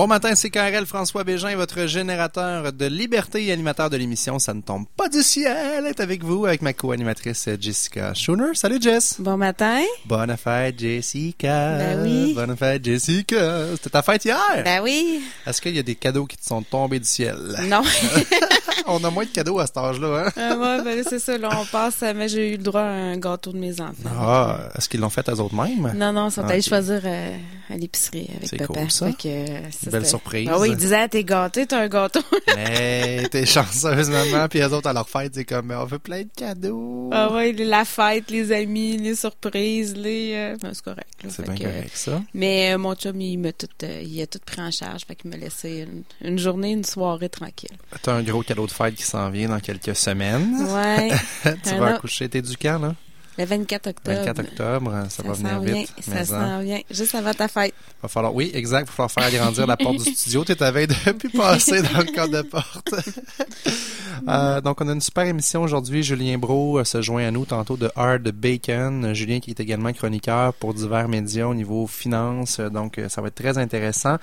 Bon 0.00 0.06
matin, 0.06 0.34
c'est 0.34 0.48
KRL 0.48 0.86
François 0.86 1.24
Bégin, 1.24 1.54
votre 1.56 1.84
générateur 1.84 2.72
de 2.72 2.86
liberté 2.86 3.44
et 3.44 3.52
animateur 3.52 3.90
de 3.90 3.98
l'émission 3.98 4.38
Ça 4.38 4.54
ne 4.54 4.62
tombe 4.62 4.86
pas 4.96 5.10
du 5.10 5.22
ciel. 5.22 5.84
est 5.84 6.00
avec 6.00 6.24
vous 6.24 6.46
avec 6.46 6.62
ma 6.62 6.72
co-animatrice 6.72 7.50
Jessica 7.60 8.14
Schooner. 8.14 8.54
Salut 8.54 8.78
Jess. 8.80 9.16
Bon 9.18 9.36
matin. 9.36 9.82
Bonne 10.06 10.34
fête 10.38 10.78
Jessica. 10.78 11.76
Ben 11.76 12.02
oui. 12.02 12.32
Bonne 12.32 12.56
fête 12.56 12.82
Jessica. 12.82 13.66
C'était 13.72 13.90
ta 13.90 14.00
fête 14.00 14.24
hier. 14.24 14.40
Ben 14.64 14.80
oui. 14.82 15.20
Est-ce 15.46 15.60
qu'il 15.60 15.76
y 15.76 15.78
a 15.78 15.82
des 15.82 15.96
cadeaux 15.96 16.24
qui 16.24 16.38
te 16.38 16.46
sont 16.46 16.62
tombés 16.62 16.98
du 16.98 17.06
ciel? 17.06 17.36
Non. 17.64 17.82
on 18.86 19.02
a 19.04 19.10
moins 19.10 19.24
de 19.24 19.30
cadeaux 19.30 19.58
à 19.58 19.66
cet 19.66 19.76
âge-là, 19.76 20.24
hein? 20.26 20.32
Ah 20.36 20.56
ouais, 20.56 20.82
ben 20.82 21.04
c'est 21.08 21.18
ça. 21.18 21.36
Là, 21.38 21.50
on 21.56 21.64
passe, 21.66 22.02
mais 22.14 22.28
j'ai 22.28 22.54
eu 22.54 22.56
le 22.56 22.62
droit 22.62 22.80
à 22.80 22.84
un 22.84 23.16
gâteau 23.16 23.52
de 23.52 23.58
mes 23.58 23.80
enfants. 23.80 24.10
Ah, 24.18 24.68
est-ce 24.76 24.88
qu'ils 24.88 25.00
l'ont 25.00 25.10
fait 25.10 25.28
à 25.28 25.32
eux-mêmes? 25.32 25.92
Non, 25.96 26.12
non, 26.12 26.28
ils 26.28 26.32
sont 26.32 26.44
allés 26.44 26.62
choisir 26.62 27.00
euh, 27.04 27.36
à 27.70 27.76
l'épicerie 27.76 28.28
avec 28.36 28.50
papa. 28.50 28.66
C'est 28.66 28.80
cool, 28.80 28.90
ça. 28.90 29.12
que, 29.12 29.90
Belle 29.90 30.06
surprise. 30.06 30.48
Ah 30.50 30.58
oui, 30.58 30.70
ils 30.70 30.76
disaient, 30.76 31.08
t'es 31.08 31.24
gâté, 31.24 31.66
t'as 31.66 31.80
un 31.80 31.88
gâteau. 31.88 32.20
hey, 32.46 33.28
t'es 33.28 33.46
chanceuse, 33.46 34.10
maman. 34.10 34.48
Puis 34.48 34.58
les 34.58 34.72
autres, 34.72 34.88
à 34.88 34.92
leur 34.92 35.08
fête, 35.08 35.34
c'est 35.34 35.44
comme, 35.44 35.70
on 35.70 35.84
veut 35.84 35.98
plein 35.98 36.22
de 36.22 36.30
cadeaux. 36.34 37.10
Ah 37.12 37.30
oui, 37.32 37.52
la 37.52 37.84
fête, 37.84 38.30
les 38.30 38.52
amis, 38.52 38.96
les 38.96 39.14
surprises, 39.14 39.94
les... 39.96 40.32
Euh... 40.34 40.56
Ben, 40.60 40.72
c'est 40.74 40.84
correct. 40.84 41.08
C'est 41.28 41.48
bien 41.48 41.56
correct, 41.56 41.90
ça. 41.94 42.22
Mais 42.34 42.72
euh, 42.72 42.78
mon 42.78 42.94
chum, 42.94 43.20
il 43.20 43.38
m'a 43.38 43.52
tout, 43.52 43.68
euh, 43.82 44.02
il 44.02 44.20
a 44.22 44.26
tout 44.26 44.38
pris 44.44 44.60
en 44.60 44.70
charge. 44.70 45.02
Fait 45.06 45.14
qu'il 45.14 45.30
m'a 45.30 45.36
laissé 45.36 45.86
une, 45.86 46.02
une, 46.28 46.38
journée, 46.38 46.70
une 46.70 46.84
soirée 46.84 47.28
tranquille. 47.28 47.76
T'as 48.02 48.14
un 48.14 48.22
gros 48.22 48.42
cadeau 48.42 48.66
de 48.70 48.74
fête 48.74 48.94
qui 48.94 49.02
s'en 49.02 49.30
vient 49.30 49.48
dans 49.48 49.60
quelques 49.60 49.96
semaines. 49.96 50.56
Ouais. 50.68 51.10
tu 51.62 51.74
vas 51.76 51.94
accoucher. 51.94 52.28
T'es 52.28 52.42
du 52.42 52.56
camp, 52.56 52.80
là? 52.80 52.94
Le 53.40 53.46
24 53.46 53.86
octobre. 53.86 54.18
24 54.18 54.38
octobre, 54.40 55.06
ça, 55.08 55.22
ça 55.22 55.22
va 55.22 55.32
venir 55.32 55.60
vient, 55.60 55.74
vite. 55.76 55.94
Ça 56.02 56.24
s'en 56.26 56.60
vient, 56.60 56.80
juste 56.90 57.14
avant 57.14 57.32
ta 57.32 57.48
fête. 57.48 57.72
Va 58.02 58.08
falloir, 58.08 58.34
oui, 58.34 58.50
exact. 58.52 58.82
Il 58.82 58.86
va 58.86 58.92
falloir 58.92 59.10
faire 59.10 59.24
agrandir 59.24 59.66
la 59.66 59.78
porte 59.78 59.96
du 59.96 60.12
studio. 60.12 60.44
Tu 60.44 60.52
es 60.52 60.62
à 60.62 60.70
veille 60.70 60.88
de 60.88 61.12
plus 61.18 61.30
passer 61.30 61.80
dans 61.80 62.00
le 62.00 62.12
cadre 62.12 62.36
de 62.36 62.42
porte. 62.42 62.94
euh, 64.28 64.60
donc, 64.60 64.82
on 64.82 64.88
a 64.88 64.92
une 64.92 65.00
super 65.00 65.24
émission 65.24 65.62
aujourd'hui. 65.62 66.02
Julien 66.02 66.36
Bro 66.36 66.80
euh, 66.80 66.84
se 66.84 67.00
joint 67.00 67.26
à 67.26 67.30
nous 67.30 67.46
tantôt 67.46 67.78
de 67.78 67.90
Hard 67.96 68.28
Bacon. 68.30 69.14
Julien 69.14 69.40
qui 69.40 69.52
est 69.52 69.60
également 69.60 69.94
chroniqueur 69.94 70.52
pour 70.52 70.74
divers 70.74 71.08
médias 71.08 71.46
au 71.46 71.54
niveau 71.54 71.86
finance. 71.86 72.60
Donc, 72.60 72.98
euh, 72.98 73.08
ça 73.08 73.22
va 73.22 73.28
être 73.28 73.36
très 73.36 73.56
intéressant. 73.56 74.16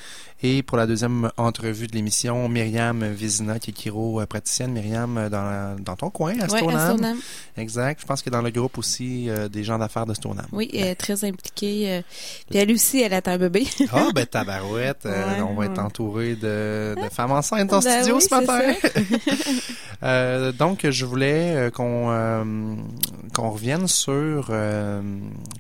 Et 0.44 0.62
pour 0.62 0.78
la 0.78 0.86
deuxième 0.86 1.32
entrevue 1.38 1.88
de 1.88 1.94
l'émission, 1.94 2.48
Myriam 2.50 3.04
Vizina, 3.04 3.58
qui 3.58 3.72
est 3.72 3.80
chiro 3.80 4.24
praticienne. 4.30 4.74
Myriam, 4.74 5.28
dans, 5.30 5.76
dans 5.80 5.96
ton 5.96 6.12
coin, 6.12 6.36
à 6.40 6.48
Stoneham. 6.48 7.18
Exact. 7.58 8.02
Je 8.02 8.06
pense 8.06 8.22
que 8.22 8.30
dans 8.30 8.44
le 8.44 8.52
groupe 8.52 8.78
aussi 8.78 9.07
euh, 9.28 9.48
des 9.50 9.64
gens 9.64 9.78
d'affaires 9.78 10.06
de 10.06 10.14
Stoneham. 10.14 10.46
Oui, 10.52 10.70
elle 10.74 10.88
est 10.88 10.96
très 10.96 11.24
impliquée. 11.26 11.92
Euh, 11.92 12.02
puis 12.50 12.60
elle 12.60 12.72
aussi, 12.72 13.02
elle 13.02 13.14
a 13.14 13.22
un 13.26 13.38
bébé. 13.38 13.66
Ah, 13.92 14.08
ben 14.14 14.26
tabarouette. 14.26 15.06
Euh, 15.06 15.36
Ouais, 15.36 15.42
on 15.42 15.54
va 15.56 15.66
être 15.66 15.80
entouré 15.80 16.36
de, 16.36 16.96
de 17.02 17.10
femmes 17.12 17.32
enceintes 17.32 17.74
en 17.74 17.80
Ben 17.80 18.00
studio 18.04 18.16
oui, 18.18 18.22
ce 18.22 18.36
matin. 18.36 18.74
Euh, 20.04 20.52
donc, 20.52 20.88
je 20.88 21.06
voulais 21.06 21.56
euh, 21.56 21.70
qu'on 21.72 22.12
euh, 22.12 22.44
qu'on 23.34 23.50
revienne 23.50 23.88
sur... 23.88 24.48
euh, 24.52 25.02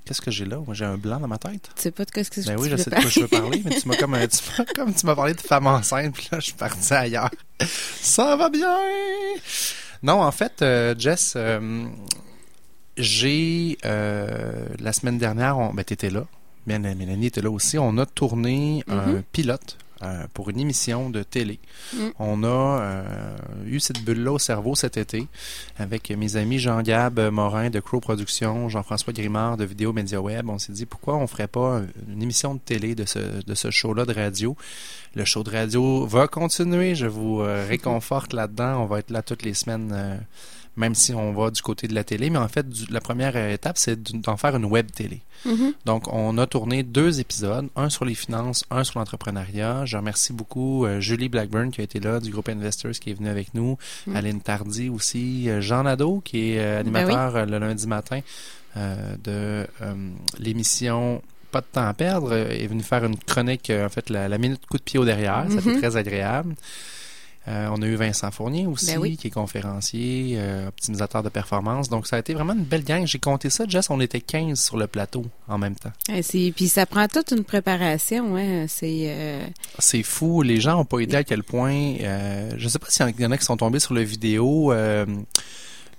Qu'est-ce 0.06 0.22
que 0.22 0.30
j'ai 0.30 0.45
là? 0.45 0.58
Moi, 0.64 0.75
j'ai 0.75 0.86
un 0.86 0.95
blanc 0.98 1.20
dans 1.20 1.28
ma 1.28 1.40
tête. 1.40 1.70
Tu 1.75 1.81
sais 1.81 1.92
pas 1.92 2.06
de 2.06 2.12
quoi 2.12 2.23
ce 2.23 2.30
que 2.30 2.42
Ben 2.45 2.56
tu 2.56 2.62
oui, 2.62 2.70
je 2.70 2.75
sais 2.78 2.92
de 2.92 2.95
quoi 2.98 3.09
je 3.09 3.20
veux 3.22 3.28
parler, 3.28 3.64
mais 3.66 3.72
tu 3.80 3.88
m'as 3.88 3.95
comme, 3.98 4.16
tu 4.28 4.38
m'as- 4.59 4.66
comme 4.75 4.94
tu 4.94 5.06
m'as 5.08 5.16
parlé 5.16 5.34
de 5.34 5.41
femmes 5.41 5.66
enceintes, 5.66 6.14
puis 6.14 6.28
là, 6.31 6.40
je 6.40 6.46
suis 6.46 6.53
parti 6.53 6.94
ailleurs. 6.94 7.31
Ça 8.00 8.35
va 8.35 8.50
bien! 8.50 8.78
Non, 10.03 10.22
en 10.22 10.31
fait, 10.31 10.62
euh, 10.62 10.94
Jess, 10.97 11.34
euh, 11.35 11.88
j'ai, 12.97 13.78
euh, 13.85 14.66
la 14.80 14.94
semaine 14.94 15.18
dernière, 15.18 15.58
on, 15.58 15.74
ben, 15.74 15.84
t'étais 15.84 16.09
là, 16.09 16.25
Mélanie 16.66 17.28
était 17.28 17.41
là 17.41 17.50
aussi, 17.50 17.78
on 17.78 17.97
a 17.97 18.06
tourné 18.06 18.84
un 18.90 19.08
Mhm. 19.13 19.24
pilote 19.31 19.78
euh, 20.03 20.28
pour 20.34 20.50
une 20.52 20.59
émission 20.59 21.09
de 21.09 21.24
télé. 21.24 21.59
Mm. 21.96 21.97
On 22.19 22.44
a 22.44 22.47
euh, 22.81 23.38
eu 23.66 23.80
cette 23.80 24.03
bulle-là 24.03 24.34
au 24.34 24.38
cerveau 24.38 24.75
cet 24.75 24.96
été 24.97 25.25
avec 25.80 26.12
mes 26.12 26.35
amis 26.35 26.59
Jean-Gab 26.59 27.19
Morin 27.31 27.69
de 27.72 27.80
Crow 27.80 28.00
Productions, 28.00 28.69
Jean-François 28.69 29.12
Grimard 29.14 29.58
de 29.58 29.64
Vidéo 29.66 29.94
Média 29.94 30.22
Web. 30.22 30.50
On 30.50 30.59
s'est 30.59 30.74
dit 30.74 30.85
pourquoi 30.85 31.16
on 31.16 31.25
ferait 31.25 31.47
pas 31.47 31.81
une 32.12 32.22
émission 32.22 32.53
de 32.53 32.59
télé 32.59 32.94
de 32.96 33.06
ce, 33.06 33.18
de 33.44 33.56
ce 33.56 33.72
show-là 33.72 34.06
de 34.06 34.14
radio? 34.14 34.56
Le 35.16 35.25
show 35.25 35.41
de 35.44 35.50
radio 35.50 36.06
va 36.06 36.28
continuer, 36.28 36.94
je 36.94 37.08
vous 37.08 37.41
euh, 37.41 37.66
réconforte 37.69 38.34
là-dedans. 38.34 38.81
On 38.84 38.85
va 38.85 39.00
être 39.00 39.09
là 39.09 39.22
toutes 39.24 39.41
les 39.44 39.53
semaines. 39.56 40.19
Euh, 40.78 40.82
même 40.82 40.96
si 40.96 41.14
on 41.14 41.34
va 41.34 41.50
du 41.52 41.62
côté 41.62 41.88
de 41.88 41.96
la 41.96 42.04
télé, 42.04 42.30
mais 42.30 42.38
en 42.40 42.48
fait, 42.48 42.68
du- 42.70 42.86
la 42.92 43.02
première 43.02 43.36
étape, 43.36 43.78
c'est 43.78 44.02
d'en 44.22 44.38
faire 44.38 44.56
une 44.56 44.66
web 44.66 44.92
télé. 44.92 45.22
Mhm. 45.46 45.74
Donc, 45.86 46.12
on 46.14 46.38
a 46.38 46.48
tourné 46.48 46.84
deux 46.84 47.20
épisodes, 47.20 47.68
un 47.76 47.90
sur 47.90 48.06
les 48.06 48.16
finances, 48.16 48.64
un 48.72 48.84
sur 48.84 49.00
l'entrepreneuriat. 49.00 49.86
Je 49.86 49.98
remercie 49.98 50.34
beaucoup 50.34 50.86
euh, 50.86 51.00
Julie 51.00 51.30
Blackburn 51.30 51.72
qui 51.72 51.82
a 51.82 51.84
été 51.84 52.00
là 52.00 52.20
du 52.20 52.32
groupe 52.32 52.50
Investors 52.50 52.92
qui 52.94 53.12
est 53.12 53.14
venu 53.14 53.30
avec 53.30 53.54
nous, 53.54 53.78
Mm. 54.08 54.16
Aline 54.16 54.42
Tardy 54.42 54.90
aussi, 54.90 55.50
euh, 55.50 55.62
Jean 55.62 55.84
Nadeau 55.84 56.22
qui 56.24 56.52
est 56.52 56.60
euh, 56.60 56.84
Ben 56.84 56.96
animateur 56.96 57.36
euh, 57.36 57.46
le 57.46 57.58
lundi 57.59 57.88
matin 57.88 58.20
euh, 58.78 59.16
de 59.24 59.68
euh, 59.82 59.94
l'émission 60.40 61.22
Pas 61.52 61.62
de 61.62 61.66
temps 61.72 61.88
à 61.88 61.94
perdre, 61.94 62.30
euh, 62.34 62.50
est 62.50 62.68
venu 62.68 62.84
faire 62.84 63.06
une 63.06 63.16
chronique, 63.18 63.70
euh, 63.70 63.86
en 63.86 63.90
fait, 63.90 64.09
la, 64.09 64.28
la 64.28 64.38
minute 64.38 64.66
coup 64.66 64.78
de 64.78 64.84
pied 64.84 65.00
au 65.00 65.06
derrière. 65.06 65.46
Ça 65.50 65.62
fait 65.62 65.70
Mhm. 65.72 65.78
très 65.80 65.96
agréable. 65.96 66.56
Euh, 67.47 67.69
on 67.72 67.81
a 67.81 67.85
eu 67.85 67.96
Vincent 67.96 68.30
Fournier 68.31 68.66
aussi, 68.68 68.88
Ben 68.88 68.97
oui. 69.00 69.16
qui 69.16 69.28
est 69.28 69.31
conférencier, 69.31 70.34
euh, 70.38 70.68
optimisateur 70.68 71.24
de 71.24 71.30
performance. 71.30 71.88
Donc, 71.90 72.06
ça 72.08 72.18
a 72.18 72.19
été 72.19 72.34
vraiment 72.34 72.53
une 72.53 72.63
belle 72.66 72.84
gang. 72.84 73.06
J'ai 73.06 73.19
compté 73.19 73.50
ça, 73.50 73.63
Jess, 73.68 73.90
on 73.90 74.00
était 74.02 74.19
15 74.22 74.59
sur 74.59 74.75
le 74.78 74.88
plateau 74.88 75.24
en 75.47 75.58
même 75.58 75.75
temps. 75.75 75.91
Ouais, 76.09 76.22
c'est- 76.22 76.52
Puis 76.56 76.68
ça 76.68 76.85
prend 76.85 77.08
toute 77.08 77.31
une 77.31 77.44
préparation, 77.46 78.34
ouais. 78.34 78.66
C'est 78.68 79.06
euh, 79.08 79.46
C'est 79.80 80.03
fou. 80.03 80.41
Les 80.41 80.59
gens 80.59 80.75
n'ont 80.78 80.85
pas 80.85 81.00
idée 81.00 81.16
à 81.16 81.24
quel 81.24 81.44
point. 81.44 81.96
Euh, 82.02 82.52
je 82.58 82.63
ne 82.66 82.69
sais 82.69 82.80
pas 82.80 82.88
s'il 82.90 83.06
y 83.19 83.25
en 83.25 83.31
a 83.31 83.38
qui 83.38 83.46
sont 83.46 83.58
tombés 83.58 83.79
sur 83.79 83.94
la 83.94 84.03
vidéo. 84.03 84.74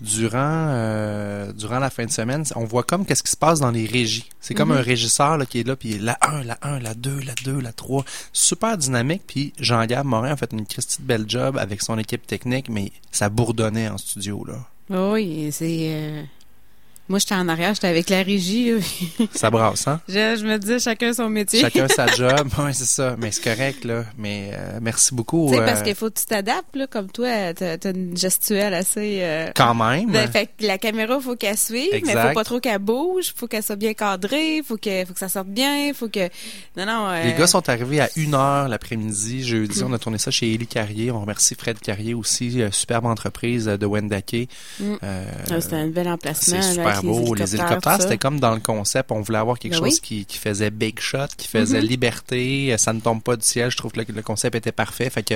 Durant 0.01 0.39
euh, 0.69 1.53
durant 1.53 1.79
la 1.79 1.91
fin 1.91 2.05
de 2.07 2.11
semaine, 2.11 2.45
on 2.57 2.65
voit 2.65 2.83
comme 2.85 3.05
qu'est-ce 3.05 3.23
qui 3.23 3.31
se 3.31 3.37
passe 3.37 3.61
dans 3.61 3.71
les 3.71 3.87
régies. 3.87 4.29
C'est 4.41 4.55
comme 4.55 4.71
Mhm. 4.71 4.79
un 4.79 4.83
régisseur 4.83 5.37
là, 5.39 5.47
qui 5.47 5.61
est 5.61 5.67
là, 5.67 5.77
puis 5.77 5.99
la 5.99 6.17
1, 6.23 6.45
la 6.45 6.59
1, 6.63 6.79
la 6.79 6.95
2, 6.95 7.21
la 7.21 7.35
2, 7.45 7.61
la 7.61 7.73
3. 7.73 8.05
Super 8.33 8.79
dynamique. 8.79 9.23
Puis 9.27 9.53
Jean-Gab 9.59 10.07
Morin 10.07 10.33
a 10.33 10.37
fait 10.37 10.53
une 10.53 10.67
Christie 10.67 11.03
de 11.03 11.07
belle 11.07 11.25
job 11.29 11.57
avec 11.59 11.83
son 11.83 11.99
équipe 11.99 12.27
technique, 12.27 12.69
mais 12.69 12.93
ça 13.11 13.29
bourdonnait 13.29 13.89
en 13.89 13.99
studio. 13.99 14.45
là. 14.47 14.57
oui, 15.13 15.51
c'est. 15.53 15.89
euh, 15.91 16.23
Moi, 17.09 17.19
j'étais 17.19 17.35
en 17.35 17.49
arrière, 17.49 17.75
j'étais 17.75 17.87
avec 17.89 18.11
la 18.11 18.23
régie. 18.23 18.71
là. 18.73 18.79
Ça 19.35 19.51
brasse, 19.51 19.87
hein? 19.89 20.01
je, 20.09 20.37
je 20.39 20.45
me 20.47 20.59
disais 20.59 20.79
chacun 20.79 21.13
son 21.13 21.29
métier. 21.29 21.61
Chacun 21.61 21.89
sa 21.89 22.07
job. 22.15 22.49
Oui, 22.59 22.75
c'est 22.75 22.85
ça. 22.85 23.17
Mais 23.19 23.31
c'est 23.33 23.43
correct, 23.43 23.85
là. 23.85 24.05
Mais 24.19 24.51
euh, 24.53 24.79
merci 24.83 25.15
beaucoup. 25.15 25.49
Tu 25.51 25.57
sais, 25.59 25.65
parce 25.65 25.81
euh, 25.81 25.85
qu'il 25.85 25.95
faut 25.95 26.11
que 26.11 26.19
tu 26.19 26.27
t'adaptes, 26.27 26.77
là, 26.77 26.87
comme 26.87 27.11
toi, 27.11 27.55
t'as 27.55 27.79
t'as 27.79 27.93
une 27.93 28.17
gestuelle 28.17 28.75
assez... 28.75 29.21
euh, 29.23 29.51
Quand 29.57 29.75
même. 29.75 30.11
ben, 30.11 30.31
fait 30.31 30.47
que 30.59 30.67
la 30.67 30.77
caméra, 30.79 31.19
faut 31.21 31.37
qu'elle 31.37 31.57
suive, 31.57 31.89
mais 31.93 31.99
Exact. 31.99 32.29
faut 32.29 32.35
pas 32.35 32.45
trop 32.45 32.61
qu'elle 32.61 32.79
bouge, 32.79 33.33
faut 33.35 33.47
qu'elle 33.47 33.63
soit 33.63 33.77
bien 33.77 33.95
cadrée, 33.95 34.63
faut 34.67 34.77
que, 34.77 35.05
faut 35.07 35.13
que 35.15 35.19
ça 35.21 35.29
sorte 35.29 35.49
bien, 35.49 35.93
faut 35.95 36.09
que... 36.09 36.29
Non, 36.77 36.85
non... 36.87 37.09
euh, 37.09 37.25
Les 37.25 37.33
gars 37.35 37.47
sont 37.47 37.67
arrivés 37.69 38.01
à 38.01 38.07
1h 38.09 38.69
l'après-midi, 38.69 39.45
jeudi. 39.45 39.83
On 39.83 39.93
a 39.93 39.99
tourné 39.99 40.19
ça 40.19 40.31
chez 40.31 40.53
Élie 40.53 40.67
Carrier. 40.67 41.11
On 41.11 41.21
remercie 41.21 41.55
Fred 41.55 41.79
Carrier 41.81 42.13
aussi, 42.15 42.61
euh, 42.61 42.71
superbe 42.71 43.07
entreprise 43.07 43.69
euh, 43.69 43.77
de 43.79 43.87
Wendake. 43.87 44.49
Mm. 44.81 44.95
Euh, 45.03 45.25
ah, 45.51 45.61
C'était 45.61 45.77
un 45.77 45.87
bel 45.89 46.09
emplacement. 46.09 46.61
c'est 46.61 46.69
là, 46.69 46.85
super 46.85 46.98
avec 46.99 47.11
beau. 47.11 47.35
Les 47.35 47.55
hélicoptères, 47.55 47.97
tout 47.97 48.03
c'était 48.03 48.19
comme 48.19 48.41
dans 48.41 48.55
le 48.55 48.61
concept. 48.61 49.11
On 49.13 49.21
voulait 49.21 49.39
avoir 49.39 49.59
quelque 49.59 49.73
Ben 49.73 49.79
chose 49.79 49.95
oui. 49.95 50.01
qui, 50.03 50.25
qui 50.27 50.39
faisait 50.39 50.71
big 50.71 50.99
shot, 51.01 51.27
qui 51.37 51.49
faisait 51.49 51.81
Mhm. 51.81 51.87
liberté. 51.87 52.73
euh, 52.73 52.77
Ça 52.79 52.93
ne 52.93 53.01
tombe 53.01 53.23
pas 53.23 53.37
du 53.37 53.45
ciel. 53.45 53.71
Je 53.71 53.77
trouve 53.77 53.93
que 53.93 54.01
le, 54.01 54.07
le 54.15 54.23
concept 54.23 54.55
était 54.57 54.73
parfait. 54.73 55.11
Fait 55.11 55.23
que 55.23 55.35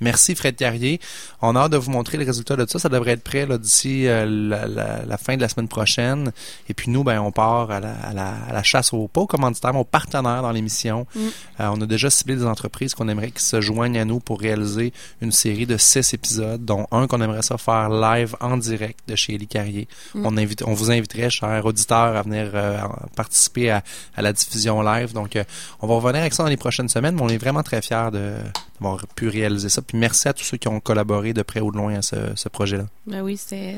merci 0.00 0.34
Fred 0.34 0.56
Carrier. 0.56 1.00
On 1.42 1.56
a 1.56 1.60
hâte 1.60 1.72
de 1.72 1.76
vous 1.76 1.90
montrer 1.90 2.18
les 2.18 2.24
résultats 2.24 2.56
de 2.56 2.66
ça. 2.68 2.78
Ça 2.78 2.88
devrait 2.88 3.12
être 3.12 3.22
prêt 3.24 3.46
d'ici 3.58 4.06
euh, 4.06 4.24
la, 4.26 4.66
la- 4.66 5.04
la 5.04 5.18
fin 5.18 5.36
de 5.36 5.40
la 5.40 5.48
semaine 5.48 5.68
prochaine. 5.68 6.32
Et 6.68 6.74
puis 6.74 6.90
nous, 6.90 7.04
ben, 7.04 7.20
on 7.20 7.32
part 7.32 7.70
à 7.70 7.80
la, 7.80 7.92
à 7.94 8.12
la, 8.12 8.28
à 8.48 8.52
la 8.52 8.62
chasse 8.62 8.92
aux 8.92 9.08
pas 9.08 9.22
mais 9.38 9.78
aux 9.78 9.84
partenaires 9.84 10.42
dans 10.42 10.50
l'émission. 10.52 11.06
Mm. 11.14 11.20
Euh, 11.60 11.68
on 11.72 11.80
a 11.80 11.86
déjà 11.86 12.10
ciblé 12.10 12.36
des 12.36 12.44
entreprises 12.46 12.94
qu'on 12.94 13.08
aimerait 13.08 13.30
qui 13.30 13.42
se 13.42 13.60
joignent 13.60 13.98
à 13.98 14.04
nous 14.04 14.20
pour 14.20 14.40
réaliser 14.40 14.92
une 15.20 15.32
série 15.32 15.66
de 15.66 15.76
six 15.76 16.14
épisodes, 16.14 16.64
dont 16.64 16.86
un 16.90 17.06
qu'on 17.06 17.20
aimerait 17.20 17.42
ça 17.42 17.58
faire 17.58 17.88
live 17.90 18.34
en 18.40 18.56
direct 18.56 19.00
de 19.08 19.16
chez 19.16 19.34
Élie 19.34 19.46
Carrier. 19.46 19.88
Mm. 20.14 20.26
On, 20.26 20.36
invite, 20.36 20.62
on 20.66 20.74
vous 20.74 20.90
inviterait, 21.04 21.30
chers 21.30 21.64
auditeurs, 21.64 22.16
à 22.16 22.22
venir 22.22 22.50
euh, 22.54 22.78
participer 23.16 23.70
à, 23.70 23.82
la 24.16 24.32
diffusion 24.32 24.82
live. 24.82 25.12
Donc, 25.12 25.36
euh, 25.36 25.44
on 25.80 25.86
va 25.86 25.94
revenir 25.94 26.20
avec 26.20 26.34
ça 26.34 26.42
dans 26.42 26.48
les 26.48 26.56
prochaines 26.56 26.88
semaines, 26.88 27.14
mais 27.14 27.22
on 27.22 27.28
est 27.28 27.38
vraiment 27.38 27.62
très 27.62 27.82
fiers 27.82 28.08
d'avoir 28.10 29.06
pu 29.14 29.28
réaliser 29.28 29.68
ça. 29.68 29.82
Puis 29.82 29.98
merci 29.98 30.28
à 30.28 30.32
tous 30.32 30.44
ceux 30.44 30.56
qui 30.56 30.68
ont 30.68 30.80
collaboré 30.80 31.32
de 31.32 31.42
près 31.42 31.60
ou 31.60 31.70
de 31.70 31.76
loin 31.76 31.96
à 31.96 32.02
ce, 32.02 32.48
projet-là. 32.48 32.86
Ben 33.06 33.22
oui, 33.22 33.36
c'était... 33.36 33.76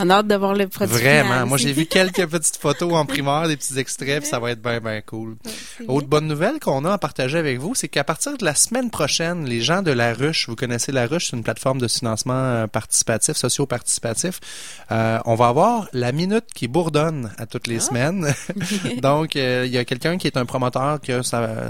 On 0.00 0.10
a 0.10 0.14
hâte 0.14 0.26
de 0.26 0.34
voir 0.34 0.54
le 0.54 0.66
produit. 0.66 0.96
Vraiment. 0.96 1.46
Moi, 1.46 1.56
j'ai 1.56 1.72
vu 1.72 1.86
quelques 1.90 2.26
petites 2.26 2.56
photos 2.56 2.92
en 2.94 3.06
primaire, 3.06 3.46
des 3.46 3.56
petits 3.56 3.78
extraits, 3.78 4.20
puis 4.20 4.28
ça 4.28 4.40
va 4.40 4.50
être 4.50 4.60
bien, 4.60 4.80
bien 4.80 5.00
cool. 5.02 5.36
Autre 5.86 6.08
bonne 6.08 6.26
nouvelle 6.26 6.58
qu'on 6.58 6.84
a 6.84 6.92
à 6.92 6.98
partager 6.98 7.38
avec 7.38 7.58
vous, 7.58 7.74
c'est 7.76 7.88
qu'à 7.88 8.02
partir 8.02 8.36
de 8.36 8.44
la 8.44 8.56
semaine 8.56 8.90
prochaine, 8.90 9.44
les 9.44 9.60
gens 9.60 9.82
de 9.82 9.92
La 9.92 10.12
Ruche, 10.12 10.48
vous 10.48 10.56
connaissez 10.56 10.90
La 10.90 11.06
Ruche, 11.06 11.30
c'est 11.30 11.36
une 11.36 11.44
plateforme 11.44 11.78
de 11.78 11.86
financement 11.86 12.34
euh, 12.34 12.66
participatif, 12.66 13.36
socio-participatif, 13.36 14.40
euh, 14.90 15.18
on 15.26 15.36
va 15.36 15.48
avoir 15.48 15.88
la 15.92 16.10
minute 16.10 16.46
qui 16.52 16.66
bourdonne 16.66 17.30
à 17.38 17.46
toutes 17.46 17.68
les 17.68 17.76
ah. 17.76 17.80
semaines. 17.80 18.34
Donc, 19.00 19.36
euh, 19.36 19.62
il 19.64 19.72
y 19.72 19.78
a 19.78 19.84
quelqu'un 19.84 20.18
qui 20.18 20.26
est 20.26 20.36
un 20.36 20.44
promoteur 20.44 21.00
qui 21.00 21.12
a 21.12 21.22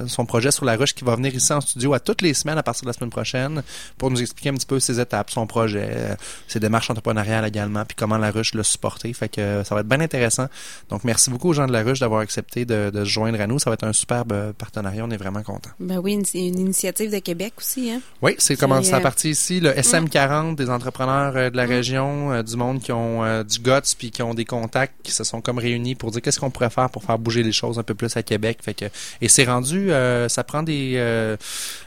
son 0.06 0.24
projet 0.24 0.50
sur 0.50 0.64
La 0.64 0.76
Ruche 0.76 0.94
qui 0.94 1.04
va 1.04 1.14
venir 1.14 1.34
ici 1.34 1.52
en 1.52 1.60
studio 1.60 1.92
à 1.92 2.00
toutes 2.00 2.22
les 2.22 2.32
semaines 2.32 2.58
à 2.58 2.62
partir 2.62 2.84
de 2.84 2.88
la 2.88 2.94
semaine 2.94 3.10
prochaine 3.10 3.62
pour 3.98 4.10
nous 4.10 4.22
expliquer 4.22 4.48
un 4.48 4.54
petit 4.54 4.66
peu 4.66 4.80
ses 4.80 4.98
étapes, 4.98 5.30
son 5.30 5.46
projet, 5.46 6.16
ses 6.48 6.60
démarches 6.60 6.90
entrepreneuriales 6.90 7.46
également, 7.46 7.84
puis 7.84 7.96
comment 7.96 8.13
la 8.18 8.30
ruche 8.30 8.54
l'a 8.54 8.62
supporté. 8.62 9.12
Fait 9.12 9.28
que 9.28 9.62
ça 9.64 9.74
va 9.74 9.82
être 9.82 9.88
bien 9.88 10.00
intéressant. 10.00 10.46
Donc, 10.90 11.04
merci 11.04 11.30
beaucoup 11.30 11.50
aux 11.50 11.54
gens 11.54 11.66
de 11.66 11.72
la 11.72 11.82
ruche 11.82 12.00
d'avoir 12.00 12.20
accepté 12.20 12.64
de, 12.64 12.90
se 12.94 13.04
joindre 13.04 13.40
à 13.40 13.46
nous. 13.46 13.58
Ça 13.58 13.70
va 13.70 13.74
être 13.74 13.84
un 13.84 13.92
superbe 13.92 14.52
partenariat. 14.52 15.04
On 15.04 15.10
est 15.10 15.16
vraiment 15.16 15.42
contents. 15.42 15.70
Ben 15.80 15.98
oui, 15.98 16.12
une, 16.12 16.24
une 16.34 16.58
initiative 16.58 17.10
de 17.10 17.18
Québec 17.18 17.54
aussi. 17.58 17.90
Hein? 17.90 18.00
Oui, 18.22 18.34
c'est 18.38 18.56
comment 18.56 18.82
ça 18.82 19.00
partie 19.00 19.30
ici. 19.30 19.60
Le 19.60 19.70
SM40 19.70 20.54
des 20.54 20.70
entrepreneurs 20.70 21.36
euh, 21.36 21.50
de 21.50 21.56
la 21.56 21.64
région, 21.64 22.32
euh, 22.32 22.42
du 22.42 22.56
monde 22.56 22.80
qui 22.80 22.92
ont 22.92 23.24
euh, 23.24 23.42
du 23.42 23.58
guts 23.58 23.94
puis 23.98 24.10
qui 24.10 24.22
ont 24.22 24.34
des 24.34 24.44
contacts, 24.44 24.94
qui 25.02 25.12
se 25.12 25.24
sont 25.24 25.40
comme 25.40 25.58
réunis 25.58 25.94
pour 25.94 26.10
dire 26.10 26.22
qu'est-ce 26.22 26.40
qu'on 26.40 26.50
pourrait 26.50 26.70
faire 26.70 26.90
pour 26.90 27.04
faire 27.04 27.18
bouger 27.18 27.42
les 27.42 27.52
choses 27.52 27.78
un 27.78 27.82
peu 27.82 27.94
plus 27.94 28.16
à 28.16 28.22
Québec. 28.22 28.58
Fait 28.62 28.74
que 28.74 28.86
et 29.20 29.28
c'est 29.28 29.44
rendu, 29.44 29.90
ça 30.28 30.44
prend 30.44 30.62
des. 30.62 30.94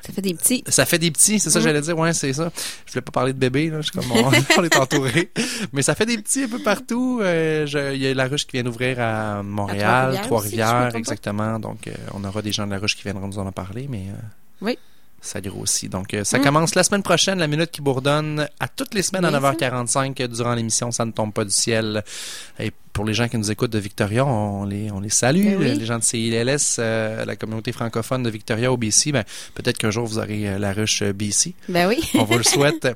ça 0.05 0.13
fait 0.13 0.21
des 0.21 0.33
petits. 0.33 0.63
Ça 0.67 0.85
fait 0.85 0.99
des 0.99 1.11
petits, 1.11 1.39
c'est 1.39 1.49
ça 1.49 1.59
j'allais 1.59 1.81
dire. 1.81 1.97
Ouais, 1.97 2.13
c'est 2.13 2.33
ça. 2.33 2.51
Je 2.85 2.91
voulais 2.91 3.01
pas 3.01 3.11
parler 3.11 3.33
de 3.33 3.39
bébé 3.39 3.69
là, 3.69 3.81
je 3.81 3.89
suis 3.89 3.91
comme 3.91 4.11
on, 4.57 4.63
est 4.63 4.77
entouré, 4.77 5.31
mais 5.73 5.81
ça 5.81 5.95
fait 5.95 6.05
des 6.17 6.23
petits 6.23 6.43
un 6.43 6.47
peu 6.49 6.59
partout. 6.59 7.21
Il 7.21 7.97
y 7.97 8.07
a 8.07 8.13
la 8.13 8.27
ruche 8.27 8.45
qui 8.45 8.57
vient 8.57 8.63
d'ouvrir 8.63 8.99
à 8.99 9.43
Montréal, 9.43 10.19
Trois-Rivières, 10.23 10.95
exactement. 10.95 11.59
Donc 11.59 11.89
on 12.13 12.23
aura 12.23 12.41
des 12.41 12.51
gens 12.51 12.65
de 12.65 12.71
la 12.71 12.79
ruche 12.79 12.95
qui 12.95 13.03
viendront 13.03 13.27
nous 13.27 13.39
en 13.39 13.51
parler, 13.51 13.87
mais. 13.89 14.07
oui 14.61 14.77
ça 15.27 15.41
grossit. 15.41 15.91
Donc, 15.91 16.13
euh, 16.13 16.23
ça 16.23 16.39
mm. 16.39 16.41
commence 16.41 16.75
la 16.75 16.83
semaine 16.83 17.03
prochaine, 17.03 17.39
la 17.39 17.47
minute 17.47 17.71
qui 17.71 17.81
bourdonne, 17.81 18.47
à 18.59 18.67
toutes 18.67 18.93
les 18.93 19.01
semaines 19.01 19.25
à 19.25 19.31
9h45 19.31 20.27
durant 20.27 20.55
l'émission 20.55 20.91
Ça 20.91 21.05
ne 21.05 21.11
tombe 21.11 21.33
pas 21.33 21.43
du 21.43 21.51
ciel. 21.51 22.03
Et 22.59 22.71
pour 22.93 23.05
les 23.05 23.13
gens 23.13 23.27
qui 23.27 23.37
nous 23.37 23.51
écoutent 23.51 23.71
de 23.71 23.79
Victoria, 23.79 24.25
on 24.25 24.65
les, 24.65 24.91
on 24.91 24.99
les 24.99 25.09
salue. 25.09 25.57
Ben 25.57 25.77
les 25.77 25.85
gens 25.85 25.99
de 25.99 26.03
CILS, 26.03 26.77
euh, 26.79 27.25
la 27.25 27.35
communauté 27.35 27.71
francophone 27.71 28.23
de 28.23 28.29
Victoria 28.29 28.71
au 28.71 28.77
BC, 28.77 29.11
ben, 29.11 29.23
peut-être 29.53 29.77
qu'un 29.77 29.91
jour 29.91 30.05
vous 30.05 30.17
aurez 30.17 30.49
euh, 30.49 30.57
la 30.57 30.73
ruche 30.73 31.03
BC. 31.03 31.53
Ben 31.69 31.87
oui. 31.87 31.99
on 32.15 32.23
vous 32.23 32.37
le 32.37 32.43
souhaite. 32.55 32.87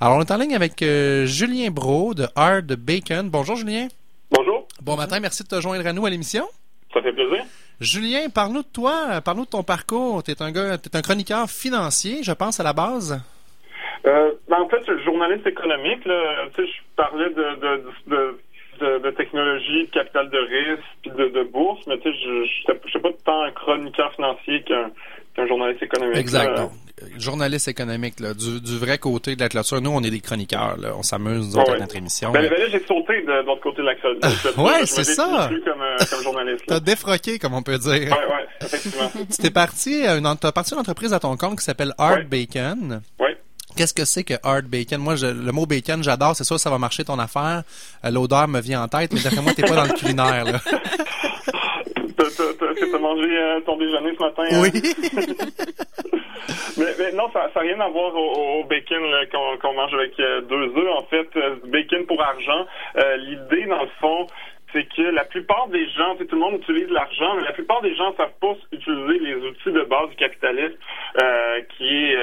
Alors, 0.00 0.16
on 0.16 0.22
est 0.22 0.30
en 0.30 0.38
ligne 0.38 0.54
avec 0.54 0.82
Julien 1.26 1.70
Bro 1.70 2.14
de 2.14 2.26
Hard 2.36 2.72
Bacon. 2.76 3.28
Bonjour, 3.28 3.56
Julien. 3.56 3.88
Bonjour. 4.30 4.66
Bon 4.82 4.96
matin, 4.96 5.20
merci 5.20 5.42
de 5.42 5.48
te 5.48 5.60
joindre 5.60 5.86
à 5.86 5.92
nous 5.92 6.06
à 6.06 6.10
l'émission. 6.10 6.46
Ça 6.92 7.02
fait 7.02 7.12
plaisir. 7.12 7.44
Julien, 7.80 8.28
parle-nous 8.28 8.62
de 8.62 8.72
toi, 8.72 9.20
parle-nous 9.24 9.44
de 9.44 9.50
ton 9.50 9.62
parcours. 9.62 10.22
Tu 10.22 10.30
es 10.30 10.42
un 10.42 10.52
gars, 10.52 10.74
es 10.74 10.96
un 10.96 11.02
chroniqueur 11.02 11.48
financier, 11.50 12.22
je 12.22 12.32
pense, 12.32 12.60
à 12.60 12.62
la 12.62 12.72
base. 12.72 13.20
Euh, 14.06 14.32
ben, 14.48 14.60
en 14.60 14.68
fait, 14.68 14.82
je 14.86 14.94
suis 14.94 15.04
journaliste 15.04 15.46
économique. 15.46 16.04
Là. 16.04 16.46
Tu 16.54 16.62
sais, 16.62 16.70
je 16.70 16.82
parlais 16.96 17.30
de, 17.30 17.54
de, 17.60 18.38
de, 18.80 18.98
de, 18.98 19.10
technologie, 19.10 19.86
de 19.86 19.90
capital 19.90 20.28
de 20.30 20.38
risque, 20.38 20.84
puis 21.02 21.10
de, 21.10 21.42
bourse, 21.44 21.86
mais 21.86 21.98
tu 21.98 22.10
sais, 22.10 22.18
je 22.22 22.72
ne 22.72 22.78
suis 22.88 23.00
pas 23.00 23.10
tant 23.24 23.42
un 23.42 23.50
chroniqueur 23.52 24.12
financier 24.14 24.62
qu'un 24.62 24.90
un 25.36 25.46
journaliste 25.46 25.82
économique. 25.82 26.18
Exact. 26.18 26.58
Journaliste 27.16 27.68
économique, 27.68 28.20
là, 28.20 28.34
du, 28.34 28.60
du, 28.60 28.78
vrai 28.78 28.98
côté 28.98 29.36
de 29.36 29.40
la 29.40 29.48
clôture. 29.48 29.80
Nous, 29.80 29.90
on 29.90 30.02
est 30.02 30.10
des 30.10 30.20
chroniqueurs. 30.20 30.76
Là. 30.78 30.92
On 30.96 31.02
s'amuse, 31.02 31.48
nous 31.48 31.60
autres, 31.60 31.72
à 31.72 31.78
notre 31.78 31.96
émission. 31.96 32.30
Ben, 32.32 32.48
ben 32.48 32.58
là, 32.58 32.68
j'ai 32.70 32.84
sauté 32.86 33.22
de, 33.22 33.44
l'autre 33.44 33.62
côté 33.62 33.78
de 33.78 33.86
la 33.86 33.94
clôture. 33.94 34.58
ouais, 34.58 34.86
c'est 34.86 35.04
ça. 35.04 35.50
Comme, 35.64 35.82
euh, 35.82 35.96
comme 36.10 36.22
journaliste. 36.22 36.64
T'as 36.66 36.80
défroqué, 36.80 37.38
comme 37.38 37.54
on 37.54 37.62
peut 37.62 37.78
dire. 37.78 37.90
Ouais, 37.92 38.08
ouais, 38.10 38.46
effectivement. 38.60 39.10
tu 39.14 39.42
t'es 39.42 39.50
parti, 39.50 40.04
parti 40.54 40.74
une 40.74 40.80
entreprise 40.80 41.12
à 41.12 41.20
ton 41.20 41.36
compte 41.36 41.58
qui 41.58 41.64
s'appelle 41.64 41.94
Hard 41.98 42.28
Bacon. 42.28 43.02
Oui. 43.18 43.30
Qu'est-ce 43.76 43.94
que 43.94 44.04
c'est 44.04 44.22
que 44.22 44.34
hard 44.44 44.66
bacon? 44.66 45.00
Moi, 45.00 45.16
je, 45.16 45.26
le 45.26 45.50
mot 45.50 45.66
bacon, 45.66 46.02
j'adore. 46.02 46.36
C'est 46.36 46.44
sûr, 46.44 46.60
ça 46.60 46.70
va 46.70 46.78
marcher 46.78 47.02
ton 47.02 47.18
affaire. 47.18 47.64
Euh, 48.04 48.10
l'odeur 48.10 48.46
me 48.46 48.60
vient 48.60 48.84
en 48.84 48.88
tête, 48.88 49.12
mais 49.12 49.20
d'après 49.20 49.42
moi, 49.42 49.52
t'es 49.52 49.62
pas 49.62 49.74
dans 49.74 49.84
le 49.84 49.94
culinaire, 49.94 50.44
là. 50.44 50.60
T'as 52.16 52.98
mangé 52.98 53.26
euh, 53.26 53.60
ton 53.66 53.76
déjeuner 53.76 54.12
ce 54.16 54.22
matin? 54.22 54.42
Hein? 54.50 54.60
Oui. 54.62 54.70
mais, 54.72 56.13
non, 57.12 57.30
ça 57.32 57.50
n'a 57.54 57.60
rien 57.60 57.80
à 57.80 57.88
voir 57.88 58.14
au, 58.14 58.64
bacon 58.64 59.02
qu'on 59.60 59.74
mange 59.74 59.94
avec 59.94 60.18
euh, 60.20 60.40
deux 60.42 60.76
œufs. 60.76 60.96
En 60.96 61.04
fait, 61.04 61.28
euh, 61.36 61.56
bacon 61.64 62.06
pour 62.06 62.20
argent. 62.22 62.66
L'idée, 63.18 63.66
dans 63.66 63.82
le 63.82 63.90
fond, 64.00 64.26
c'est 64.72 64.84
que 64.94 65.02
la 65.02 65.24
plupart 65.24 65.68
des 65.68 65.88
gens, 65.90 66.16
tout 66.16 66.26
le 66.32 66.38
monde 66.38 66.54
utilise 66.54 66.88
l'argent, 66.90 67.34
mais 67.36 67.42
la 67.42 67.52
plupart 67.52 67.80
des 67.82 67.94
gens 67.94 68.10
ne 68.10 68.16
savent 68.16 68.38
pas 68.40 68.54
utiliser 68.72 69.18
les 69.20 69.34
outils 69.36 69.72
de 69.72 69.82
base 69.82 70.08
du 70.10 70.16
capitalisme, 70.16 70.76
qui 71.76 71.86
est 71.86 72.16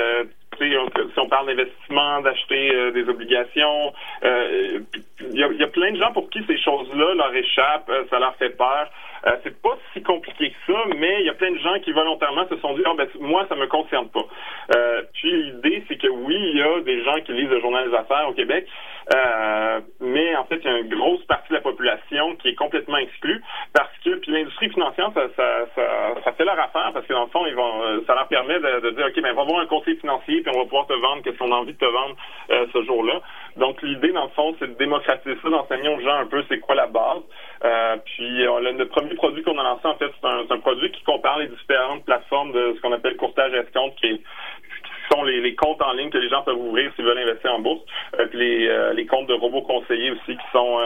si 0.59 1.17
on 1.17 1.27
parle 1.29 1.47
d'investissement, 1.47 2.21
d'acheter 2.21 2.91
des 2.91 3.07
obligations, 3.07 3.93
il 5.33 5.39
y, 5.39 5.63
a, 5.63 5.67
plein 5.67 5.91
de 5.91 5.97
gens 5.97 6.11
pour 6.11 6.29
qui 6.29 6.43
ces 6.45 6.57
choses-là 6.57 7.13
leur 7.15 7.33
échappent, 7.35 7.91
ça 8.09 8.19
leur 8.19 8.35
fait 8.35 8.49
peur. 8.49 8.89
Euh, 9.27 9.37
c'est 9.43 9.61
pas 9.61 9.77
si 9.93 10.01
compliqué 10.01 10.49
que 10.49 10.73
ça, 10.73 10.79
mais 10.97 11.19
il 11.19 11.27
y 11.27 11.29
a 11.29 11.33
plein 11.33 11.51
de 11.51 11.59
gens 11.59 11.77
qui 11.83 11.91
volontairement 11.91 12.47
se 12.47 12.57
sont 12.57 12.73
dit 12.73 12.81
ah 12.85 12.93
ben 12.97 13.07
moi 13.19 13.45
ça 13.47 13.55
me 13.55 13.67
concerne 13.67 14.09
pas. 14.09 14.25
Euh, 14.75 15.03
puis 15.13 15.31
l'idée 15.43 15.83
c'est 15.87 15.97
que 15.97 16.07
oui 16.07 16.35
il 16.35 16.57
y 16.57 16.61
a 16.63 16.81
des 16.81 17.03
gens 17.03 17.19
qui 17.23 17.33
lisent 17.33 17.49
le 17.49 17.61
journal 17.61 17.87
des 17.87 17.95
affaires 17.95 18.27
au 18.27 18.33
Québec, 18.33 18.65
euh, 19.13 19.79
mais 19.99 20.35
en 20.35 20.45
fait 20.45 20.59
il 20.63 20.71
y 20.71 20.73
a 20.73 20.79
une 20.79 20.89
grosse 20.89 21.23
partie 21.25 21.49
de 21.49 21.53
la 21.55 21.61
population 21.61 22.35
qui 22.37 22.49
est 22.49 22.55
complètement 22.55 22.97
exclue 22.97 23.43
parce 23.73 23.95
que 24.03 24.15
puis 24.15 24.31
l'industrie 24.31 24.69
financière 24.69 25.11
ça, 25.13 25.27
ça, 25.35 25.65
ça, 25.75 25.83
ça, 26.23 26.31
fait 26.31 26.45
leur 26.45 26.59
affaire 26.59 26.89
parce 26.91 27.05
que 27.05 27.13
dans 27.13 27.25
le 27.25 27.29
fond 27.29 27.45
ils 27.45 27.55
vont 27.55 27.83
euh, 27.83 28.01
ça 28.07 28.15
leur 28.15 28.27
permet 28.27 28.59
de, 28.59 28.89
dire 28.89 29.05
ok 29.05 29.21
ben 29.21 29.33
va 29.35 29.43
voir 29.43 29.59
un 29.59 29.67
conseiller 29.67 29.97
financier 29.97 30.41
puis 30.41 30.51
on 30.55 30.59
va 30.59 30.65
pouvoir 30.65 30.87
te 30.87 30.93
vendre 30.93 31.21
qu'est-ce 31.21 31.37
qu'on 31.37 31.51
a 31.51 31.57
envie 31.57 31.73
de 31.73 31.77
te 31.77 31.85
vendre 31.85 32.15
euh, 32.49 32.65
ce 32.73 32.83
jour-là. 32.83 33.21
Donc 33.61 33.79
l'idée 33.83 34.11
dans 34.11 34.23
le 34.23 34.31
fond 34.31 34.55
c'est 34.59 34.67
de 34.69 34.73
démocratiser 34.73 35.37
ça, 35.39 35.49
d'enseigner 35.49 35.87
aux 35.87 35.99
gens 35.99 36.15
un 36.15 36.25
peu 36.25 36.43
c'est 36.49 36.59
quoi 36.59 36.73
la 36.73 36.87
base. 36.87 37.21
Euh, 37.63 37.95
puis 38.03 38.47
on, 38.47 38.57
le, 38.57 38.87
premier 38.87 39.13
produit 39.13 39.43
qu'on 39.43 39.57
a 39.59 39.63
lancé, 39.63 39.85
en 39.85 39.95
fait, 39.97 40.11
c'est 40.19 40.51
un, 40.51 40.59
produit 40.59 40.91
qui 40.91 41.03
compare 41.03 41.37
les 41.37 41.47
différentes 41.47 42.03
plateformes 42.03 42.53
de 42.53 42.73
ce 42.75 42.81
qu'on 42.81 42.91
appelle 42.91 43.17
courtage 43.17 43.53
escompte, 43.53 43.95
qui, 43.99 44.17
qui 44.17 45.13
sont 45.13 45.23
les, 45.23 45.53
comptes 45.53 45.81
en 45.83 45.93
ligne 45.93 46.09
que 46.09 46.17
les 46.17 46.29
gens 46.29 46.41
peuvent 46.41 46.57
ouvrir 46.57 46.91
s'ils 46.95 47.05
veulent 47.05 47.19
investir 47.19 47.53
en 47.53 47.59
bourse, 47.59 47.83
euh, 48.19 48.25
puis 48.25 48.67
euh, 48.67 48.93
les 48.93 49.05
comptes 49.05 49.27
de 49.27 49.35
robots 49.35 49.61
conseillers 49.61 50.09
aussi 50.09 50.35
qui 50.35 50.51
sont 50.51 50.79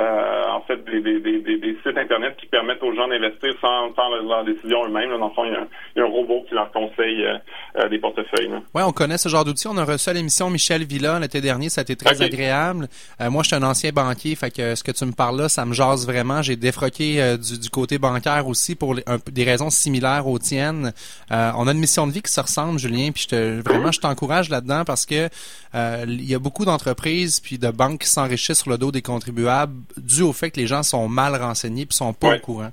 euh, 0.00 0.48
en 0.50 0.62
fait 0.62 0.82
des, 0.84 1.00
des, 1.00 1.20
des, 1.20 1.58
des, 1.58 1.76
sites 1.82 1.96
internet 1.98 2.34
qui 2.38 2.46
permettent 2.46 2.82
aux 2.82 2.94
gens 2.94 3.08
d'investir 3.08 3.52
sans 3.60 3.92
faire 3.92 4.08
leur 4.22 4.44
décision 4.44 4.86
eux-mêmes. 4.86 5.10
Dans 5.10 5.28
le 5.28 5.34
fond, 5.34 5.44
il 5.44 5.52
y, 5.52 6.00
a 6.00 6.04
un, 6.04 6.08
robot 6.08 6.44
qui 6.48 6.54
leur 6.54 6.70
conseille 6.72 7.24
euh, 7.24 7.36
euh, 7.76 7.88
des 7.88 7.98
portefeuilles. 7.98 8.50
Oui, 8.74 8.82
on 8.82 8.92
connaît 8.92 9.18
ce 9.18 9.28
genre 9.28 9.44
d'outils. 9.44 9.68
On 9.68 9.76
a 9.76 9.84
reçu 9.84 10.08
à 10.08 10.12
l'émission 10.12 10.48
Michel 10.48 10.84
Villa 10.84 11.18
l'été 11.18 11.40
dernier. 11.40 11.68
Ça 11.68 11.80
a 11.80 11.82
été 11.82 11.96
très 11.96 12.22
agréable. 12.22 12.88
moi, 13.20 13.42
je 13.42 13.48
suis 13.48 13.56
un 13.56 13.62
ancien 13.62 13.90
banquier, 13.90 14.34
fait 14.36 14.50
que 14.50 14.74
ce 14.74 14.82
que 14.82 14.92
tu 14.92 15.04
me 15.04 15.12
parles 15.12 15.38
là, 15.38 15.48
ça 15.48 15.66
me 15.66 15.74
jase 15.74 16.06
vraiment. 16.06 16.40
J'ai 16.40 16.56
défroqué 16.56 17.36
du, 17.36 17.58
du, 17.58 17.68
côté 17.70 17.98
bancaire 17.98 18.46
aussi 18.46 18.76
pour 18.76 18.94
des 18.94 19.44
raisons 19.44 19.70
similaires 19.70 20.26
aux 20.26 20.38
tiennes. 20.38 20.92
on 21.30 21.68
a 21.68 21.72
une 21.72 21.78
mission 21.78 22.06
de 22.06 22.12
vie 22.12 22.22
qui 22.22 22.32
se 22.32 22.40
ressemble, 22.40 22.78
Julien, 22.78 23.10
puis 23.12 23.24
je 23.24 23.28
te, 23.28 23.60
vraiment, 23.60 23.92
je 23.92 24.00
t'encourage 24.00 24.48
là-dedans 24.48 24.84
parce 24.86 25.04
que 25.04 25.28
il 25.74 26.24
y 26.24 26.34
a 26.34 26.38
beaucoup 26.38 26.64
d'entreprises 26.64 27.40
puis 27.40 27.58
de 27.58 27.70
banques 27.70 28.00
qui 28.00 28.08
s'enrichissent 28.08 28.62
sur 28.62 28.70
le 28.70 28.78
dos 28.78 28.92
des 28.92 29.02
contribuables 29.02 29.74
dû 29.96 30.22
au 30.22 30.32
fait 30.32 30.50
que 30.50 30.60
les 30.60 30.66
gens 30.66 30.82
sont 30.82 31.08
mal 31.08 31.34
renseignés 31.36 31.82
et 31.82 31.94
sont 31.94 32.12
pas 32.12 32.36
au 32.36 32.38
courant. 32.38 32.72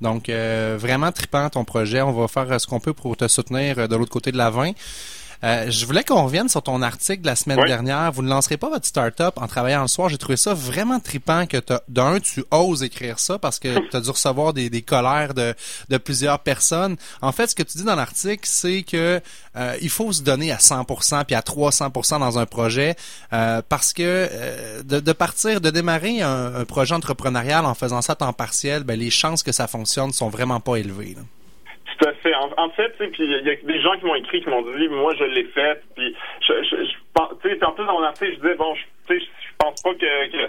Donc, 0.00 0.28
euh, 0.28 0.76
vraiment 0.78 1.12
tripant 1.12 1.48
ton 1.48 1.64
projet. 1.64 2.02
On 2.02 2.12
va 2.12 2.26
faire 2.26 2.60
ce 2.60 2.66
qu'on 2.66 2.80
peut 2.80 2.92
pour 2.92 3.16
te 3.16 3.28
soutenir 3.28 3.78
euh, 3.78 3.86
de 3.86 3.96
l'autre 3.96 4.10
côté 4.10 4.32
de 4.32 4.36
la 4.36 4.50
20. 4.50 4.72
Euh, 5.44 5.70
je 5.70 5.86
voulais 5.86 6.04
qu'on 6.04 6.24
revienne 6.24 6.48
sur 6.48 6.62
ton 6.62 6.82
article 6.82 7.22
de 7.22 7.26
la 7.26 7.36
semaine 7.36 7.64
dernière. 7.66 8.12
Vous 8.12 8.22
ne 8.22 8.28
lancerez 8.28 8.56
pas 8.56 8.68
votre 8.68 8.86
start-up 8.86 9.34
en 9.36 9.48
travaillant 9.48 9.82
le 9.82 9.88
soir. 9.88 10.08
J'ai 10.08 10.18
trouvé 10.18 10.36
ça 10.36 10.54
vraiment 10.54 11.00
tripant 11.00 11.46
que 11.46 11.56
d'un, 11.88 12.20
tu 12.20 12.44
oses 12.50 12.82
écrire 12.82 13.18
ça 13.18 13.38
parce 13.38 13.58
que 13.58 13.88
tu 13.90 13.96
as 13.96 14.00
dû 14.00 14.10
recevoir 14.10 14.52
des, 14.52 14.70
des 14.70 14.82
colères 14.82 15.34
de, 15.34 15.54
de, 15.88 15.96
plusieurs 15.96 16.38
personnes. 16.38 16.96
En 17.20 17.32
fait, 17.32 17.48
ce 17.48 17.54
que 17.54 17.62
tu 17.62 17.78
dis 17.78 17.84
dans 17.84 17.96
l'article, 17.96 18.44
c'est 18.44 18.82
que 18.82 19.20
euh, 19.56 19.76
il 19.82 19.90
faut 19.90 20.12
se 20.12 20.22
donner 20.22 20.52
à 20.52 20.58
100% 20.58 21.24
puis 21.24 21.34
à 21.34 21.40
300% 21.40 22.20
dans 22.20 22.38
un 22.38 22.46
projet 22.46 22.96
euh, 23.32 23.62
parce 23.68 23.92
que 23.92 24.02
euh, 24.02 24.82
de, 24.82 25.00
de, 25.00 25.12
partir, 25.12 25.60
de 25.60 25.70
démarrer 25.70 26.22
un, 26.22 26.54
un, 26.54 26.64
projet 26.64 26.94
entrepreneurial 26.94 27.66
en 27.66 27.74
faisant 27.74 28.00
ça 28.00 28.12
à 28.12 28.16
temps 28.16 28.32
partiel, 28.32 28.84
ben, 28.84 28.98
les 28.98 29.10
chances 29.10 29.42
que 29.42 29.52
ça 29.52 29.66
fonctionne 29.66 30.12
sont 30.12 30.28
vraiment 30.28 30.60
pas 30.60 30.76
élevées. 30.76 31.14
Là. 31.16 31.22
Fait. 32.32 32.60
En, 32.60 32.70
fait, 32.70 32.88
puis 32.98 33.10
il 33.18 33.30
y 33.30 33.50
a 33.50 33.54
des 33.54 33.80
gens 33.80 33.96
qui 33.98 34.06
m'ont 34.06 34.14
écrit, 34.14 34.42
qui 34.42 34.48
m'ont 34.48 34.62
dit, 34.62 34.88
moi, 34.88 35.14
je 35.18 35.24
l'ai 35.24 35.44
fait. 35.44 35.82
Puis, 35.94 36.14
je, 36.40 36.52
je, 36.62 36.84
je 36.84 36.92
en 37.20 37.36
plus, 37.36 37.56
dans 37.58 37.92
mon 37.92 38.02
article, 38.02 38.32
je 38.32 38.40
disais, 38.40 38.54
bon, 38.54 38.74
je, 38.74 39.14
je 39.18 39.24
pense 39.58 39.82
pas 39.82 39.94
que, 39.94 40.06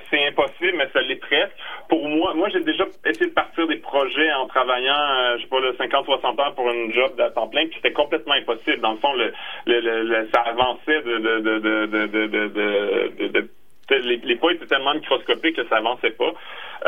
c'est 0.10 0.28
impossible, 0.28 0.74
mais 0.78 0.88
ça 0.94 1.02
l'est 1.02 1.18
presque. 1.18 1.54
Pour 1.90 2.08
moi, 2.08 2.34
moi, 2.34 2.50
j'ai 2.50 2.62
déjà 2.62 2.86
essayé 3.06 3.28
de 3.28 3.34
partir 3.34 3.68
des 3.68 3.78
projets 3.78 4.32
en 4.34 4.48
travaillant, 4.48 4.94
euh, 4.94 5.38
je 5.38 5.44
sais 5.44 5.50
pas, 5.50 5.60
le 5.60 5.74
50-60 5.74 6.42
heures 6.42 6.56
pour 6.56 6.70
une 6.72 6.94
job 6.94 7.20
à 7.20 7.30
temps 7.32 7.48
plein, 7.48 7.66
puis 7.66 7.76
c'était 7.76 7.94
complètement 7.94 8.34
impossible. 8.34 8.80
Dans 8.80 8.94
le 8.94 8.98
fond, 9.00 9.14
le, 9.14 9.34
le, 9.68 10.04
le, 10.04 10.30
ça 10.34 10.42
avançait 10.42 11.02
de, 11.02 11.18
de, 11.18 11.40
de, 11.40 11.60
de, 11.60 11.86
de, 11.86 12.28
de, 12.28 12.48
de, 12.48 13.28
de 13.28 13.50
les, 13.90 14.18
les 14.18 14.36
pas 14.36 14.52
étaient 14.52 14.66
tellement 14.66 14.94
microscopiques 14.94 15.56
que 15.56 15.68
ça 15.68 15.78
avançait 15.78 16.12
pas. 16.12 16.34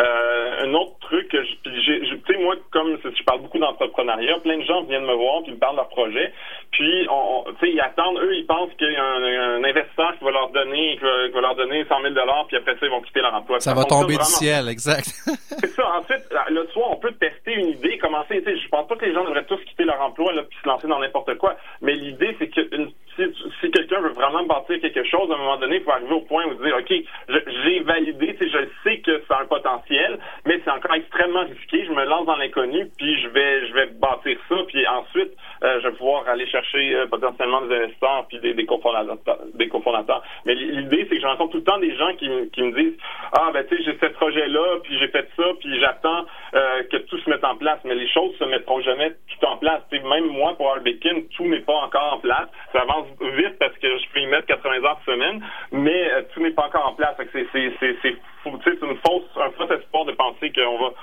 Euh, 0.01 0.65
un 0.65 0.73
autre 0.73 0.97
truc 0.99 1.29
que 1.29 1.41
je, 1.41 1.51
tu 1.63 2.19
sais 2.27 2.37
moi 2.43 2.55
comme 2.71 2.97
je 3.01 3.23
parle 3.23 3.41
beaucoup 3.41 3.59
d'entrepreneuriat, 3.59 4.39
plein 4.39 4.57
de 4.57 4.63
gens 4.63 4.83
viennent 4.83 5.05
me 5.05 5.13
voir 5.13 5.43
puis 5.43 5.53
me 5.53 5.57
parlent 5.57 5.75
de 5.75 5.77
leur 5.77 5.87
projet, 5.87 6.33
puis 6.71 7.07
on, 7.09 7.45
tu 7.59 7.65
sais 7.65 7.71
ils 7.71 7.79
attendent 7.79 8.17
eux 8.19 8.35
ils 8.35 8.45
pensent 8.45 8.73
qu'il 8.77 8.91
y 8.91 8.95
a 8.97 9.05
un, 9.05 9.63
investisseur 9.63 10.17
qui 10.17 10.25
va 10.25 10.31
leur 10.31 10.49
donner 10.49 10.97
qui 10.97 11.33
va, 11.33 11.41
leur 11.41 11.55
donner 11.55 11.85
100 11.85 12.01
000 12.01 12.13
dollars 12.13 12.45
puis 12.47 12.57
après 12.57 12.73
ça 12.73 12.85
ils 12.85 12.89
vont 12.89 13.01
quitter 13.01 13.21
leur 13.21 13.33
emploi. 13.35 13.61
Ça, 13.61 13.73
va 13.73 13.85
tomber 13.85 14.17
du 14.17 14.25
ciel, 14.25 14.67
exact. 14.67 15.05
c'est 15.25 15.67
ça. 15.67 15.89
En 15.95 16.03
fait, 16.03 16.27
le 16.49 16.67
soir 16.73 16.89
on 16.91 16.97
peut 16.97 17.13
tester 17.13 17.53
une 17.53 17.69
idée, 17.69 17.97
commencer. 17.97 18.43
Tu 18.43 18.51
sais, 18.51 18.57
je 18.57 18.67
pense 18.67 18.87
pas 18.89 18.97
que 18.97 19.05
les 19.05 19.13
gens 19.13 19.23
devraient 19.23 19.45
tous 19.45 19.63
quitter 19.63 19.85
leur 19.85 20.01
emploi 20.01 20.33
là 20.33 20.43
puis 20.43 20.57
se 20.61 20.67
lancer 20.67 20.87
dans 20.87 20.99
n'importe 20.99 21.37
quoi, 21.37 21.55
mais 21.81 21.93
l'idée 21.93 22.35
c'est 22.37 22.49
que 22.49 22.67
si, 23.15 23.23
si 23.61 23.71
quelqu'un 23.71 24.01
veut 24.01 24.13
vraiment 24.13 24.43
bâtir 24.43 24.79
quelque 24.79 25.03
chose, 25.03 25.29
à 25.31 25.35
un 25.35 25.37
moment 25.37 25.57
donné, 25.57 25.77
il 25.77 25.83
faut 25.83 25.91
arriver 25.91 26.13
au 26.13 26.21
point 26.21 26.45
où 26.45 26.53
dire, 26.55 26.75
OK, 26.77 26.93
j'ai 27.29 27.79
validé, 27.81 28.35
je 28.39 28.67
sais 28.83 28.99
que 28.99 29.21
c'est 29.27 29.33
un 29.33 29.45
potentiel, 29.45 30.19
mais 30.45 30.61
c'est 30.63 30.71
encore 30.71 30.95
extrêmement 30.95 31.43
risqué. 31.45 31.85
Je 31.85 31.91
me 31.91 32.05
lance 32.05 32.25
dans 32.25 32.35
l'inconnu, 32.35 32.89
puis 32.97 33.21
je 33.21 33.27
vais, 33.29 33.67
je 33.67 33.73
vais 33.73 33.87
bâtir 33.87 34.37
ça, 34.49 34.55
puis 34.67 34.85
ensuite, 34.87 35.33
euh, 35.63 35.79
je 35.81 35.87
vais 35.87 35.95
pouvoir 35.95 36.27
aller 36.27 36.47
chercher 36.47 36.95
euh, 36.95 37.07
potentiellement 37.07 37.61
des 37.61 37.75
investisseurs 37.75 38.25
puis 38.27 38.39
des, 38.39 38.53
des 38.53 38.65
cofondateurs. 38.65 39.39
Des 39.53 39.67
cofondateurs. 39.67 40.23
Mais 40.45 40.55
l'idée, 40.55 41.05
c'est 41.09 41.15
que 41.15 41.21
je 41.21 41.27
rencontre 41.27 41.51
tout 41.51 41.57
le 41.57 41.63
temps 41.63 41.79
des 41.79 41.95
gens 41.95 42.13
qui, 42.15 42.29
qui 42.51 42.61
me 42.61 42.71
disent, 42.71 42.97
ah 43.33 43.51
ben 43.53 43.65
tu 43.67 43.77
sais, 43.77 43.83
j'ai 43.83 43.97
ce 43.99 44.05
projet-là, 44.13 44.79
puis 44.83 44.97
j'ai 44.99 45.07
fait 45.07 45.27
ça, 45.35 45.43
puis 45.59 45.79
j'attends 45.79 46.25
euh, 46.53 46.83
que 46.91 46.97
tout 46.97 47.17
se 47.19 47.29
mette 47.29 47.43
en 47.43 47.55
place. 47.55 47.79
Mais 47.85 47.95
les 47.95 48.07
choses 48.09 48.35
se 48.37 48.43
mettront 48.45 48.81
jamais 48.81 49.11
tout 49.11 49.45
en 49.45 49.57
place. 49.57 49.81
même 49.91 50.27
moi, 50.27 50.55
pour 50.55 50.69
Arbekin, 50.71 51.21
tout 51.35 51.47
n'est 51.47 51.59
pas 51.59 51.75
encore 51.75 52.13
en 52.13 52.19
place. 52.19 52.47
Ça 52.73 52.81
avance 52.81 53.04
vite 53.35 53.57
parce 53.59 53.73
que 53.77 53.87
je 53.87 54.13
peux 54.13 54.19
y 54.19 54.27
mettre 54.27 54.47
80 54.47 54.75
heures 54.75 54.81
par 54.81 55.01
semaine, 55.05 55.43
mais 55.71 56.23
tout 56.33 56.41
n'est 56.41 56.51
pas 56.51 56.67
encore 56.67 56.87
en 56.87 56.93
place. 56.93 57.15
C'est 57.31 57.39
une 57.41 58.97
fausse, 59.05 59.23
un 59.35 59.51
faux 59.51 59.71
espoir 59.71 60.05
de 60.05 60.11
penser 60.13 60.51
qu'on 60.51 60.79
va 60.79 60.93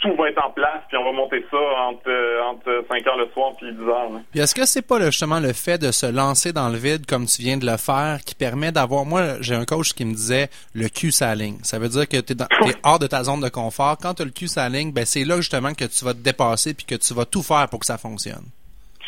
tout 0.00 0.14
va 0.16 0.30
être 0.30 0.42
en 0.44 0.50
place, 0.50 0.82
puis 0.88 0.96
on 0.96 1.04
va 1.04 1.12
monter 1.12 1.44
ça 1.50 1.58
entre, 1.58 2.08
euh, 2.08 2.42
entre 2.42 2.84
5 2.88 3.06
heures 3.06 3.18
le 3.18 3.28
soir 3.32 3.52
puis 3.58 3.70
10 3.72 3.82
heures. 3.82 4.10
Puis 4.30 4.40
est-ce 4.40 4.54
que 4.54 4.64
c'est 4.64 4.86
pas 4.86 4.98
justement 5.00 5.40
le 5.40 5.52
fait 5.52 5.78
de 5.78 5.90
se 5.92 6.06
lancer 6.10 6.52
dans 6.52 6.68
le 6.68 6.76
vide 6.76 7.04
comme 7.06 7.26
tu 7.26 7.42
viens 7.42 7.58
de 7.58 7.66
le 7.66 7.76
faire 7.76 8.18
qui 8.24 8.34
permet 8.34 8.72
d'avoir... 8.72 9.04
Moi, 9.04 9.40
j'ai 9.40 9.54
un 9.54 9.64
coach 9.64 9.92
qui 9.92 10.04
me 10.04 10.12
disait 10.12 10.48
le 10.74 10.88
cul 10.88 11.12
sa 11.12 11.34
ligne. 11.34 11.58
Ça 11.62 11.78
veut 11.78 11.88
dire 11.88 12.08
que 12.08 12.20
tu 12.20 12.32
es, 12.32 12.74
hors 12.82 12.98
de 12.98 13.06
ta 13.06 13.22
zone 13.24 13.40
de 13.40 13.50
confort. 13.50 13.98
Quand 14.00 14.14
tu 14.14 14.22
as 14.22 14.24
le 14.24 14.30
cul 14.30 14.48
sa 14.48 14.68
ligne, 14.68 14.92
ben 14.92 15.04
c'est 15.04 15.24
là 15.24 15.36
justement 15.36 15.74
que 15.74 15.84
tu 15.84 16.04
vas 16.04 16.14
te 16.14 16.24
dépasser 16.24 16.74
puis 16.74 16.86
que 16.86 16.94
tu 16.94 17.12
vas 17.12 17.26
tout 17.26 17.42
faire 17.42 17.68
pour 17.68 17.80
que 17.80 17.86
ça 17.86 17.98
fonctionne. 17.98 18.48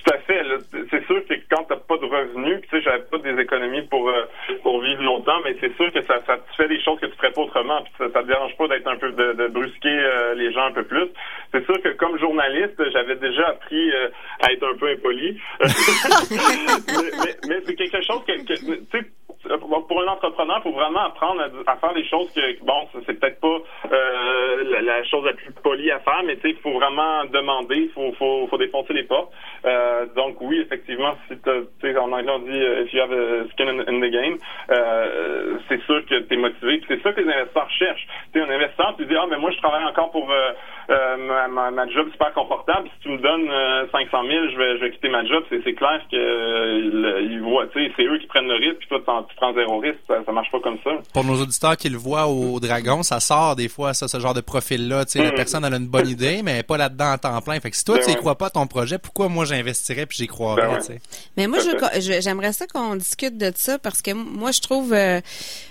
Tout 0.04 0.12
à 0.12 0.18
fait. 0.18 0.42
C'est 0.90 1.06
sûr 1.06 1.25
que 1.26 1.35
quand 1.50 1.64
t'as 1.68 1.76
de 1.99 2.06
revenus, 2.06 2.61
tu 2.62 2.68
sais, 2.70 2.82
j'avais 2.82 3.02
pas 3.04 3.18
des 3.18 3.40
économies 3.40 3.82
pour 3.82 4.08
euh, 4.08 4.25
pour 4.62 4.80
vivre 4.80 5.02
longtemps, 5.02 5.40
mais 5.44 5.56
c'est 5.61 5.75
sûr 5.76 5.92
que 5.92 6.02
ça, 6.02 6.20
ça 6.26 6.37
te 6.37 6.54
fait 6.56 6.68
des 6.68 6.80
choses 6.82 7.00
que 7.00 7.06
tu 7.06 7.16
ferais 7.16 7.32
pas 7.32 7.42
autrement, 7.42 7.82
puis 7.82 7.92
ça, 7.99 8.04
ça 8.12 8.22
te 8.22 8.26
dérange 8.26 8.56
pas 8.56 8.68
d'être 8.68 8.87
un 8.87 8.96
peu 8.96 9.12
de, 9.12 9.49
brusquer 9.49 9.88
euh, 9.88 10.34
les 10.34 10.52
gens 10.52 10.64
un 10.66 10.72
peu 10.72 10.84
plus. 10.84 11.08
C'est 11.52 11.64
sûr 11.64 11.80
que 11.82 11.90
comme 11.90 12.18
journaliste, 12.18 12.82
j'avais 12.92 13.16
déjà 13.16 13.49
appris 13.49 13.90
euh, 13.92 14.08
à 14.40 14.52
être 14.52 14.64
un 14.64 14.76
peu 14.76 14.88
impoli, 14.88 15.40
mais, 15.61 17.37
mais, 17.49 17.61
c'est 17.66 17.75
quelque 17.75 18.02
chose 18.02 18.22
que, 18.26 18.32
que 18.44 18.54
tu 18.54 18.87
sais 18.92 19.06
pour 19.42 20.02
un 20.02 20.08
entrepreneur, 20.08 20.58
il 20.58 20.62
faut 20.62 20.76
vraiment 20.76 21.04
apprendre 21.06 21.42
à, 21.66 21.76
faire 21.76 21.94
des 21.94 22.04
choses 22.06 22.32
que, 22.32 22.64
bon, 22.64 22.88
c'est 23.06 23.18
peut-être 23.18 23.40
pas 23.40 23.58
euh, 23.92 24.80
la, 24.82 25.02
chose 25.04 25.25
la 25.25 25.32
plus 25.32 25.52
polie 25.62 25.90
à 25.90 25.99
faire, 26.00 26.22
mais 26.25 26.37
tu 26.37 26.42
sais, 26.42 26.50
il 26.50 26.56
faut 26.56 26.72
vraiment 26.72 27.25
demander, 27.25 27.76
il 27.76 27.90
faut, 27.90 28.12
faut, 28.12 28.46
faut 28.49 28.58
défoncer 28.58 28.92
les 28.92 29.04
portes. 29.04 29.32
Euh, 29.64 30.06
donc 30.16 30.40
oui, 30.40 30.61
effectivement, 30.61 31.12
si 31.28 31.37
tu 31.80 31.99
en 31.99 32.12
anglais 32.12 32.32
on 32.32 32.40
dit 32.40 32.50
euh, 32.50 32.84
if 32.84 32.92
you 32.92 33.00
have 33.00 33.12
a 33.12 33.49
skin 33.52 33.68
in, 33.68 34.00
the 34.00 34.11
game, 34.11 34.37
euh, 34.70 35.58
c'est 35.68 35.80
sûr 35.82 36.04
que 36.06 36.20
tu 36.20 36.34
es 36.34 36.37
motivé. 36.37 36.80
C'est 36.88 37.02
ça 37.02 37.12
que 37.12 37.20
les 37.20 37.32
investisseurs 37.32 37.70
cherchent. 37.70 38.06
Tu 38.32 38.38
es 38.38 38.42
un 38.42 38.50
investisseur, 38.50 38.94
tu 38.96 39.06
dis 39.06 39.14
ah 39.16 39.26
mais 39.28 39.38
moi 39.38 39.50
je 39.50 39.58
travaille 39.58 39.84
encore 39.84 40.11
pour 40.11 40.28
ma, 40.28 41.49
ma, 41.49 41.70
ma, 41.70 41.87
job 41.88 42.11
super 42.12 42.32
confortable. 42.32 42.88
Si 42.94 43.00
tu 43.02 43.08
me 43.11 43.18
donnes 43.18 43.50
500 43.92 44.25
000, 44.25 44.49
je 44.49 44.56
vais, 44.56 44.76
je 44.78 44.84
vais 44.84 44.90
quitter 44.90 45.08
ma 45.08 45.25
job. 45.25 45.44
C'est 45.50 45.75
clair 45.75 46.00
que 46.11 47.20
ils 47.20 47.40
voient, 47.40 47.66
tu 47.68 47.84
sais, 47.84 47.92
c'est 47.96 48.04
eux 48.04 48.18
qui 48.18 48.26
prennent 48.26 48.49
le 48.49 48.54
risque, 48.54 48.78
puis 48.78 48.88
toi 48.88 49.02
tu 49.32 49.36
prends 49.36 49.52
zéro 49.54 49.78
risque. 49.78 49.98
Ça, 50.06 50.14
ça 50.24 50.32
marche 50.32 50.50
pas 50.50 50.60
comme 50.60 50.78
ça. 50.84 50.90
Pour 51.12 51.24
nos 51.24 51.40
auditeurs 51.40 51.76
qui 51.76 51.88
le 51.88 51.98
voient 51.98 52.26
au 52.26 52.60
Dragon, 52.60 53.02
ça 53.02 53.20
sort 53.20 53.56
des 53.56 53.68
fois 53.68 53.94
ça, 53.94 54.08
ce 54.08 54.20
genre 54.20 54.34
de 54.34 54.40
profil-là. 54.40 55.04
Tu 55.04 55.12
sais, 55.12 55.24
la 55.24 55.32
mm. 55.32 55.34
personne 55.34 55.64
elle 55.64 55.74
a 55.74 55.76
une 55.76 55.86
bonne 55.86 56.08
idée, 56.08 56.42
mais 56.42 56.62
pas 56.62 56.76
là-dedans 56.76 57.12
en 57.12 57.18
temps 57.18 57.40
plein. 57.40 57.58
Fait 57.60 57.70
que 57.70 57.76
si 57.76 57.84
toi 57.84 57.96
ben 57.96 58.04
tu 58.04 58.10
n'y 58.10 58.16
crois 58.16 58.36
pas 58.36 58.50
ton 58.50 58.66
projet, 58.66 58.98
pourquoi 58.98 59.28
moi 59.28 59.44
j'investirais 59.44 60.06
puis 60.06 60.18
j'y 60.18 60.26
croirais, 60.26 60.78
ben 60.88 60.98
Mais 61.36 61.46
moi, 61.46 61.58
j'aimerais 61.98 62.52
ça 62.52 62.66
qu'on 62.66 62.96
discute 62.96 63.36
de 63.36 63.52
ça 63.54 63.78
parce 63.78 64.02
que 64.02 64.12
moi, 64.12 64.52
je 64.52 64.60
trouve, 64.60 64.92
euh, 64.92 65.20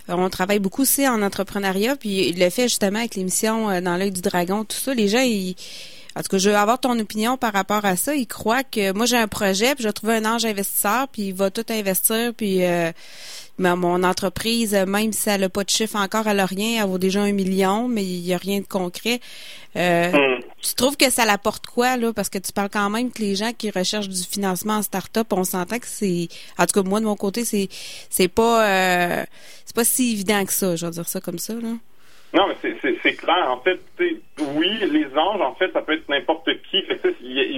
on 0.08 0.30
travaille 0.30 0.60
beaucoup 0.60 0.82
aussi 0.82 1.08
en 1.08 1.22
entrepreneuriat, 1.22 1.96
puis 1.96 2.34
le 2.34 2.50
fait 2.50 2.64
justement 2.64 3.00
avec 3.00 3.16
l'émission 3.16 3.70
euh, 3.70 3.82
Dans 3.82 3.98
l'œil 3.98 4.12
du 4.12 4.22
dragon, 4.22 4.64
tout 4.64 4.78
ça, 4.78 4.94
les 4.94 5.08
gens, 5.08 5.22
ils 5.22 5.56
en 6.16 6.22
tout 6.22 6.28
cas, 6.28 6.38
je 6.40 6.50
veux 6.50 6.56
avoir 6.56 6.80
ton 6.80 7.00
opinion 7.00 7.38
par 7.38 7.54
rapport 7.54 7.86
à 7.86 7.96
ça. 7.96 8.14
Ils 8.14 8.28
croient 8.28 8.64
que 8.64 8.92
moi 8.92 9.06
j'ai 9.06 9.18
un 9.18 9.30
projet, 9.30 9.76
puis 9.76 9.84
je 9.84 9.88
vais 9.88 9.94
trouver 9.94 10.16
un 10.16 10.26
ange 10.26 10.44
investisseur, 10.44 11.08
puis 11.08 11.28
il 11.28 11.34
va 11.34 11.50
tout 11.52 11.66
investir, 11.70 12.34
puis 12.34 12.66
euh, 12.66 12.92
mon 13.60 14.04
entreprise, 14.04 14.74
même 14.88 15.14
si 15.14 15.30
elle 15.30 15.42
n'a 15.42 15.50
pas 15.50 15.64
de 15.64 15.70
chiffre 15.70 15.96
encore, 15.96 16.28
elle 16.28 16.38
n'a 16.38 16.46
rien, 16.46 16.84
elle 16.84 16.90
vaut 16.90 16.98
déjà 16.98 17.22
un 17.22 17.32
million, 17.32 17.88
mais 17.88 18.04
il 18.04 18.22
n'y 18.22 18.34
a 18.34 18.38
rien 18.38 18.60
de 18.60 18.66
concret. 18.66 19.20
Euh, 19.76 20.12
mm. 20.12 20.42
Tu 20.62 20.76
trouves 20.76 20.98
que 20.98 21.10
ça 21.10 21.26
l'apporte 21.26 21.66
quoi, 21.66 21.98
là? 21.98 22.14
Parce 22.14 22.30
que 22.30 22.38
tu 22.38 22.52
parles 22.52 22.70
quand 22.70 22.90
même 22.90 23.12
que 23.12 23.22
les 23.22 23.36
gens 23.36 23.52
qui 23.54 23.70
recherchent 23.70 24.10
du 24.10 24.24
financement 24.24 24.76
en 24.76 24.82
start-up, 24.82 25.28
on 25.32 25.44
s'entend 25.44 25.80
que 25.80 25.88
c'est. 25.88 26.28
En 26.58 26.66
tout 26.66 26.82
cas, 26.82 26.88
moi, 26.88 27.00
de 27.00 27.06
mon 27.06 27.16
côté, 27.16 27.46
c'est 27.46 27.68
c'est 28.10 28.28
pas 28.28 28.68
euh, 28.68 29.24
c'est 29.66 29.76
pas 29.76 29.84
si 29.84 30.14
évident 30.14 30.44
que 30.46 30.54
ça, 30.54 30.76
je 30.76 30.86
vais 30.86 30.92
dire 30.92 31.08
ça 31.08 31.22
comme 31.22 31.40
ça, 31.40 31.54
là. 31.54 31.74
Non, 32.34 32.48
mais 32.48 32.72
c'est 33.04 33.14
clair. 33.14 33.50
En 33.50 33.60
fait, 33.60 33.80
oui, 34.56 34.80
les 34.92 35.18
anges, 35.18 35.42
en 35.42 35.54
fait, 35.56 35.72
ça 35.72 35.82
peut 35.82 35.94
être 35.94 36.10
n'importe 36.10 36.50
qui. 36.70 36.84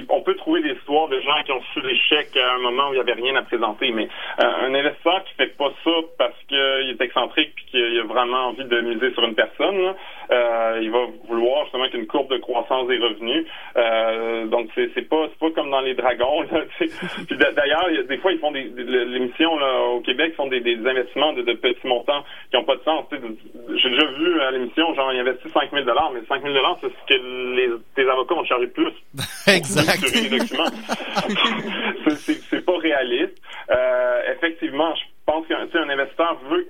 on 0.08 0.20
peut 0.22 0.34
trouver 0.36 0.62
des 0.62 0.72
histoires 0.72 1.08
de 1.08 1.20
gens 1.20 1.42
qui 1.44 1.52
ont 1.52 1.62
su 1.72 1.80
l'échec 1.80 2.36
à 2.36 2.54
un 2.54 2.58
moment 2.58 2.88
où 2.88 2.92
il 2.92 2.94
n'y 2.94 3.00
avait 3.00 3.20
rien 3.20 3.34
à 3.36 3.42
présenter. 3.42 3.90
Mais 3.92 4.08
euh, 4.40 4.66
un 4.66 4.74
investisseur 4.74 5.24
qui 5.24 5.34
fait 5.34 5.56
pas 5.56 5.72
ça 5.82 5.90
parce 6.18 6.36
qu'il 6.48 6.90
est 6.90 7.00
excentrique 7.00 7.52
et 7.56 7.70
qu'il 7.70 8.00
a 8.00 8.04
vraiment 8.04 8.48
envie 8.48 8.64
de 8.64 8.80
miser 8.80 9.12
sur 9.12 9.24
une 9.24 9.34
personne, 9.34 9.94
euh, 10.30 10.78
il 10.82 10.90
va 10.90 11.06
vouloir 11.28 11.64
justement 11.64 11.88
qu'une 11.88 12.06
courbe 12.06 12.30
de 12.30 12.38
croissance 12.38 12.88
des 12.88 12.98
revenus. 12.98 13.46
Euh, 13.76 14.46
donc 14.46 14.68
c'est 14.74 15.08
pas 15.08 15.28
comme 15.54 15.70
dans 15.70 15.80
les 15.80 15.94
dragons. 15.94 16.44
d'ailleurs, 17.30 17.88
des 18.08 18.18
fois 18.18 18.32
ils 18.32 18.38
font 18.38 18.52
des, 18.52 18.64
l'émission 18.64 19.52
au 19.94 20.00
Québec 20.00 20.34
font 20.36 20.46
des, 20.46 20.60
investissements 20.86 21.32
de, 21.32 21.42
petits 21.54 21.86
montants 21.86 22.24
qui 22.50 22.56
n'ont 22.56 22.64
pas 22.64 22.76
de 22.76 22.82
sens. 22.82 23.04
J'ai 23.10 23.90
déjà 23.90 24.06
vu 24.06 24.40
à 24.40 24.50
l'émission 24.50 24.94
genre 24.94 25.12
ils 25.12 25.20
investissent 25.20 25.52
5 25.52 25.70
000 25.70 25.84
mais 26.12 26.20
5 26.28 26.42
000 26.42 26.54
c'est 26.80 26.88
ce 26.88 27.06
que 27.08 27.14
les, 27.54 27.70
tes 27.94 28.08
avocats 28.08 28.34
ont 28.34 28.44
chargé 28.44 28.66
de 28.66 28.72
plus. 28.72 28.92
exact. 29.46 30.04
c'est 32.18 32.64
pas 32.64 32.78
réaliste. 32.78 33.40
Euh, 33.70 34.32
effectivement, 34.36 34.94
je 34.94 35.02
pense 35.26 35.46
qu'un 35.46 35.88
investisseur 35.88 36.38
veut 36.50 36.66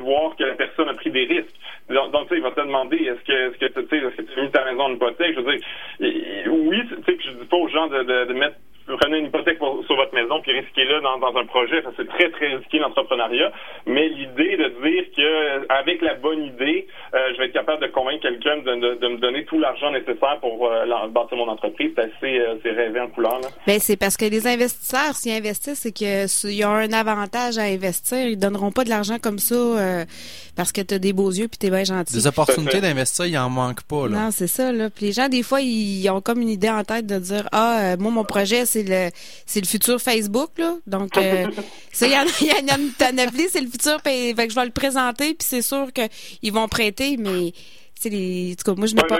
voir 0.00 0.34
que 0.36 0.44
la 0.44 0.54
personne 0.54 0.88
a 0.88 0.94
pris 0.94 1.10
des 1.10 1.24
risques. 1.24 1.54
Donc, 1.88 2.12
tu 2.12 2.18
sais, 2.28 2.36
il 2.36 2.42
va 2.42 2.50
te 2.50 2.60
demander 2.60 2.96
est-ce 2.96 3.24
que, 3.24 3.32
est-ce 3.32 3.56
que, 3.58 3.66
tu 3.80 4.38
as 4.38 4.42
mis 4.42 4.50
ta 4.50 4.64
maison 4.64 4.82
en 4.82 4.92
hypothèque? 4.92 5.34
Je 5.34 5.40
veux 5.40 5.56
dire, 5.56 5.64
oui, 6.52 6.82
tu 6.88 6.96
sais, 7.04 7.16
que 7.16 7.22
je 7.22 7.30
dis 7.30 7.46
pas 7.46 7.56
aux 7.56 7.68
gens 7.68 7.86
de, 7.86 8.02
de, 8.02 8.26
de 8.26 8.34
mettre 8.34 8.56
prenez 8.96 9.18
une 9.18 9.26
hypothèque 9.26 9.58
sur 9.58 9.96
votre 9.96 10.14
maison 10.14 10.40
puis 10.40 10.52
risquez-le 10.52 11.00
dans, 11.00 11.18
dans 11.18 11.36
un 11.36 11.44
projet. 11.46 11.82
Ça, 11.82 11.90
c'est 11.96 12.08
très, 12.08 12.30
très 12.30 12.54
risqué 12.56 12.78
l'entrepreneuriat. 12.78 13.52
Mais 13.86 14.08
l'idée 14.08 14.56
de 14.56 14.68
dire 14.82 15.04
que 15.16 15.72
avec 15.72 16.02
la 16.02 16.14
bonne 16.14 16.42
idée, 16.44 16.86
euh, 17.14 17.18
je 17.32 17.38
vais 17.38 17.46
être 17.46 17.52
capable 17.52 17.82
de 17.82 17.88
convaincre 17.88 18.22
quelqu'un 18.22 18.58
de, 18.58 18.94
de, 18.94 19.08
me 19.08 19.18
donner 19.18 19.44
tout 19.44 19.58
l'argent 19.58 19.90
nécessaire 19.90 20.38
pour 20.40 20.66
euh, 20.66 20.86
bâtir 21.08 21.36
mon 21.36 21.48
entreprise, 21.48 21.92
c'est 21.96 22.02
assez 22.02 22.38
euh, 22.38 22.56
c'est 22.62 22.70
rêvé 22.70 23.00
en 23.00 23.08
couleur. 23.08 23.40
Là. 23.40 23.48
Ben, 23.66 23.78
c'est 23.80 23.96
parce 23.96 24.16
que 24.16 24.24
les 24.24 24.46
investisseurs, 24.46 25.14
s'ils 25.14 25.32
investissent, 25.32 25.80
c'est 25.80 25.92
qu'ils 25.92 26.64
ont 26.64 26.74
un 26.74 26.92
avantage 26.92 27.58
à 27.58 27.62
investir. 27.62 28.18
Ils 28.18 28.38
donneront 28.38 28.72
pas 28.72 28.84
de 28.84 28.90
l'argent 28.90 29.18
comme 29.20 29.38
ça 29.38 29.54
euh, 29.54 30.04
parce 30.56 30.72
que 30.72 30.80
tu 30.80 30.94
as 30.94 30.98
des 30.98 31.12
beaux 31.12 31.30
yeux 31.30 31.48
puis 31.48 31.58
tu 31.58 31.66
es 31.66 31.70
bien 31.70 31.84
gentil. 31.84 32.14
Des 32.14 32.26
opportunités 32.26 32.80
d'investir, 32.80 33.26
il 33.26 33.38
en 33.38 33.50
manque 33.50 33.82
pas. 33.82 34.08
Là. 34.08 34.24
Non, 34.24 34.30
c'est 34.30 34.46
ça. 34.46 34.72
Là. 34.72 34.90
Puis 34.90 35.06
les 35.06 35.12
gens, 35.12 35.28
des 35.28 35.42
fois, 35.42 35.60
ils 35.60 36.08
ont 36.10 36.20
comme 36.20 36.40
une 36.40 36.48
idée 36.48 36.70
en 36.70 36.84
tête 36.84 37.06
de 37.06 37.18
dire 37.18 37.48
Ah, 37.52 37.96
moi, 37.98 38.10
mon 38.10 38.24
projet, 38.24 38.66
c'est 38.66 38.77
c'est 38.78 38.88
le 38.88 39.10
c'est 39.46 39.60
le 39.60 39.66
futur 39.66 40.00
Facebook 40.00 40.50
là. 40.58 40.76
Donc 40.86 41.16
euh, 41.16 41.46
ça 41.92 42.06
il 42.06 42.12
y 42.12 42.16
en 42.16 42.20
a, 42.22 42.44
y 42.44 43.48
c'est 43.50 43.60
le 43.60 43.70
futur 43.70 44.00
fait 44.02 44.34
que 44.34 44.50
je 44.50 44.54
vais 44.54 44.66
le 44.66 44.70
présenter 44.70 45.34
puis 45.34 45.46
c'est 45.48 45.62
sûr 45.62 45.88
qu'ils 45.92 46.52
vont 46.52 46.68
prêter 46.68 47.16
mais 47.18 47.52
c'est 47.98 48.10
les 48.10 48.52
en 48.52 48.54
tout 48.56 48.72
cas, 48.72 48.78
moi 48.78 48.86
je 48.86 48.94
n'ai 48.94 49.02
pas 49.02 49.18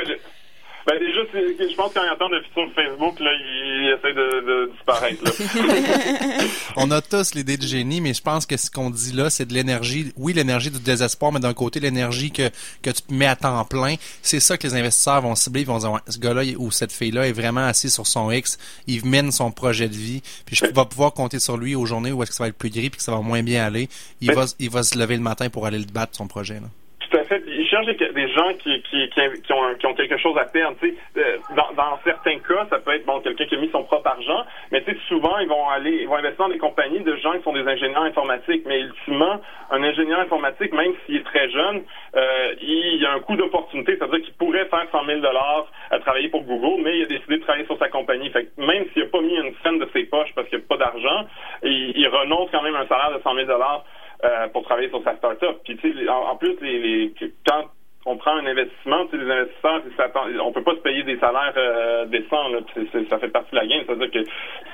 Ben 0.88 0.98
déjà, 0.98 1.20
je 1.34 1.76
pense 1.76 1.92
qu'en 1.92 2.00
attendant 2.00 2.36
le 2.36 2.42
futur 2.44 2.66
Facebook, 2.74 3.20
là, 3.20 3.30
il 3.34 3.94
essaie 3.94 4.14
de, 4.14 4.40
de 4.46 4.72
disparaître. 4.72 5.22
Là. 5.22 6.44
On 6.76 6.90
a 6.90 7.02
tous 7.02 7.34
l'idée 7.34 7.58
de 7.58 7.62
génie, 7.62 8.00
mais 8.00 8.14
je 8.14 8.22
pense 8.22 8.46
que 8.46 8.56
ce 8.56 8.70
qu'on 8.70 8.88
dit 8.88 9.12
là, 9.12 9.28
c'est 9.28 9.44
de 9.44 9.52
l'énergie. 9.52 10.14
Oui, 10.16 10.32
l'énergie 10.32 10.70
du 10.70 10.78
désespoir, 10.78 11.30
mais 11.30 11.40
d'un 11.40 11.52
côté, 11.52 11.78
l'énergie 11.78 12.30
que, 12.30 12.48
que 12.80 12.88
tu 12.88 13.02
mets 13.10 13.26
à 13.26 13.36
temps 13.36 13.62
plein. 13.66 13.96
C'est 14.22 14.40
ça 14.40 14.56
que 14.56 14.66
les 14.66 14.74
investisseurs 14.76 15.20
vont 15.20 15.34
cibler. 15.34 15.60
Ils 15.60 15.66
vont 15.66 15.76
dire, 15.76 16.00
ce 16.08 16.18
gars-là 16.18 16.42
ou 16.56 16.70
cette 16.70 16.92
fille-là 16.92 17.28
est 17.28 17.32
vraiment 17.32 17.66
assis 17.66 17.90
sur 17.90 18.06
son 18.06 18.30
X. 18.30 18.56
Il 18.86 19.04
mène 19.04 19.30
son 19.30 19.50
projet 19.50 19.88
de 19.88 19.94
vie. 19.94 20.22
Puis 20.46 20.56
je 20.56 20.64
vais 20.64 20.72
pouvoir 20.72 21.12
compter 21.12 21.38
sur 21.38 21.58
lui 21.58 21.74
aux 21.74 21.84
journées 21.84 22.12
où 22.12 22.22
est-ce 22.22 22.30
que 22.30 22.36
ça 22.38 22.44
va 22.44 22.48
être 22.48 22.56
plus 22.56 22.70
gris 22.70 22.88
puis 22.88 22.96
que 22.96 23.04
ça 23.04 23.12
va 23.12 23.20
moins 23.20 23.42
bien 23.42 23.62
aller. 23.62 23.90
Il, 24.22 24.32
va, 24.32 24.46
il 24.58 24.70
va 24.70 24.82
se 24.82 24.98
lever 24.98 25.16
le 25.16 25.22
matin 25.22 25.50
pour 25.50 25.66
aller 25.66 25.78
le 25.78 25.84
battre, 25.84 26.16
son 26.16 26.28
projet. 26.28 26.54
Là. 26.54 26.68
Fait. 27.28 27.42
Ils 27.46 27.66
cherchent 27.68 27.86
des, 27.86 28.28
gens 28.28 28.52
qui, 28.58 28.82
qui, 28.82 29.08
qui, 29.08 29.52
ont, 29.52 29.74
qui, 29.78 29.86
ont, 29.86 29.94
quelque 29.94 30.16
chose 30.18 30.36
à 30.38 30.44
perdre. 30.44 30.76
Tu 30.80 30.90
sais, 30.90 30.96
euh, 31.18 31.36
dans, 31.54 31.72
dans, 31.74 31.98
certains 32.04 32.38
cas, 32.38 32.66
ça 32.70 32.78
peut 32.78 32.94
être 32.94 33.06
bon 33.06 33.20
quelqu'un 33.20 33.46
qui 33.46 33.54
a 33.54 33.58
mis 33.58 33.70
son 33.70 33.84
propre 33.84 34.08
argent, 34.08 34.44
mais 34.72 34.82
tu 34.82 34.92
sais, 34.92 34.98
souvent 35.08 35.38
ils 35.38 35.48
vont 35.48 35.68
aller, 35.68 35.98
ils 36.02 36.08
vont 36.08 36.16
investir 36.16 36.46
dans 36.46 36.52
des 36.52 36.58
compagnies 36.58 37.00
de 37.00 37.16
gens 37.16 37.32
qui 37.32 37.42
sont 37.42 37.52
des 37.52 37.66
ingénieurs 37.66 38.02
informatiques. 38.02 38.62
Mais 38.66 38.80
ultimement, 38.80 39.40
un 39.70 39.82
ingénieur 39.82 40.20
informatique, 40.20 40.72
même 40.72 40.92
s'il 41.04 41.16
est 41.16 41.24
très 41.24 41.50
jeune, 41.50 41.82
euh, 42.16 42.54
il 42.60 43.02
y 43.02 43.06
a 43.06 43.12
un 43.12 43.20
coût 43.20 43.36
d'opportunité, 43.36 43.96
c'est-à-dire 43.96 44.22
qu'il 44.22 44.34
pourrait 44.34 44.66
faire 44.66 44.86
100 44.90 45.04
000 45.04 45.20
dollars 45.20 45.66
à 45.90 45.98
travailler 46.00 46.28
pour 46.28 46.42
Google, 46.42 46.82
mais 46.82 46.98
il 46.98 47.02
a 47.02 47.06
décidé 47.06 47.36
de 47.36 47.42
travailler 47.42 47.66
sur 47.66 47.78
sa 47.78 47.88
compagnie. 47.88 48.30
Fait 48.30 48.44
que 48.44 48.60
même 48.60 48.84
s'il 48.92 49.02
n'a 49.02 49.08
pas 49.08 49.20
mis 49.20 49.36
une 49.36 49.54
scène 49.62 49.78
de 49.78 49.88
ses 49.92 50.04
poches 50.04 50.32
parce 50.34 50.48
qu'il 50.48 50.58
n'y 50.58 50.64
a 50.64 50.68
pas 50.68 50.76
d'argent, 50.76 51.26
il, 51.62 51.92
il 51.96 52.08
renonce 52.08 52.48
quand 52.50 52.62
même 52.62 52.74
à 52.74 52.80
un 52.80 52.86
salaire 52.86 53.12
de 53.16 53.22
100 53.22 53.34
000 53.34 53.46
dollars 53.46 53.84
euh, 54.24 54.48
pour 54.48 54.64
travailler 54.64 54.88
sur 54.88 55.02
sa 55.04 55.16
start-up. 55.16 55.60
Puis, 55.64 55.76
tu 55.76 55.92
sais, 55.92 56.08
en, 56.08 56.36
plus, 56.36 56.56
les, 56.60 56.78
les, 56.78 57.14
quand 57.46 57.64
on 58.06 58.16
prend 58.16 58.36
un 58.36 58.46
investissement, 58.46 59.06
tu 59.06 59.18
sais, 59.18 59.24
les 59.24 59.30
investisseurs, 59.30 59.82
on 60.42 60.52
peut 60.52 60.62
pas 60.62 60.74
se 60.74 60.80
payer 60.80 61.02
des 61.02 61.18
salaires 61.18 61.52
euh, 61.56 62.06
décents. 62.06 62.48
Là, 62.48 62.60
ça 63.10 63.18
fait 63.18 63.28
partie 63.28 63.50
de 63.50 63.56
la 63.56 63.66
game. 63.66 63.82
C'est-à-dire 63.86 64.10
que 64.10 64.24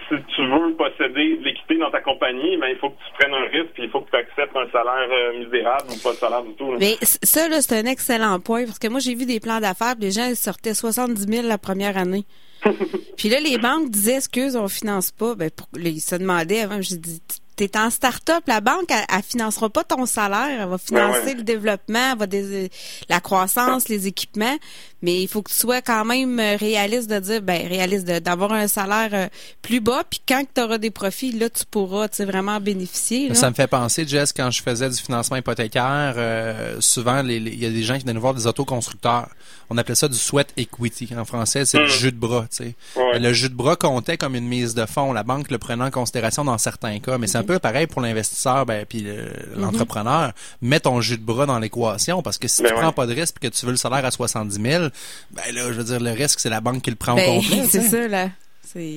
si 0.09 0.15
tu 0.37 0.47
veux 0.47 0.75
posséder 0.75 1.37
de 1.39 1.45
l'équité 1.45 1.77
dans 1.79 1.91
ta 1.91 2.01
compagnie, 2.01 2.57
ben, 2.59 2.69
il 2.69 2.77
faut 2.77 2.91
que 2.91 2.97
tu 2.97 3.13
prennes 3.19 3.35
un 3.35 3.47
risque, 3.49 3.73
puis 3.75 3.85
il 3.85 3.91
faut 3.91 4.03
que 4.03 4.11
tu 4.11 4.17
acceptes 4.17 4.57
un 4.57 4.71
salaire 4.71 5.09
euh, 5.11 5.39
misérable 5.39 5.91
ou 5.91 6.03
pas 6.03 6.13
de 6.13 6.17
salaire 6.17 6.43
du 6.43 6.55
tout. 6.55 6.73
Mais 6.79 6.97
ça, 7.03 7.49
là, 7.49 7.61
c'est 7.61 7.77
un 7.77 7.91
excellent 7.91 8.39
point, 8.41 8.67
parce 8.67 8.79
que 8.79 8.89
moi, 8.89 9.01
j'ai 9.01 9.15
vu 9.15 9.27
des 9.27 9.41
plans 9.41 9.61
d'affaires, 9.61 9.95
les 9.99 10.13
gens 10.13 10.27
ils 10.29 10.37
sortaient 10.37 10.75
70 10.75 11.27
000 11.27 11.49
la 11.49 11.59
première 11.59 11.97
année. 11.97 12.25
puis 13.17 13.29
là, 13.29 13.41
les 13.41 13.59
banques 13.59 13.91
disaient, 13.91 14.17
excuse, 14.17 14.57
on 14.57 14.69
finance 14.69 15.11
pas. 15.11 15.35
Ben, 15.35 15.51
ils 15.77 16.01
se 16.01 16.17
demandaient 16.17 16.61
avant, 16.61 16.81
j'ai 16.81 16.97
dit, 16.97 17.21
tu 17.57 17.65
es 17.65 17.77
en 17.77 17.91
start-up, 17.91 18.43
la 18.47 18.61
banque, 18.61 18.91
elle, 18.91 19.23
financera 19.23 19.71
pas 19.71 19.85
ton 19.85 20.07
salaire, 20.07 20.63
elle 20.63 20.69
va 20.69 20.79
financer 20.79 21.35
le 21.35 21.43
développement, 21.43 22.13
elle 22.13 22.19
va 22.19 22.27
des, 22.27 22.71
la 23.09 23.21
croissance, 23.21 23.89
les 23.89 24.07
équipements, 24.07 24.57
mais 25.03 25.23
il 25.23 25.29
faut 25.29 25.43
que 25.43 25.51
tu 25.51 25.59
sois 25.59 25.83
quand 25.83 26.05
même 26.05 26.41
réaliste 26.41 27.11
de 27.11 27.19
dire, 27.21 27.43
ben 27.43 27.67
réaliste 27.67 28.07
d'avoir 28.07 28.53
un 28.53 28.67
salaire 28.69 29.11
euh, 29.13 29.29
plus 29.63 29.81
bas, 29.81 30.03
puis 30.09 30.21
quand 30.27 30.43
tu 30.53 30.61
auras 30.61 30.79
des 30.79 30.91
profits, 30.91 31.33
là, 31.33 31.49
tu 31.51 31.65
pourras 31.71 32.09
tu 32.09 32.25
vraiment 32.25 32.61
bénéficier. 32.61 33.33
Ça 33.35 33.51
me 33.51 33.55
fait 33.55 33.67
penser, 33.67 34.07
Jess, 34.07 34.33
quand 34.33 34.51
je 34.51 34.63
faisais 34.63 34.89
du 34.89 34.97
financement 34.97 35.37
hypothécaire, 35.37 36.15
euh, 36.17 36.77
souvent, 36.81 37.25
il 37.25 37.63
y 37.63 37.67
a 37.67 37.71
des 37.71 37.83
gens 37.83 37.95
qui 37.95 38.03
venaient 38.03 38.15
nous 38.15 38.21
voir 38.21 38.35
des 38.35 38.47
autoconstructeurs. 38.47 39.29
On 39.71 39.79
appelait 39.79 39.95
ça 39.95 40.09
du 40.09 40.17
sweat 40.17 40.53
equity. 40.57 41.09
En 41.17 41.25
français, 41.25 41.65
c'est 41.65 41.79
le 41.79 41.85
hmm. 41.85 41.89
jus 41.89 42.13
de 42.13 42.19
bras. 42.19 42.47
Tu 42.51 42.57
sais. 42.57 42.77
Le 43.19 43.33
jus 43.33 43.49
de 43.49 43.55
bras 43.55 43.77
comptait 43.77 44.17
comme 44.17 44.35
une 44.35 44.47
mise 44.47 44.75
de 44.75 44.87
fonds. 44.87 45.13
La 45.13 45.23
banque 45.23 45.51
le 45.51 45.59
prenait 45.59 45.85
en 45.85 45.91
considération 45.91 46.45
dans 46.45 46.59
certains 46.59 46.99
cas, 46.99 47.19
mais 47.19 47.27
un 47.37 47.44
peu 47.45 47.59
pareil 47.59 47.87
pour 47.87 48.01
l'investisseur 48.01 48.67
ben, 48.67 48.85
puis 48.87 49.03
mhm. 49.03 49.61
l'entrepreneur. 49.61 50.33
Mets 50.63 50.81
ton 50.81 51.01
jus 51.01 51.19
de 51.19 51.23
bras 51.23 51.47
dans 51.47 51.59
l'équation 51.59 52.23
parce 52.23 52.39
que 52.39 52.49
si 52.49 52.63
ben 52.63 52.71
tu 52.71 52.75
prends 52.75 52.93
pas 52.93 53.07
de 53.07 53.15
risque 53.15 53.37
et 53.41 53.49
que 53.49 53.55
tu 53.55 53.67
veux 53.67 53.73
le 53.73 53.77
salaire 53.77 54.05
à 54.05 54.11
70 54.11 54.55
000, 54.55 54.85
ben 55.31 55.43
là, 55.55 55.63
je 55.69 55.73
veux 55.73 55.85
dire, 55.85 56.01
le 56.01 56.11
risque, 56.11 56.41
c'est 56.41 56.51
la 56.51 56.61
banque 56.61 56.83
qui 56.83 56.91
le 56.91 56.97
prend 56.97 57.13
en 57.13 57.17
ben, 57.17 57.41
compte. 57.41 57.45
C'est 57.71 57.83
ça, 57.83 58.09
là. 58.09 58.31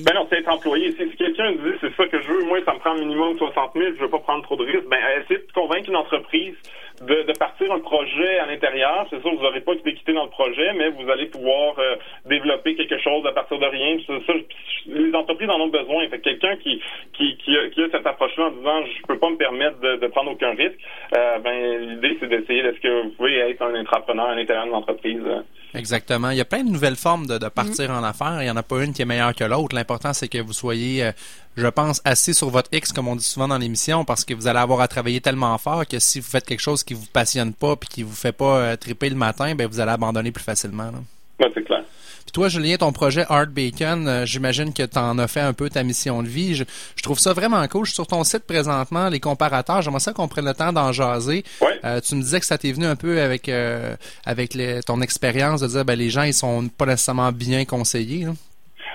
Ben 0.04 0.14
non, 0.14 0.26
c'est 0.30 0.38
être 0.38 0.48
employé. 0.48 0.92
Si, 0.92 1.16
quelqu'un 1.16 1.52
dit 1.52 1.76
c'est 1.80 1.94
ça 1.94 2.06
que 2.06 2.20
je 2.20 2.28
veux, 2.28 2.44
moi, 2.44 2.58
ça 2.64 2.74
me 2.74 2.78
prend 2.78 2.94
minimum 2.94 3.36
60 3.36 3.72
000, 3.74 3.84
je 3.96 4.02
veux 4.02 4.10
pas 4.10 4.18
prendre 4.18 4.42
trop 4.42 4.56
de 4.56 4.64
risques, 4.64 4.88
ben, 4.88 4.98
essayez 5.22 5.40
de 5.40 5.52
convaincre 5.52 5.88
une 5.88 5.96
entreprise 5.96 6.54
de, 7.02 7.22
de, 7.22 7.38
partir 7.38 7.70
un 7.72 7.78
projet 7.78 8.38
à 8.38 8.46
l'intérieur. 8.46 9.06
C'est 9.10 9.20
sûr, 9.20 9.34
vous 9.34 9.42
n'aurez 9.42 9.60
pas 9.60 9.74
d'équité 9.76 10.12
dans 10.12 10.24
le 10.24 10.30
projet, 10.30 10.72
mais 10.74 10.90
vous 10.90 11.08
allez 11.10 11.26
pouvoir 11.26 11.78
euh, 11.78 11.96
développer 12.26 12.74
quelque 12.74 12.98
chose 12.98 13.24
à 13.26 13.32
partir 13.32 13.58
de 13.58 13.66
rien. 13.66 13.98
Les 14.86 15.14
entreprises 15.14 15.50
en 15.50 15.60
ont 15.60 15.68
besoin. 15.68 16.08
Fait 16.08 16.20
quelqu'un 16.20 16.56
qui, 16.56 16.82
qui, 17.12 17.56
a, 17.56 17.68
qui 17.68 17.82
a 17.82 17.90
cette 17.90 18.06
approche-là 18.06 18.46
en 18.46 18.50
disant 18.50 18.84
je 18.84 19.06
peux 19.06 19.18
pas 19.18 19.30
me 19.30 19.36
permettre 19.36 19.78
de, 19.80 20.06
prendre 20.08 20.32
aucun 20.32 20.50
risque, 20.50 20.78
euh, 21.16 21.38
ben 21.38 21.80
l'idée 21.80 22.16
c'est 22.18 22.28
d'essayer 22.28 22.60
est-ce 22.60 22.80
que 22.80 23.02
vous 23.02 23.10
pouvez 23.10 23.36
être 23.36 23.62
un 23.62 23.78
entrepreneur 23.78 24.26
à 24.26 24.34
l'intérieur 24.34 24.66
de 24.66 24.70
l'entreprise. 24.70 25.22
Euh. 25.24 25.42
Exactement. 25.74 26.30
Il 26.30 26.38
y 26.38 26.40
a 26.40 26.44
plein 26.44 26.64
de 26.64 26.70
nouvelles 26.70 26.96
formes 26.96 27.26
de, 27.26 27.38
de 27.38 27.48
partir 27.48 27.90
en 27.90 28.02
affaires. 28.02 28.40
Il 28.40 28.44
n'y 28.44 28.50
en 28.50 28.56
a 28.56 28.62
pas 28.62 28.82
une 28.82 28.92
qui 28.92 29.02
est 29.02 29.04
meilleure 29.04 29.34
que 29.34 29.44
l'autre. 29.44 29.74
L'important, 29.74 30.12
c'est 30.12 30.28
que 30.28 30.38
vous 30.38 30.54
soyez, 30.54 31.10
je 31.56 31.66
pense, 31.66 32.00
assis 32.04 32.32
sur 32.32 32.48
votre 32.50 32.70
X, 32.72 32.92
comme 32.92 33.06
on 33.08 33.16
dit 33.16 33.24
souvent 33.24 33.48
dans 33.48 33.58
l'émission, 33.58 34.04
parce 34.04 34.24
que 34.24 34.32
vous 34.32 34.46
allez 34.46 34.58
avoir 34.58 34.80
à 34.80 34.88
travailler 34.88 35.20
tellement 35.20 35.56
fort 35.58 35.86
que 35.86 35.98
si 35.98 36.20
vous 36.20 36.26
faites 36.28 36.46
quelque 36.46 36.60
chose 36.60 36.82
qui 36.82 36.94
vous 36.94 37.06
passionne 37.12 37.52
pas 37.52 37.76
puis 37.76 37.88
qui 37.88 38.02
vous 38.02 38.14
fait 38.14 38.32
pas 38.32 38.56
euh, 38.58 38.76
triper 38.76 39.10
le 39.10 39.16
matin, 39.16 39.54
ben 39.54 39.66
vous 39.66 39.80
allez 39.80 39.92
abandonner 39.92 40.32
plus 40.32 40.44
facilement. 40.44 40.90
Là. 40.90 41.00
C'est 41.38 41.64
clair. 41.64 41.84
Puis 42.24 42.32
toi, 42.32 42.48
Julien, 42.48 42.76
ton 42.76 42.92
projet 42.92 43.24
Art 43.28 43.46
Bacon, 43.46 44.06
euh, 44.06 44.26
j'imagine 44.26 44.74
que 44.74 44.82
tu 44.82 44.98
en 44.98 45.18
as 45.18 45.28
fait 45.28 45.40
un 45.40 45.54
peu 45.54 45.70
ta 45.70 45.82
mission 45.82 46.22
de 46.22 46.28
vie. 46.28 46.54
Je, 46.54 46.64
trouve 47.02 47.18
ça 47.18 47.32
vraiment 47.32 47.66
cool. 47.68 47.86
Je 47.86 47.90
suis 47.90 47.94
sur 47.94 48.06
ton 48.06 48.22
site 48.22 48.44
présentement, 48.44 49.08
les 49.08 49.20
comparateurs. 49.20 49.80
J'aimerais 49.80 50.00
ça 50.00 50.12
qu'on 50.12 50.28
prenne 50.28 50.44
le 50.44 50.52
temps 50.52 50.72
d'en 50.72 50.92
jaser. 50.92 51.44
Euh, 51.84 52.00
tu 52.00 52.16
me 52.16 52.20
disais 52.20 52.40
que 52.40 52.46
ça 52.46 52.58
t'est 52.58 52.72
venu 52.72 52.84
un 52.84 52.96
peu 52.96 53.22
avec 53.22 53.50
avec 54.26 54.58
ton 54.84 55.00
expérience 55.00 55.60
de 55.60 55.68
dire 55.68 55.84
ben 55.84 55.98
les 55.98 56.10
gens 56.10 56.22
ils 56.22 56.34
sont 56.34 56.68
pas 56.68 56.84
nécessairement 56.86 57.32
bien 57.32 57.64
conseillés. 57.64 58.26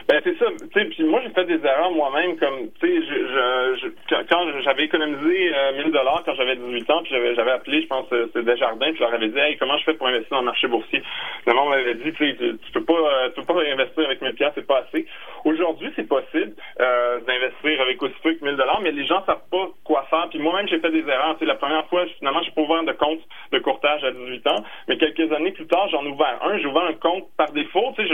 Ben 0.08 0.22
c'est 0.24 0.38
ça. 0.38 0.46
Tu 0.60 0.80
sais, 0.80 0.86
puis 0.86 1.04
moi 1.04 1.22
j'ai 1.24 1.30
fait 1.30 1.46
des 1.46 1.66
erreurs 1.66 1.92
moi-même, 1.92 2.38
comme 2.38 2.70
tu 2.80 3.04
sais, 3.04 4.24
quand 4.30 4.62
j'avais 4.62 4.84
économisé 4.84 5.54
euh, 5.56 5.84
1000 5.84 5.92
dollars 5.92 6.24
quand 6.26 6.36
j'avais 6.36 6.56
18 6.56 6.90
ans, 6.90 7.02
puis 7.04 7.14
j'avais 7.36 7.52
appelé, 7.52 7.82
je 7.82 7.88
pense, 7.88 8.06
euh, 8.12 8.26
c'était 8.28 8.44
Desjardins, 8.44 8.88
puis 8.88 8.98
je 8.98 9.04
leur 9.04 9.14
avais 9.14 9.30
dit, 9.30 9.40
hey, 9.40 9.58
comment 9.58 9.78
je 9.78 9.84
fais 9.84 9.94
pour 9.94 10.08
investir 10.08 10.30
dans 10.32 10.40
le 10.40 10.46
marché 10.46 10.68
boursier? 10.68 11.02
Le 11.46 11.54
monde 11.54 11.70
m'avait 11.70 11.96
dit, 11.96 12.12
tu, 12.14 12.36
tu 12.38 12.72
peux 12.74 12.84
pas, 12.84 12.94
euh, 12.94 13.30
tu 13.30 13.42
peux 13.42 13.54
pas 13.54 13.62
investir 13.62 14.06
avec 14.06 14.22
1000 14.22 14.34
pièces, 14.34 14.52
c'est 14.56 14.68
pas 14.68 14.84
assez. 14.88 15.06
Aujourd'hui, 15.46 15.92
c'est 15.96 16.08
possible 16.08 16.54
euh, 16.80 17.20
d'investir 17.22 17.82
avec 17.82 18.02
aussi 18.02 18.16
peu 18.24 18.34
que 18.34 18.44
1000 18.44 18.56
dollars, 18.56 18.82
mais 18.82 18.92
les 18.92 19.06
gens 19.06 19.24
savent 19.26 19.48
pas 19.52 19.68
quoi 19.84 20.06
faire. 20.10 20.28
Puis 20.30 20.40
moi-même, 20.40 20.68
j'ai 20.68 20.80
fait 20.80 20.92
des 20.92 21.08
erreurs. 21.08 21.36
C'est 21.40 21.46
la 21.46 21.56
première 21.56 21.86
fois, 21.88 22.06
finalement, 22.18 22.42
je 22.44 22.52
peux 22.52 22.62
ouvert 22.62 22.84
de 22.84 22.94
compte 22.94 23.20
de 23.52 23.60
courtage 23.60 24.04
à 24.04 24.12
18 24.12 24.48
ans, 24.48 24.64
mais 24.88 24.98
quelques 24.98 25.32
années 25.32 25.52
plus 25.52 25.68
tard, 25.68 25.88
j'en 25.90 26.04
ai 26.06 26.10
ouvert 26.10 26.40
un. 26.44 26.58
J'ai 26.60 26.68
ouvert 26.68 26.84
un 26.84 26.94
compte 26.94 27.26
par 27.38 27.52
défaut. 27.52 27.94
Tu 27.98 28.08
sais, 28.08 28.14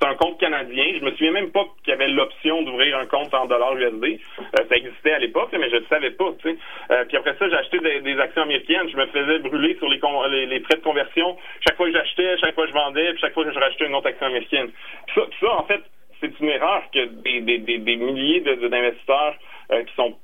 c'est 0.00 0.08
un 0.08 0.14
compte 0.14 0.38
canadien. 0.38 0.84
Je 0.98 1.04
me 1.04 1.10
souviens 1.20 1.32
même 1.32 1.50
pas 1.50 1.66
qu'il 1.84 1.90
y 1.90 1.92
avait 1.92 2.08
l'option 2.08 2.62
d'ouvrir 2.62 2.98
un 2.98 3.06
compte 3.06 3.32
en 3.34 3.46
dollars 3.46 3.76
USD. 3.76 4.04
Euh, 4.04 4.64
ça 4.68 4.76
existait 4.76 5.12
à 5.12 5.18
l'époque, 5.18 5.50
mais 5.52 5.68
je 5.68 5.76
ne 5.76 5.84
savais 5.84 6.10
pas. 6.10 6.32
Tu 6.40 6.50
sais. 6.50 6.58
Euh, 6.90 7.04
puis 7.04 7.16
après 7.16 7.36
ça, 7.38 7.48
j'ai 7.48 7.56
acheté 7.56 7.78
des, 7.78 8.18
actions 8.18 8.42
américaines. 8.42 8.88
Je 8.90 8.96
me 8.96 9.06
faisais 9.06 9.38
brûler 9.40 9.76
sur 9.76 9.88
les, 9.88 10.46
les, 10.46 10.60
frais 10.60 10.76
de 10.76 10.82
conversion. 10.82 11.36
Chaque 11.66 11.76
fois 11.76 11.86
que 11.86 11.92
j'achetais, 11.92 12.38
chaque 12.38 12.54
fois 12.54 12.64
que 12.64 12.70
je 12.70 12.74
vendais, 12.74 13.12
puis 13.12 13.20
chaque 13.20 13.34
fois 13.34 13.44
que 13.44 13.52
je 13.52 13.58
rachetais 13.58 13.86
une 13.86 13.94
autre 13.94 14.08
action 14.08 14.26
américaine. 14.26 14.70
ça, 15.14 15.22
en 15.52 15.64
fait, 15.64 15.82
c'est 16.20 16.38
une 16.40 16.48
erreur 16.48 16.82
que 16.92 17.04
des, 17.04 17.40
des, 17.40 17.58
des, 17.58 17.96
milliers 17.96 18.40
d'investisseurs 18.40 19.34
euh, 19.72 19.82
qui 19.84 19.94
sont 19.94 20.16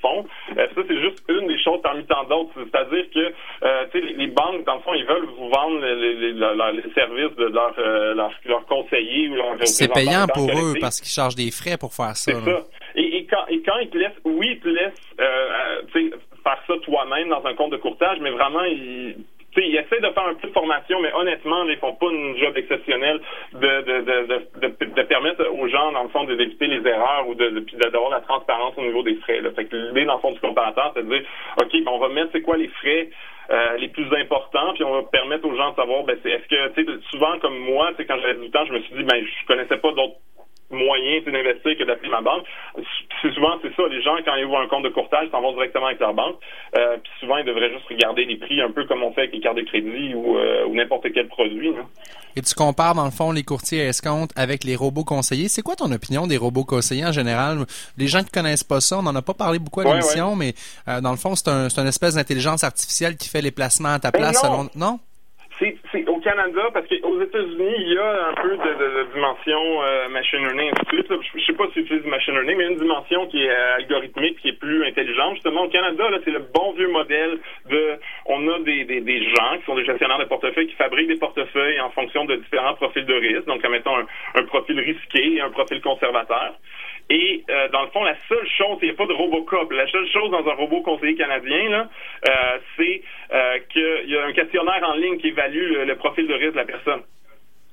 font. 0.00 0.24
Euh, 0.56 0.66
ça, 0.74 0.80
c'est 0.86 1.00
juste 1.00 1.22
une 1.28 1.46
des 1.46 1.58
choses 1.62 1.80
parmi 1.82 2.04
tant 2.04 2.24
d'autres. 2.24 2.52
C'est-à-dire 2.54 3.04
que 3.12 3.32
euh, 3.64 3.84
les, 3.94 4.26
banques, 4.28 4.64
dans 4.64 4.76
le 4.76 4.80
fond, 4.80 4.94
ils 4.94 5.06
veulent 5.06 5.26
vous 5.38 5.48
vendre 5.48 5.80
les, 5.80 6.14
les, 6.14 6.32
les 6.32 6.92
services 6.94 7.36
de 7.36 7.46
leur, 7.46 7.74
euh, 7.78 8.14
leur, 8.14 8.30
leur, 8.44 8.66
conseiller 8.66 9.28
ou 9.28 9.34
leur 9.34 9.56
C'est 9.64 9.92
payant 9.92 10.26
pour 10.32 10.50
eux 10.50 10.74
parce 10.80 11.00
qu'ils 11.00 11.10
chargent 11.10 11.36
des 11.36 11.50
frais 11.50 11.76
pour 11.78 11.92
faire 11.92 12.16
ça. 12.16 12.32
Ça. 12.32 12.62
Et, 12.96 13.18
et, 13.18 13.26
quand, 13.26 13.46
et 13.48 13.60
quand 13.62 13.78
ils 13.78 13.90
te 13.90 13.98
laissent, 13.98 14.20
oui, 14.24 14.50
ils 14.52 14.60
te 14.60 14.68
laissent 14.68 14.92
euh, 15.20 16.10
faire 16.42 16.62
ça 16.66 16.74
toi-même 16.82 17.28
dans 17.28 17.44
un 17.44 17.54
compte 17.54 17.72
de 17.72 17.76
courtage, 17.76 18.18
mais 18.20 18.30
vraiment, 18.30 18.62
ils 18.64 19.16
ils 19.62 19.76
essaient 19.76 20.00
de 20.00 20.10
faire 20.10 20.26
un 20.26 20.34
peu 20.34 20.48
de 20.48 20.52
formation, 20.52 21.00
mais 21.00 21.12
honnêtement, 21.14 21.64
ils 21.64 21.76
font 21.76 21.94
pas 21.94 22.10
une 22.10 22.36
job 22.38 22.56
exceptionnel 22.56 23.20
de, 23.52 23.58
de, 23.58 24.00
de, 24.60 24.84
de, 24.84 25.02
permettre 25.02 25.46
aux 25.50 25.68
gens, 25.68 25.92
dans 25.92 26.04
le 26.04 26.08
fond, 26.08 26.24
d'éviter 26.24 26.66
les 26.66 26.86
erreurs 26.88 27.28
ou 27.28 27.34
de, 27.34 27.64
d'avoir 27.90 28.10
la 28.10 28.20
transparence 28.20 28.74
au 28.76 28.82
niveau 28.82 29.02
des 29.02 29.16
frais. 29.16 29.40
Là. 29.40 29.50
Fait 29.52 29.66
que 29.66 29.76
l'idée, 29.76 30.04
dans 30.04 30.14
le 30.14 30.20
fond, 30.20 30.32
du 30.32 30.40
comparateur, 30.40 30.92
c'est 30.94 31.02
de 31.06 31.08
dire, 31.08 31.26
OK, 31.60 31.70
ben, 31.72 31.88
on 31.92 31.98
va 31.98 32.08
mettre 32.08 32.30
c'est 32.32 32.42
quoi 32.42 32.56
les 32.56 32.68
frais 32.68 33.10
euh, 33.50 33.76
les 33.76 33.88
plus 33.88 34.06
importants, 34.16 34.72
puis 34.74 34.84
on 34.84 34.92
va 34.92 35.02
permettre 35.02 35.46
aux 35.46 35.54
gens 35.54 35.70
de 35.70 35.76
savoir, 35.76 36.04
ben, 36.04 36.16
c'est, 36.22 36.30
est-ce 36.30 36.48
que, 36.48 36.74
tu 36.74 36.84
sais, 36.84 36.98
souvent, 37.10 37.38
comme 37.40 37.58
moi, 37.58 37.90
tu 37.90 37.96
sais, 37.96 38.06
quand 38.06 38.18
j'avais 38.18 38.34
18 38.34 38.56
ans, 38.56 38.64
je 38.66 38.72
me 38.72 38.80
suis 38.80 38.94
dit, 38.94 39.02
ben, 39.04 39.22
je 39.22 39.46
connaissais 39.46 39.76
pas 39.76 39.92
d'autres 39.92 40.16
moyen 40.70 41.20
d'investir 41.20 41.76
que 41.76 41.84
d'appeler 41.84 42.10
ma 42.10 42.20
banque. 42.20 42.44
C'est 43.22 43.32
souvent 43.32 43.58
c'est 43.62 43.74
ça. 43.74 43.82
Les 43.88 44.02
gens 44.02 44.16
quand 44.24 44.34
ils 44.36 44.44
ouvrent 44.44 44.58
un 44.60 44.66
compte 44.66 44.84
de 44.84 44.88
courtage, 44.88 45.28
s'en 45.30 45.40
vont 45.40 45.52
directement 45.52 45.86
avec 45.86 46.00
leur 46.00 46.14
banque. 46.14 46.36
Euh, 46.76 46.96
puis 47.02 47.12
souvent 47.20 47.36
ils 47.38 47.44
devraient 47.44 47.70
juste 47.70 47.86
regarder 47.88 48.24
les 48.24 48.36
prix 48.36 48.60
un 48.60 48.70
peu 48.70 48.84
comme 48.84 49.02
on 49.02 49.12
fait 49.12 49.22
avec 49.22 49.34
les 49.34 49.40
cartes 49.40 49.56
de 49.56 49.62
crédit 49.62 50.14
ou, 50.14 50.36
euh, 50.36 50.66
n'importe 50.68 51.12
quel 51.12 51.28
produit. 51.28 51.72
Et 52.36 52.42
tu 52.42 52.54
compares 52.54 52.94
dans 52.94 53.04
le 53.04 53.12
fond 53.12 53.30
les 53.30 53.44
courtiers 53.44 53.82
à 53.82 53.88
escompte 53.88 54.32
avec 54.36 54.64
les 54.64 54.74
robots 54.74 55.04
conseillers. 55.04 55.48
C'est 55.48 55.62
quoi 55.62 55.76
ton 55.76 55.90
opinion 55.92 56.26
des 56.26 56.36
robots 56.36 56.64
conseillers 56.64 57.06
en 57.06 57.12
général? 57.12 57.58
Les 57.96 58.08
gens 58.08 58.24
qui 58.24 58.30
connaissent 58.30 58.64
pas 58.64 58.80
ça, 58.80 58.98
on 58.98 59.02
n'en 59.02 59.14
a 59.14 59.22
pas 59.22 59.34
parlé 59.34 59.60
beaucoup 59.60 59.80
à 59.80 59.84
l'émission, 59.84 60.34
mais 60.34 60.54
euh, 60.88 61.00
dans 61.00 61.12
le 61.12 61.16
fond 61.16 61.34
c'est 61.36 61.48
un, 61.48 61.68
une 61.68 61.86
espèce 61.86 62.14
d'intelligence 62.16 62.64
artificielle 62.64 63.16
qui 63.16 63.28
fait 63.28 63.42
les 63.42 63.52
placements 63.52 63.94
à 63.94 63.98
ta 64.00 64.10
ben 64.10 64.18
place 64.18 64.40
selon 64.40 64.68
non? 64.74 64.98
C'est 65.58 66.08
au 66.08 66.18
Canada, 66.18 66.62
parce 66.72 66.86
qu'aux 66.88 67.20
États-Unis, 67.22 67.74
il 67.78 67.92
y 67.92 67.98
a 67.98 68.28
un 68.28 68.34
peu 68.34 68.56
de, 68.56 69.14
dimension 69.14 69.82
euh, 69.82 70.08
machine 70.08 70.40
learning, 70.40 70.70
Je 70.90 71.44
sais 71.44 71.52
pas 71.52 71.64
si 71.72 71.80
utilise 71.80 72.04
machine 72.06 72.34
learning, 72.34 72.56
mais 72.56 72.66
une 72.66 72.78
dimension 72.78 73.26
qui 73.28 73.44
est 73.44 73.50
euh, 73.50 73.76
algorithmique, 73.76 74.38
qui 74.40 74.48
est 74.48 74.58
plus 74.58 74.84
intelligente. 74.84 75.34
Justement, 75.34 75.62
au 75.62 75.68
Canada, 75.68 76.10
là, 76.10 76.18
c'est 76.24 76.32
le 76.32 76.40
bon 76.52 76.72
vieux 76.72 76.88
modèle 76.88 77.38
de, 77.70 77.98
on 78.26 78.48
a 78.48 78.58
des, 78.60 78.84
des, 78.84 79.00
des, 79.00 79.22
gens 79.22 79.58
qui 79.58 79.64
sont 79.66 79.76
des 79.76 79.84
gestionnaires 79.84 80.18
de 80.18 80.24
portefeuille 80.24 80.66
qui 80.66 80.74
fabriquent 80.74 81.08
des 81.08 81.18
portefeuilles 81.18 81.80
en 81.80 81.90
fonction 81.90 82.24
de 82.24 82.36
différents 82.36 82.74
profils 82.74 83.06
de 83.06 83.14
risque. 83.14 83.46
Donc, 83.46 83.66
mettons 83.68 83.96
un, 83.96 84.06
un 84.34 84.44
profil 84.44 84.80
risqué 84.80 85.36
et 85.36 85.40
un 85.40 85.50
profil 85.50 85.80
conservateur. 85.80 86.54
Et 87.10 87.44
euh, 87.50 87.68
dans 87.68 87.82
le 87.82 87.88
fond, 87.88 88.02
la 88.02 88.16
seule 88.28 88.48
chose, 88.56 88.78
il 88.82 88.88
n'y 88.88 88.94
a 88.94 88.96
pas 88.96 89.06
de 89.06 89.12
Robocop. 89.12 89.70
La 89.72 89.86
seule 89.88 90.08
chose 90.08 90.30
dans 90.30 90.46
un 90.48 90.54
robot 90.54 90.80
conseiller 90.82 91.16
canadien, 91.16 91.68
là, 91.68 91.88
euh, 92.28 92.58
c'est 92.76 93.02
euh, 93.32 93.58
qu'il 93.68 94.10
y 94.10 94.16
a 94.16 94.24
un 94.24 94.32
questionnaire 94.32 94.82
en 94.88 94.94
ligne 94.94 95.18
qui 95.18 95.28
évalue 95.28 95.84
le, 95.86 95.94
profil 95.96 96.26
de 96.26 96.34
risque 96.34 96.52
de 96.52 96.58
la 96.58 96.64
personne. 96.64 97.02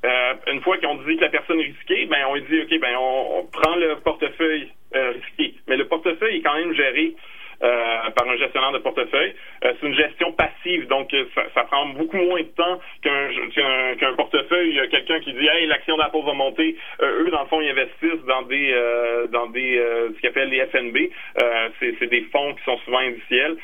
Euh, 0.04 0.34
une 0.48 0.62
fois 0.62 0.78
qu'on 0.80 0.96
dit 0.96 1.16
que 1.16 1.22
la 1.22 1.30
personne 1.30 1.60
est 1.60 1.66
risquée, 1.66 2.08
ben 2.08 2.26
on 2.28 2.36
dit 2.36 2.62
ok, 2.62 2.80
ben 2.80 2.96
on, 2.98 3.40
on 3.40 3.46
prend 3.46 3.76
le 3.76 3.98
portefeuille 3.98 4.70
risqué, 4.94 5.54
mais 5.68 5.78
le 5.78 5.88
portefeuille 5.88 6.38
est 6.38 6.42
quand 6.42 6.56
même 6.56 6.74
géré 6.74 7.14
euh, 7.14 7.16
par 7.62 8.28
un 8.28 8.38
gestionnaire 8.38 8.72
de 8.72 8.80
portefeuille. 8.80 9.34
Euh, 9.64 9.74
c'est 9.80 9.88
une 9.88 9.96
gestion 9.96 10.32
passive, 10.34 10.88
donc 10.88 11.14
euh, 11.14 11.26
ça, 11.36 11.44
ça, 11.54 11.64
prend 11.64 11.86
beaucoup 11.90 12.18
moins 12.18 12.42
de 12.42 12.48
temps 12.48 12.80
qu'un 13.02 13.96
qu'un 13.96 14.14
portefeuille. 14.14 14.80
Quelqu'un 14.90 15.20
qui 15.20 15.34
dit 15.34 15.48
Hey, 15.48 15.68
l'action 15.68 15.98
d'Apple 15.98 16.24
va 16.26 16.34
monter. 16.34 16.76
eux, 17.02 17.30
dans 17.32 17.42
le 17.42 17.48
fond, 17.48 17.62
ils 17.62 17.70
investissent 17.70 18.26
dans 18.28 18.42
des 18.44 18.76
dans 19.32 19.48
des 19.48 19.78
ce 20.14 20.20
qu'ils 20.20 20.30
appellent 20.30 20.50
les 20.50 20.66
FNB. 20.66 20.98
c'est 21.80 22.10
des 22.10 22.22
fonds 22.32 22.54
qui 22.56 22.64
sont 22.64 22.78
souvent 22.80 23.00
indiciels. 23.00 23.56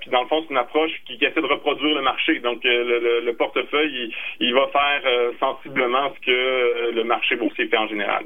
puis 0.00 0.10
dans 0.10 0.22
le 0.22 0.28
fond, 0.28 0.42
c'est 0.42 0.50
une 0.50 0.58
approche 0.58 0.92
qui, 1.06 1.14
essaie 1.14 1.40
de 1.40 1.46
reproduire 1.46 1.94
le 1.94 2.02
marché. 2.02 2.38
Donc 2.40 2.62
le, 2.64 3.20
le, 3.24 3.32
portefeuille, 3.34 4.12
il, 4.40 4.48
il, 4.48 4.54
va 4.54 4.68
faire 4.68 5.02
sensiblement 5.40 6.12
ce 6.14 6.26
que 6.26 6.90
le 6.94 7.04
marché 7.04 7.36
boursier 7.36 7.66
fait 7.66 7.76
en 7.76 7.88
général. 7.88 8.24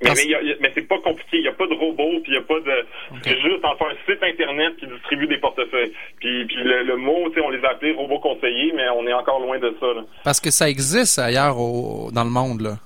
Mais, 0.00 0.12
mais, 0.60 0.70
c'est 0.74 0.86
pas 0.86 0.98
compliqué. 0.98 1.38
Il 1.38 1.42
n'y 1.42 1.48
a 1.48 1.52
pas 1.52 1.66
de 1.66 1.74
robot, 1.74 2.20
puis 2.22 2.32
il 2.32 2.32
n'y 2.32 2.38
a 2.38 2.42
pas 2.42 2.60
de. 2.60 2.86
C'est 3.22 3.40
juste 3.40 3.64
enfin 3.64 3.86
un 3.90 4.12
site 4.12 4.22
internet 4.22 4.76
qui 4.76 4.86
distribue 4.86 5.26
des 5.26 5.38
portefeuilles. 5.38 5.92
Puis, 6.20 6.44
puis 6.46 6.62
le, 6.62 6.96
mot, 6.96 7.28
on 7.42 7.50
les 7.50 7.64
a 7.64 7.70
appelés 7.70 7.92
robots 7.92 8.20
conseillers, 8.20 8.72
mais 8.76 8.88
on 8.90 9.06
est 9.06 9.12
encore 9.12 9.40
loin 9.40 9.58
de 9.58 9.74
ça. 9.80 9.86
Parce 10.22 10.40
que 10.40 10.50
ça 10.50 10.68
existe 10.68 11.18
ailleurs 11.18 11.58
au, 11.58 12.10
dans 12.12 12.24
le 12.24 12.30
monde, 12.30 12.60
là. 12.60 12.76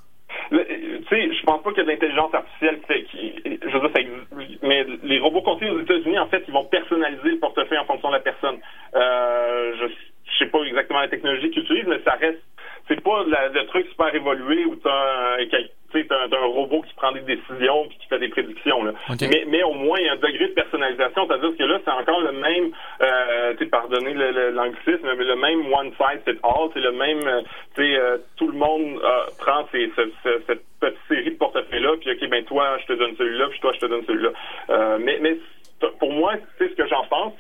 Tu 0.51 1.05
sais, 1.09 1.35
je 1.35 1.43
pense 1.45 1.63
pas 1.63 1.71
qu'il 1.71 1.81
y 1.81 1.83
a 1.83 1.85
de 1.85 1.91
l'intelligence 1.91 2.33
artificielle 2.33 2.81
qui, 3.11 3.35
je 3.45 3.69
veux 3.69 3.81
dire, 3.81 3.91
ça 3.95 4.01
existe. 4.01 4.63
Mais 4.63 4.87
les 5.03 5.19
robots 5.19 5.43
conseillers 5.43 5.71
aux 5.71 5.81
États-Unis, 5.81 6.19
en 6.19 6.29
fait, 6.29 6.45
ils 6.49 6.55
vont 6.55 6.65
personnaliser 6.65 7.31
le 7.31 7.39
portefeuille 7.39 7.79
en 7.79 7.85
fonction 7.85 8.09
de 8.09 8.15
la 8.15 8.21
personne. 8.21 8.57
Euh, 8.95 9.73
je, 9.81 9.87
je 10.33 10.39
sais 10.39 10.51
pas 10.51 10.63
exactement 10.63 11.01
la 11.01 11.09
technologie 11.09 11.51
qu'ils 11.51 11.65
utilisent, 11.65 11.87
mais 11.87 12.01
ça 12.05 12.13
reste. 12.13 12.41
C'est 12.89 13.01
pas 13.01 13.25
le 13.25 13.67
truc 13.67 13.87
super 13.89 14.15
évolué 14.15 14.65
où 14.65 14.77
tu 14.77 14.89
as 14.89 15.37
tu 15.93 16.07
un, 16.11 16.33
un, 16.33 16.47
robot 16.47 16.83
qui 16.83 16.95
prend 16.95 17.13
des 17.13 17.21
décisions 17.21 17.87
puis 17.89 17.99
qui 17.99 18.07
fait 18.07 18.19
des 18.19 18.29
prédictions. 18.29 18.83
Là. 18.85 18.93
Mais, 19.21 19.45
mais 19.49 19.63
au 19.63 19.75
moins, 19.75 19.99
il 19.99 20.07
y 20.07 20.09
a 20.09 20.13
un 20.13 20.17
degré 20.17 20.49
de 20.49 20.55
personnalisation, 20.55 21.27
c'est-à-dire 21.27 21.57
que 21.57 21.65
là, 21.65 21.79
c'est 21.85 21.91
encore 21.91 22.21
le 22.21 22.33
même, 22.33 22.73
euh, 23.03 23.55
pardonnez 23.71 24.15
l'anglicisme, 24.53 25.09
mais 25.17 25.25
le 25.25 25.37
même 25.37 25.73
one 25.73 25.93
size 25.93 26.21
fit 26.25 26.39
all, 26.43 26.69
c'est 26.75 26.81
le 26.81 26.93
même, 26.93 27.27
euh, 27.27 27.43
tu 27.75 27.83
sais, 27.83 27.97
euh, 27.97 28.19
tout 28.37 28.49
le 28.49 28.57
monde 28.59 29.01
euh, 29.03 29.25
prend 29.39 29.67
cette 29.73 30.63
petite 30.81 30.99
série 31.09 31.31
de 31.31 31.37
portefeuilles-là, 31.37 31.97
puis 32.01 32.11
OK, 32.11 32.29
ben 32.29 32.45
toi, 32.45 32.77
je 32.81 32.87
te 32.87 32.99
donne 32.99 33.15
celui-là, 33.17 33.49
puis 33.49 33.61
toi, 33.61 33.73
je 33.75 33.81
te 33.81 33.87
donne 33.87 34.05
celui-là. 34.07 34.31
Euh, 34.71 34.99
mais, 35.01 35.19
mais 35.21 35.37
pour 35.99 36.13
moi, 36.13 36.35
c'est 36.59 36.69
ce 36.69 36.75
que 36.75 36.87
j'en 36.87 37.05
pense 37.07 37.33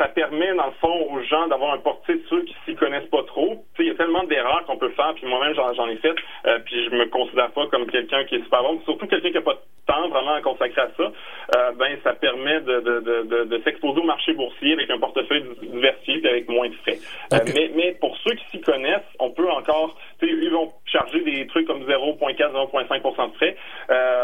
ça, 0.00 0.08
permet, 0.08 0.54
dans 0.54 0.66
le 0.66 0.72
fond, 0.80 1.06
aux 1.10 1.20
gens 1.22 1.46
d'avoir 1.48 1.74
un 1.74 1.78
portrait 1.78 2.14
de 2.14 2.22
ceux 2.30 2.42
qui 2.42 2.56
s'y 2.64 2.74
connaissent 2.74 3.10
pas 3.10 3.22
trop. 3.24 3.62
Il 3.78 3.86
y 3.86 3.90
a 3.90 3.94
tellement 3.94 4.24
d'erreurs 4.24 4.64
qu'on 4.66 4.78
peut 4.78 4.90
faire, 4.90 5.12
puis 5.14 5.26
moi-même, 5.26 5.54
j'en 5.54 5.88
ai 5.88 5.96
fait, 5.96 6.14
euh, 6.46 6.58
puis 6.64 6.86
je 6.86 6.90
me 6.90 7.06
considère 7.06 7.50
pas 7.50 7.66
comme 7.66 7.86
quelqu'un 7.86 8.24
qui 8.24 8.36
est 8.36 8.42
super 8.42 8.62
bon. 8.62 8.80
Surtout 8.84 9.06
quelqu'un 9.06 9.28
qui 9.28 9.34
n'a 9.34 9.42
pas 9.42 9.54
de 9.54 9.60
temps 9.86 10.08
vraiment 10.08 10.34
à 10.34 10.40
consacrer 10.40 10.80
à 10.80 10.90
ça, 10.96 11.02
euh, 11.02 11.72
ben 11.72 11.98
ça 12.02 12.14
permet 12.14 12.60
de, 12.60 12.80
de, 12.80 13.00
de, 13.00 13.44
de 13.44 13.62
s'exposer 13.62 14.00
au 14.00 14.04
marché 14.04 14.32
boursier 14.32 14.72
avec 14.72 14.88
un 14.90 14.98
portefeuille 14.98 15.44
diversifié 15.62 16.20
et 16.24 16.28
avec 16.28 16.48
moins 16.48 16.68
de 16.68 16.74
frais. 16.76 16.98
Euh, 17.34 17.38
mais, 17.54 17.70
mais 17.74 17.92
pour 18.00 18.16
ceux 18.18 18.34
qui 18.36 18.44
s'y 18.50 18.60
connaissent, 18.60 19.00
on 19.18 19.30
peut 19.30 19.50
encore, 19.50 19.98
ils 20.22 20.50
vont 20.50 20.72
charger 20.86 21.20
des 21.20 21.46
trucs 21.48 21.66
comme 21.66 21.84
0,4, 21.84 22.36
0,5 22.36 23.30
de 23.30 23.36
frais. 23.36 23.56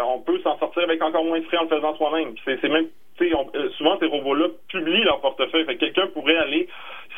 on 0.07 0.21
peut 0.21 0.41
s'en 0.41 0.59
sortir 0.59 0.85
avec 0.85 1.03
encore 1.03 1.25
moins 1.25 1.41
de 1.41 1.45
frais 1.45 1.59
en 1.59 1.65
le 1.65 1.69
faisant 1.69 1.95
soi-même. 1.97 2.35
C'est 2.45 2.63
même 2.69 2.89
euh, 3.25 3.71
souvent 3.79 3.99
ces 3.99 4.07
robots-là 4.07 4.49
publient 4.69 5.05
leur 5.05 5.21
portefeuille. 5.21 5.67
quelqu'un 5.79 6.07
pourrait 6.09 6.37
aller 6.37 6.69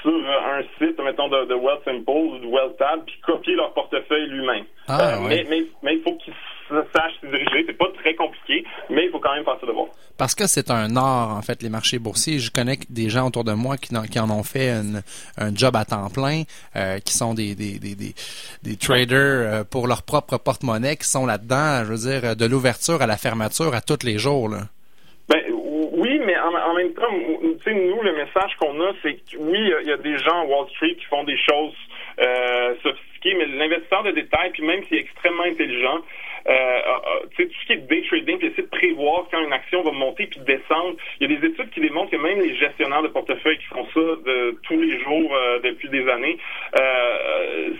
sur 0.02 0.12
euh, 0.12 0.58
un 0.58 0.62
site, 0.78 0.98
mettons, 1.00 1.28
de, 1.28 1.46
de 1.46 1.54
Wealth 1.54 1.84
Simple 1.84 2.08
ou 2.08 2.38
de 2.38 2.46
WealthTab, 2.46 3.04
puis 3.04 3.16
copier 3.26 3.54
leur 3.54 3.72
portefeuille 3.74 4.28
lui-même. 4.28 4.64
Ah, 4.86 5.16
euh, 5.16 5.26
mais, 5.28 5.44
mais, 5.48 5.64
mais, 5.82 5.94
il 5.96 6.02
faut 6.02 6.14
qu'il 6.16 6.32
sache 6.70 7.12
se 7.20 7.26
diriger. 7.26 7.64
C'est 7.66 7.76
pas 7.76 7.90
très 8.00 8.14
compliqué, 8.14 8.64
mais 8.90 9.06
il 9.06 9.10
faut 9.10 9.18
quand 9.18 9.34
même 9.34 9.44
passer 9.44 9.66
de 9.66 9.72
voir. 9.72 9.88
Parce 10.16 10.34
que 10.34 10.46
c'est 10.46 10.70
un 10.70 10.96
art, 10.96 11.36
en 11.36 11.42
fait, 11.42 11.62
les 11.62 11.68
marchés 11.68 11.98
boursiers. 11.98 12.38
Je 12.38 12.50
connais 12.52 12.78
des 12.90 13.08
gens 13.08 13.26
autour 13.26 13.44
de 13.44 13.52
moi 13.52 13.76
qui, 13.76 13.94
qui 14.10 14.20
en 14.20 14.30
ont 14.30 14.42
fait 14.42 14.70
un 15.36 15.54
job 15.54 15.74
à 15.76 15.84
temps 15.84 16.10
plein, 16.10 16.42
qui 17.04 17.12
sont 17.12 17.34
des, 17.34 17.54
des, 17.54 17.78
des, 17.78 17.94
des, 17.94 18.14
des 18.62 18.76
traders 18.76 19.64
pour 19.66 19.86
leur 19.86 20.02
propre 20.02 20.36
porte-monnaie, 20.38 20.96
qui 20.96 21.08
sont 21.08 21.24
là-dedans, 21.24 21.84
je 21.84 21.92
veux 21.92 22.20
dire, 22.20 22.36
de 22.36 22.46
l'ouverture 22.46 23.00
à 23.00 23.06
la 23.06 23.16
fermeture 23.16 23.74
à 23.74 23.80
tous 23.80 24.04
les 24.04 24.18
jours. 24.18 24.48
Là 24.48 24.58
en, 26.36 26.74
même 26.74 26.92
temps, 26.94 27.10
nous, 27.10 28.02
le 28.02 28.12
message 28.12 28.56
qu'on 28.60 28.80
a, 28.80 28.92
c'est 29.02 29.14
que 29.14 29.36
oui, 29.38 29.72
il 29.82 29.88
y 29.88 29.92
a 29.92 29.96
des 29.96 30.18
gens 30.18 30.42
à 30.42 30.44
Wall 30.44 30.68
Street 30.70 30.96
qui 30.98 31.04
font 31.06 31.24
des 31.24 31.38
choses 31.38 31.74
euh, 32.20 32.74
sophistiquées, 32.82 33.34
mais 33.34 33.46
l'investisseur 33.46 34.02
de 34.02 34.10
détail, 34.10 34.50
puis 34.50 34.62
même 34.64 34.82
s'il 34.84 34.98
est 34.98 35.00
extrêmement 35.00 35.44
intelligent, 35.44 36.00
euh, 36.48 36.80
tout 37.36 37.42
ce 37.42 37.66
qui 37.66 37.72
est 37.72 37.88
day 37.88 38.02
trading, 38.08 38.38
puis 38.38 38.48
essayer 38.48 38.62
de 38.62 38.68
prévoir 38.68 39.26
quand 39.30 39.40
une 39.44 39.52
action 39.52 39.82
va 39.82 39.92
monter 39.92 40.26
puis 40.26 40.40
descendre. 40.40 40.96
Il 41.20 41.30
y 41.30 41.34
a 41.34 41.38
des 41.38 41.46
études 41.46 41.70
qui 41.70 41.80
démontrent 41.80 42.10
que 42.10 42.16
même 42.16 42.40
les 42.40 42.54
gestionnaires 42.56 43.02
de 43.02 43.08
portefeuille 43.08 43.58
qui 43.58 43.66
font 43.66 43.86
ça 43.92 44.00
de, 44.00 44.58
tous 44.62 44.80
les 44.80 44.98
jours 45.00 45.34
euh, 45.34 45.60
depuis 45.60 45.88
des 45.90 46.08
années, 46.08 46.38
euh, 46.78 47.70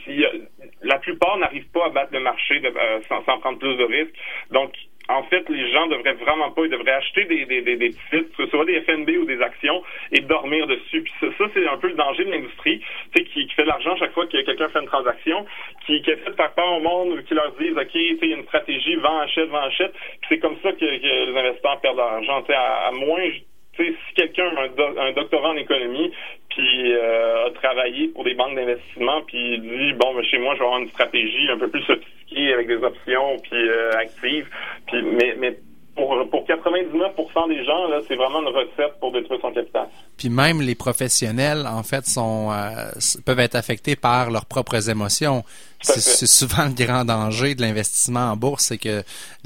la 0.83 0.99
plupart 0.99 1.39
n'arrivent 1.39 1.71
pas 1.73 1.87
à 1.87 1.89
battre 1.91 2.13
le 2.13 2.21
marché 2.21 2.61
sans, 3.09 3.25
sans, 3.25 3.39
prendre 3.39 3.59
plus 3.59 3.77
de 3.77 3.85
risques. 3.85 4.15
Donc, 4.51 4.73
en 5.09 5.23
fait, 5.25 5.49
les 5.49 5.71
gens 5.73 5.87
devraient 5.87 6.15
vraiment 6.15 6.51
pas, 6.51 6.65
ils 6.65 6.71
devraient 6.71 6.93
acheter 6.93 7.25
des, 7.25 7.47
des, 7.47 7.63
des, 7.63 7.77
des 7.77 7.91
titres, 7.91 8.37
que 8.37 8.45
ce 8.45 8.51
soit 8.51 8.65
des 8.67 8.81
FNB 8.83 9.09
ou 9.21 9.25
des 9.25 9.41
actions, 9.41 9.83
et 10.13 10.21
dormir 10.21 10.67
dessus. 10.67 11.03
Puis 11.03 11.13
ça, 11.21 11.45
c'est 11.55 11.67
un 11.67 11.79
peu 11.79 11.89
le 11.89 11.95
danger 11.95 12.25
de 12.25 12.31
l'industrie, 12.31 12.81
tu 12.81 12.87
sais, 13.17 13.25
qui, 13.25 13.47
qui, 13.47 13.55
fait 13.55 13.63
de 13.63 13.69
l'argent 13.69 13.97
chaque 13.97 14.13
fois 14.13 14.27
que 14.27 14.41
quelqu'un 14.43 14.69
fait 14.69 14.81
une 14.81 14.87
transaction, 14.87 15.47
qui, 15.87 16.03
qui 16.03 16.11
essaie 16.11 16.31
de 16.31 16.37
faire 16.37 16.53
peur 16.53 16.73
au 16.73 16.81
monde, 16.81 17.25
qui 17.25 17.35
leur 17.35 17.53
disent, 17.53 17.77
OK, 17.77 17.91
tu 17.91 18.19
sais, 18.19 18.27
une 18.29 18.45
stratégie, 18.45 18.97
vend, 18.97 19.21
achète, 19.21 19.49
vend, 19.49 19.63
achète. 19.63 19.93
Puis 19.93 20.29
c'est 20.29 20.39
comme 20.41 20.57
ça 20.63 20.73
que, 20.73 20.85
les 20.85 21.37
investisseurs 21.37 21.81
perdent 21.81 21.97
de 21.97 22.03
l'argent. 22.03 22.43
Tu 22.43 22.53
sais, 22.53 22.59
à, 22.59 22.91
moins 22.93 23.31
si 23.79 24.15
quelqu'un 24.15 24.51
a 24.57 25.03
un, 25.03 25.13
doctorat 25.13 25.51
en 25.51 25.57
économie, 25.57 26.13
puis 26.59 26.93
euh, 26.93 27.47
a 27.47 27.51
travaillé 27.53 28.09
pour 28.09 28.25
des 28.25 28.35
banques 28.35 28.57
d'investissement, 28.57 29.23
puis 29.29 29.61
dit 29.61 29.93
bon, 29.93 30.13
ben, 30.13 30.25
chez 30.25 30.39
moi, 30.39 30.55
je 30.55 30.59
vais 30.59 30.65
avoir 30.65 30.81
une 30.81 30.89
stratégie 30.89 31.49
un 31.51 31.57
peu 31.57 31.69
plus 31.69 31.83
sophistiquée 31.83 32.53
avec 32.53 32.67
des 32.67 32.83
options 32.83 33.37
puis 33.45 33.69
euh, 33.69 33.93
actives, 33.93 34.49
puis 34.89 35.03
mais 35.03 35.37
mais 35.39 35.57
pour, 35.99 36.17
pour 36.31 36.45
99% 36.45 37.49
des 37.49 37.65
gens, 37.65 37.89
là, 37.89 38.01
c'est 38.07 38.15
vraiment 38.15 38.41
une 38.41 38.55
recette 38.55 38.99
pour 39.01 39.11
détruire 39.11 39.41
son 39.41 39.51
capital. 39.51 39.89
Puis 40.17 40.31
même 40.31 40.61
les 40.61 40.77
professionnels, 40.77 41.67
en 41.67 41.83
fait, 41.83 42.07
sont 42.07 42.51
euh, 42.53 42.91
peuvent 43.27 43.41
être 43.41 43.57
affectés 43.57 43.97
par 43.97 44.31
leurs 44.31 44.47
propres 44.47 44.89
émotions. 44.89 45.43
C'est 45.81 46.27
souvent 46.27 46.65
le 46.67 46.73
grand 46.73 47.05
danger 47.05 47.55
de 47.55 47.63
l'investissement 47.63 48.33
en 48.33 48.37
bourse, 48.37 48.65
c'est 48.65 48.79
que 48.79 49.03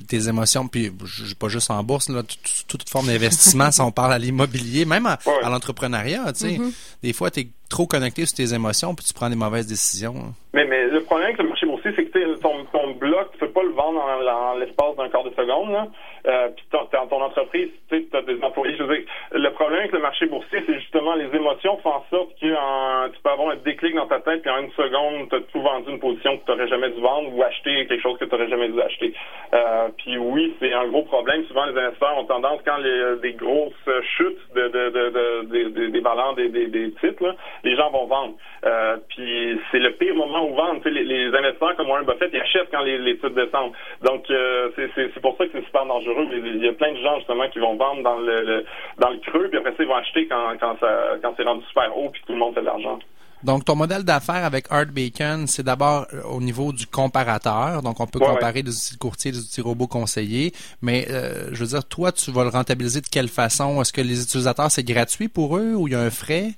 tes 0.09 0.29
émotions, 0.29 0.67
puis 0.67 0.91
pas 1.39 1.49
juste 1.49 1.71
en 1.71 1.83
bourse, 1.83 2.09
là, 2.09 2.23
toute, 2.69 2.89
forme 2.89 3.07
d'investissement, 3.07 3.71
si 3.71 3.81
on 3.83 3.91
parle 3.91 4.15
à 4.15 4.19
l'immobilier, 4.19 4.87
même 4.87 5.07
à, 5.07 5.19
l'entrepreneuriat, 5.43 6.33
tu 6.33 6.39
sais, 6.39 6.59
mm-hmm. 6.59 6.73
des 7.03 7.13
fois, 7.13 7.31
tu 7.31 7.41
es 7.41 7.49
trop 7.69 7.87
connecté 7.87 8.25
sur 8.25 8.37
tes 8.37 8.55
émotions, 8.55 8.95
puis 8.95 9.05
tu 9.05 9.13
prends 9.13 9.29
des 9.29 9.37
mauvaises 9.37 9.67
décisions. 9.67 10.15
Mais, 10.55 10.65
mais 10.65 10.87
le 10.89 11.03
problème 11.03 11.29
avec 11.29 11.39
le 11.39 11.49
marché 11.49 11.67
boursier, 11.67 11.93
c'est 11.97 12.05
que 12.05 12.35
ton, 12.37 12.65
ton 12.73 12.93
bloc, 12.93 13.33
tu 13.33 13.39
peux 13.39 13.51
pas 13.51 13.63
le 13.63 13.73
vendre 13.73 14.01
en, 14.01 14.59
l'espace 14.59 14.97
d'un 14.97 15.09
quart 15.09 15.25
de 15.25 15.31
seconde, 15.31 15.73
là. 15.73 15.89
Euh, 16.27 16.49
puis 16.51 16.65
ton, 16.71 16.87
ton 16.87 17.23
entreprise, 17.23 17.71
tu 17.89 18.07
as 18.13 18.23
des 18.23 18.41
employés. 18.43 18.77
Je 18.77 18.83
veux 18.85 18.97
dire, 18.97 19.07
le 19.33 19.51
problème 19.63 19.81
avec 19.83 19.93
le 19.93 20.01
marché 20.01 20.27
boursier, 20.27 20.59
c'est 20.67 20.75
justement 20.75 21.15
les 21.15 21.31
émotions 21.37 21.77
font 21.79 21.91
en 21.91 22.05
sorte 22.11 22.35
que 22.41 23.07
tu 23.15 23.23
peux 23.23 23.31
avoir 23.31 23.51
un 23.51 23.57
déclic 23.57 23.95
dans 23.95 24.09
ta 24.09 24.19
tête, 24.19 24.43
puis 24.43 24.51
en 24.51 24.59
une 24.59 24.73
seconde, 24.73 25.29
tu 25.31 25.37
as 25.37 25.41
tout 25.53 25.61
vendu 25.63 25.89
une 25.91 26.01
position 26.01 26.37
que 26.37 26.45
tu 26.45 26.51
n'aurais 26.51 26.67
jamais 26.67 26.91
dû 26.91 27.01
vendre 27.01 27.33
ou 27.33 27.43
acheter 27.45 27.87
quelque 27.87 28.03
chose 28.03 28.19
que 28.19 28.25
tu 28.25 28.33
n'aurais 28.33 28.49
jamais 28.49 28.69
dû 28.69 28.81
acheter. 28.81 29.15
Euh, 29.55 29.89
puis 29.99 30.19
oui, 30.19 30.53
c'est 30.59 30.73
un 30.73 30.89
gros 30.89 31.03
problème. 31.03 31.45
Souvent, 31.45 31.67
les 31.67 31.79
investisseurs 31.79 32.19
ont 32.19 32.25
tendance, 32.25 32.61
quand 32.65 32.79
les, 32.79 33.21
des 33.23 33.35
grosses 33.35 33.73
chutes 34.17 34.53
de, 34.55 34.67
de, 34.67 34.91
de, 34.91 35.69
de 35.69 35.87
des 35.93 36.01
balans 36.01 36.33
des, 36.33 36.93
titres, 37.01 37.37
les 37.63 37.77
gens 37.77 37.91
vont 37.91 38.07
vendre. 38.07 38.35
Euh, 38.65 38.97
puis 39.11 39.61
c'est 39.71 39.79
le 39.79 39.93
pire 39.93 40.15
moment 40.17 40.49
où 40.49 40.55
vendre. 40.55 40.81
Les, 40.89 41.27
investisseurs 41.27 41.77
comme 41.77 41.89
Warren 41.89 42.07
Buffett, 42.07 42.31
ils 42.33 42.41
achètent 42.41 42.71
quand 42.73 42.83
les, 42.83 43.15
titres 43.15 43.29
descendent. 43.31 43.73
Donc 44.03 44.29
euh, 44.31 44.71
c'est 44.77 45.21
pour 45.21 45.37
ça 45.37 45.47
que 45.47 45.53
c'est 45.53 45.65
super 45.65 45.87
dangereux. 45.87 46.27
Il 46.33 46.65
y 46.65 46.69
a 46.69 46.73
plein 46.73 46.93
de 46.93 46.99
gens 46.99 47.17
justement 47.19 47.49
qui 47.49 47.61
vont 47.61 47.77
vendre 47.77 48.19
le, 48.21 48.65
dans 48.99 49.11
le 49.11 49.19
creux, 49.19 49.52
puis 49.53 49.59
après 49.59 49.73
ça, 49.77 49.83
ils 49.83 49.89
vont 49.89 49.97
acheter 49.97 50.27
quand, 50.29 50.55
quand, 50.59 50.77
ça, 50.81 50.89
quand 51.23 51.35
c'est 51.37 51.43
rendu 51.45 51.63
super 51.69 51.95
haut, 51.97 52.09
puis 52.11 52.23
tout 52.27 52.33
le 52.33 52.39
monde 52.39 52.55
fait 52.55 52.61
de 52.63 52.67
l'argent. 52.67 52.99
Donc, 53.45 53.65
ton 53.65 53.75
modèle 53.75 54.05
d'affaires 54.05 54.45
avec 54.45 54.67
Art 54.71 54.87
Bacon, 54.87 55.47
c'est 55.49 55.65
d'abord 55.65 56.07
euh, 56.15 56.23
au 56.31 56.41
niveau 56.41 56.73
du 56.73 56.87
comparateur. 56.87 57.83
Donc, 57.83 57.99
on 58.01 58.07
peut 58.07 58.21
Ouais, 58.21 58.27
comparer 58.27 58.63
des 58.63 58.71
outils 58.71 58.95
de 58.95 58.99
courtier, 58.99 59.33
des 59.33 59.39
outils 59.41 59.61
robots 59.61 59.89
conseillers. 59.89 60.53
Mais, 60.81 61.07
euh, 61.11 61.49
je 61.53 61.61
veux 61.65 61.67
dire, 61.71 61.85
toi, 61.85 62.13
tu 62.13 62.31
vas 62.31 62.45
le 62.45 62.51
rentabiliser 62.51 63.01
de 63.01 63.09
quelle 63.09 63.29
façon? 63.29 63.81
Est-ce 63.83 63.93
que 63.93 64.01
les 64.01 64.23
utilisateurs, 64.23 64.71
c'est 64.71 64.85
gratuit 64.85 65.29
pour 65.29 65.57
eux 65.59 65.75
ou 65.75 65.89
il 65.89 65.93
y 65.93 65.97
a 65.97 66.01
un 66.01 66.11
frais? 66.11 66.53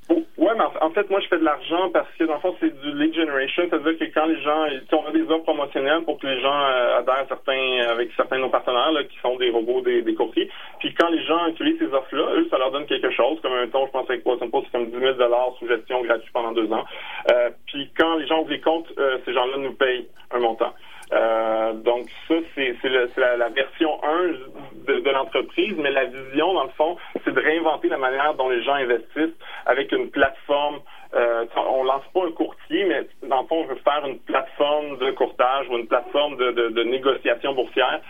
En 0.81 0.90
fait, 0.90 1.09
moi, 1.11 1.21
je 1.21 1.29
fais 1.29 1.38
de 1.38 1.45
l'argent 1.45 1.90
parce 1.93 2.09
que, 2.19 2.25
dans 2.25 2.35
le 2.35 2.40
fond, 2.40 2.55
c'est 2.61 2.81
du 2.81 2.93
lead 2.93 3.14
generation. 3.14 3.64
C'est-à-dire 3.69 3.99
que 3.99 4.05
quand 4.14 4.27
les 4.27 4.40
gens, 4.43 4.67
on 4.93 5.07
a 5.09 5.12
des 5.12 5.23
offres 5.23 5.45
promotionnelles 5.45 6.03
pour 6.05 6.19
que 6.19 6.27
les 6.27 6.40
gens 6.40 6.55
euh, 6.55 6.99
adhèrent 6.99 7.25
à 7.25 7.27
certains, 7.27 7.88
avec 7.88 8.11
certains 8.17 8.37
de 8.37 8.43
nos 8.43 8.51
partenaires, 8.51 8.93
là, 8.93 9.05
qui 9.05 9.19
sont 9.21 9.37
des 9.37 9.51
robots, 9.51 9.81
des, 9.81 10.14
courtiers. 10.14 10.49
Puis 10.79 10.95
quand 10.95 11.09
les 11.09 11.23
gens 11.25 11.47
utilisent 11.49 11.79
ces 11.79 11.93
offres-là, 11.93 12.27
eux, 12.37 12.47
ça 12.51 12.59
leur 12.59 12.71
donne 12.71 12.87
quelque 12.87 13.11
chose. 13.11 13.40
Comme 13.43 13.53
un 13.53 13.67
ton, 13.69 13.87
je 13.87 13.93
pense 13.93 14.09
avec 14.09 14.23
Poison 14.23 14.49
Post, 14.49 14.67
c'est 14.71 14.79
comme 14.79 14.90
10 14.90 14.99
000 14.99 15.14
sous 15.59 15.69
gestion 15.69 16.03
gratuite 16.03 16.33
pendant 16.33 16.53
deux 16.53 16.71
ans. 16.73 16.85
Euh, 17.33 17.51
puis 17.67 17.90
quand 17.97 18.17
les 18.17 18.27
gens 18.27 18.40
ouvrent 18.40 18.51
les 18.51 18.61
comptes, 18.61 18.93
euh, 18.99 19.19
ces 19.25 19.33
gens-là 19.33 19.57
nous 19.59 19.75
payent 19.75 20.07
un 20.31 20.38
montant. 20.38 20.73
Donc 21.85 22.09
ça, 22.29 22.35
c'est 22.55 22.75
la, 23.17 23.49
version 23.51 24.01
1 24.03 24.93
de, 24.93 25.11
l'entreprise, 25.11 25.75
mais 25.79 25.90
la 25.90 26.07
vision, 26.07 26.55
dans 26.55 26.64
le 26.64 26.71
fond, 26.71 26.97
de 27.35 27.40
réinventer 27.40 27.88
la 27.88 27.99
manière 27.99 28.35
dont 28.35 28.49
les 28.49 28.62
gens 28.62 28.75
investissent 28.75 29.38
avec 29.66 29.92
une 29.92 30.11
plateforme. 30.11 30.81
Euh, 31.14 31.44
on 31.57 31.85
lance 31.85 32.03
pas 32.12 32.25
un 32.27 32.33
courtier, 32.33 32.85
mais 32.87 33.07
dans 33.29 33.42
le 33.42 33.47
fond, 33.47 33.61
on 33.62 33.66
veut 33.66 33.81
faire 33.85 34.05
une 34.05 34.18
plateforme 34.20 34.99
de 34.99 35.11
courtage 35.12 35.68
ou 35.68 35.79
une 35.79 35.87
plateforme 35.87 36.37
de, 36.37 36.51
de, 36.51 36.68
de 36.70 36.83
négociation 36.83 37.55
boursière 37.55 38.01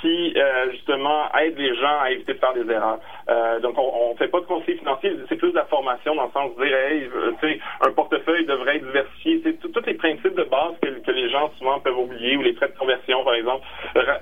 qui 0.00 0.32
euh, 0.36 0.70
justement 0.72 1.30
aide 1.38 1.58
les 1.58 1.74
gens 1.76 2.00
à 2.00 2.10
éviter 2.10 2.34
de 2.34 2.38
faire 2.38 2.54
des 2.54 2.68
erreurs. 2.72 3.00
Euh, 3.28 3.60
donc 3.60 3.76
on, 3.78 4.10
on 4.10 4.16
fait 4.16 4.28
pas 4.28 4.40
de 4.40 4.46
conseil 4.46 4.78
financier, 4.78 5.14
c'est 5.28 5.36
plus 5.36 5.50
de 5.50 5.56
la 5.56 5.66
formation 5.66 6.14
dans 6.14 6.24
le 6.24 6.30
sens 6.30 6.56
de 6.56 6.64
dire 6.64 6.74
hey, 6.74 7.08
euh, 7.14 7.54
un 7.86 7.92
portefeuille 7.92 8.46
devrait 8.46 8.76
être 8.76 8.86
diversifié. 8.86 9.40
C'est 9.44 9.60
tous 9.60 9.86
les 9.86 9.94
principes 9.94 10.34
de 10.34 10.44
base 10.44 10.74
que, 10.82 10.88
que 10.88 11.10
les 11.10 11.28
gens 11.30 11.50
souvent 11.58 11.80
peuvent 11.80 11.98
oublier, 11.98 12.36
ou 12.36 12.42
les 12.42 12.54
frais 12.54 12.68
de 12.68 12.78
conversion, 12.78 13.22
par 13.24 13.34
exemple. 13.34 13.66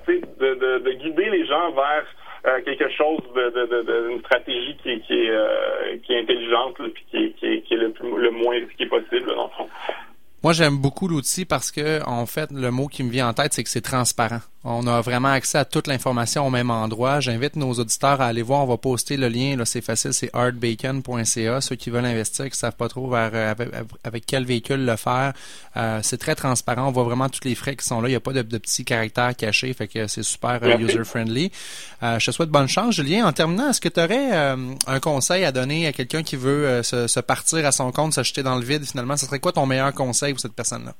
Sais, 0.06 0.20
de, 0.40 0.54
de, 0.54 0.78
de 0.78 0.90
guider 0.92 1.30
les 1.30 1.46
gens 1.46 1.70
vers 1.72 2.04
euh, 2.48 2.62
quelque 2.64 2.88
chose 2.90 3.20
de, 3.34 4.18
stratégie 4.20 4.76
qui 4.82 4.90
est, 4.90 5.30
euh, 5.30 5.96
qui 6.02 6.12
est 6.12 6.20
intelligente 6.20 6.78
là, 6.78 6.86
puis 6.92 7.04
qui 7.10 7.46
est, 7.46 7.76
le, 7.76 7.90
plus, 7.90 8.16
le 8.16 8.30
moins 8.30 8.54
risqué 8.54 8.86
possible 8.86 9.26
dans 9.26 9.44
le 9.44 9.50
fond. 9.56 9.68
Moi, 10.42 10.52
j'aime 10.52 10.78
beaucoup 10.78 11.08
l'outil 11.08 11.44
parce 11.44 11.72
que, 11.72 12.02
en 12.06 12.24
fait, 12.26 12.50
le 12.52 12.70
mot 12.70 12.86
qui 12.86 13.02
me 13.02 13.10
vient 13.10 13.28
en 13.28 13.34
tête, 13.34 13.52
c'est 13.52 13.64
que 13.64 13.68
c'est 13.68 13.80
transparent. 13.80 14.40
On 14.64 14.88
a 14.88 15.00
vraiment 15.02 15.28
accès 15.28 15.58
à 15.58 15.64
toute 15.64 15.86
l'information 15.86 16.44
au 16.44 16.50
même 16.50 16.70
endroit. 16.70 17.20
J'invite 17.20 17.54
nos 17.54 17.72
auditeurs 17.74 18.20
à 18.20 18.26
aller 18.26 18.42
voir. 18.42 18.64
On 18.64 18.66
va 18.66 18.76
poster 18.76 19.16
le 19.16 19.28
lien. 19.28 19.56
Là, 19.56 19.64
c'est 19.64 19.80
facile. 19.80 20.12
C'est 20.12 20.30
artbacon.ca. 20.34 21.60
Ceux 21.60 21.76
qui 21.76 21.90
veulent 21.90 22.04
investir, 22.04 22.50
qui 22.50 22.58
savent 22.58 22.74
pas 22.74 22.88
trop 22.88 23.08
vers, 23.08 23.30
euh, 23.34 23.52
avec, 23.52 23.68
avec 24.02 24.26
quel 24.26 24.44
véhicule 24.44 24.84
le 24.84 24.96
faire, 24.96 25.32
euh, 25.76 26.00
c'est 26.02 26.18
très 26.18 26.34
transparent. 26.34 26.88
On 26.88 26.90
voit 26.90 27.04
vraiment 27.04 27.28
tous 27.28 27.44
les 27.44 27.54
frais 27.54 27.76
qui 27.76 27.86
sont 27.86 28.00
là. 28.00 28.08
Il 28.08 28.12
n'y 28.12 28.16
a 28.16 28.20
pas 28.20 28.32
de, 28.32 28.42
de 28.42 28.58
petits 28.58 28.84
caractères 28.84 29.36
cachés. 29.36 29.72
Fait 29.74 29.86
que 29.86 30.08
c'est 30.08 30.24
super 30.24 30.58
euh, 30.62 30.76
user-friendly. 30.76 31.52
Euh, 32.02 32.18
je 32.18 32.26
te 32.26 32.30
souhaite 32.32 32.50
bonne 32.50 32.68
chance, 32.68 32.96
Julien. 32.96 33.26
En 33.26 33.32
terminant, 33.32 33.70
est-ce 33.70 33.80
que 33.80 33.88
tu 33.88 34.00
aurais 34.00 34.32
un 34.32 35.00
conseil 35.00 35.44
à 35.44 35.52
donner 35.52 35.86
à 35.86 35.92
quelqu'un 35.92 36.24
qui 36.24 36.34
veut 36.34 36.82
se, 36.82 37.06
se 37.06 37.20
partir 37.20 37.64
à 37.64 37.70
son 37.70 37.92
compte, 37.92 38.12
se 38.12 38.24
jeter 38.24 38.42
dans 38.42 38.56
le 38.56 38.64
vide? 38.64 38.84
Finalement? 38.84 39.16
Ce 39.16 39.26
serait 39.26 39.38
quoi 39.38 39.52
ton 39.52 39.66
meilleur 39.66 39.94
conseil 39.94 40.32
pour 40.32 40.40
cette 40.40 40.54
personne-là? 40.54 40.94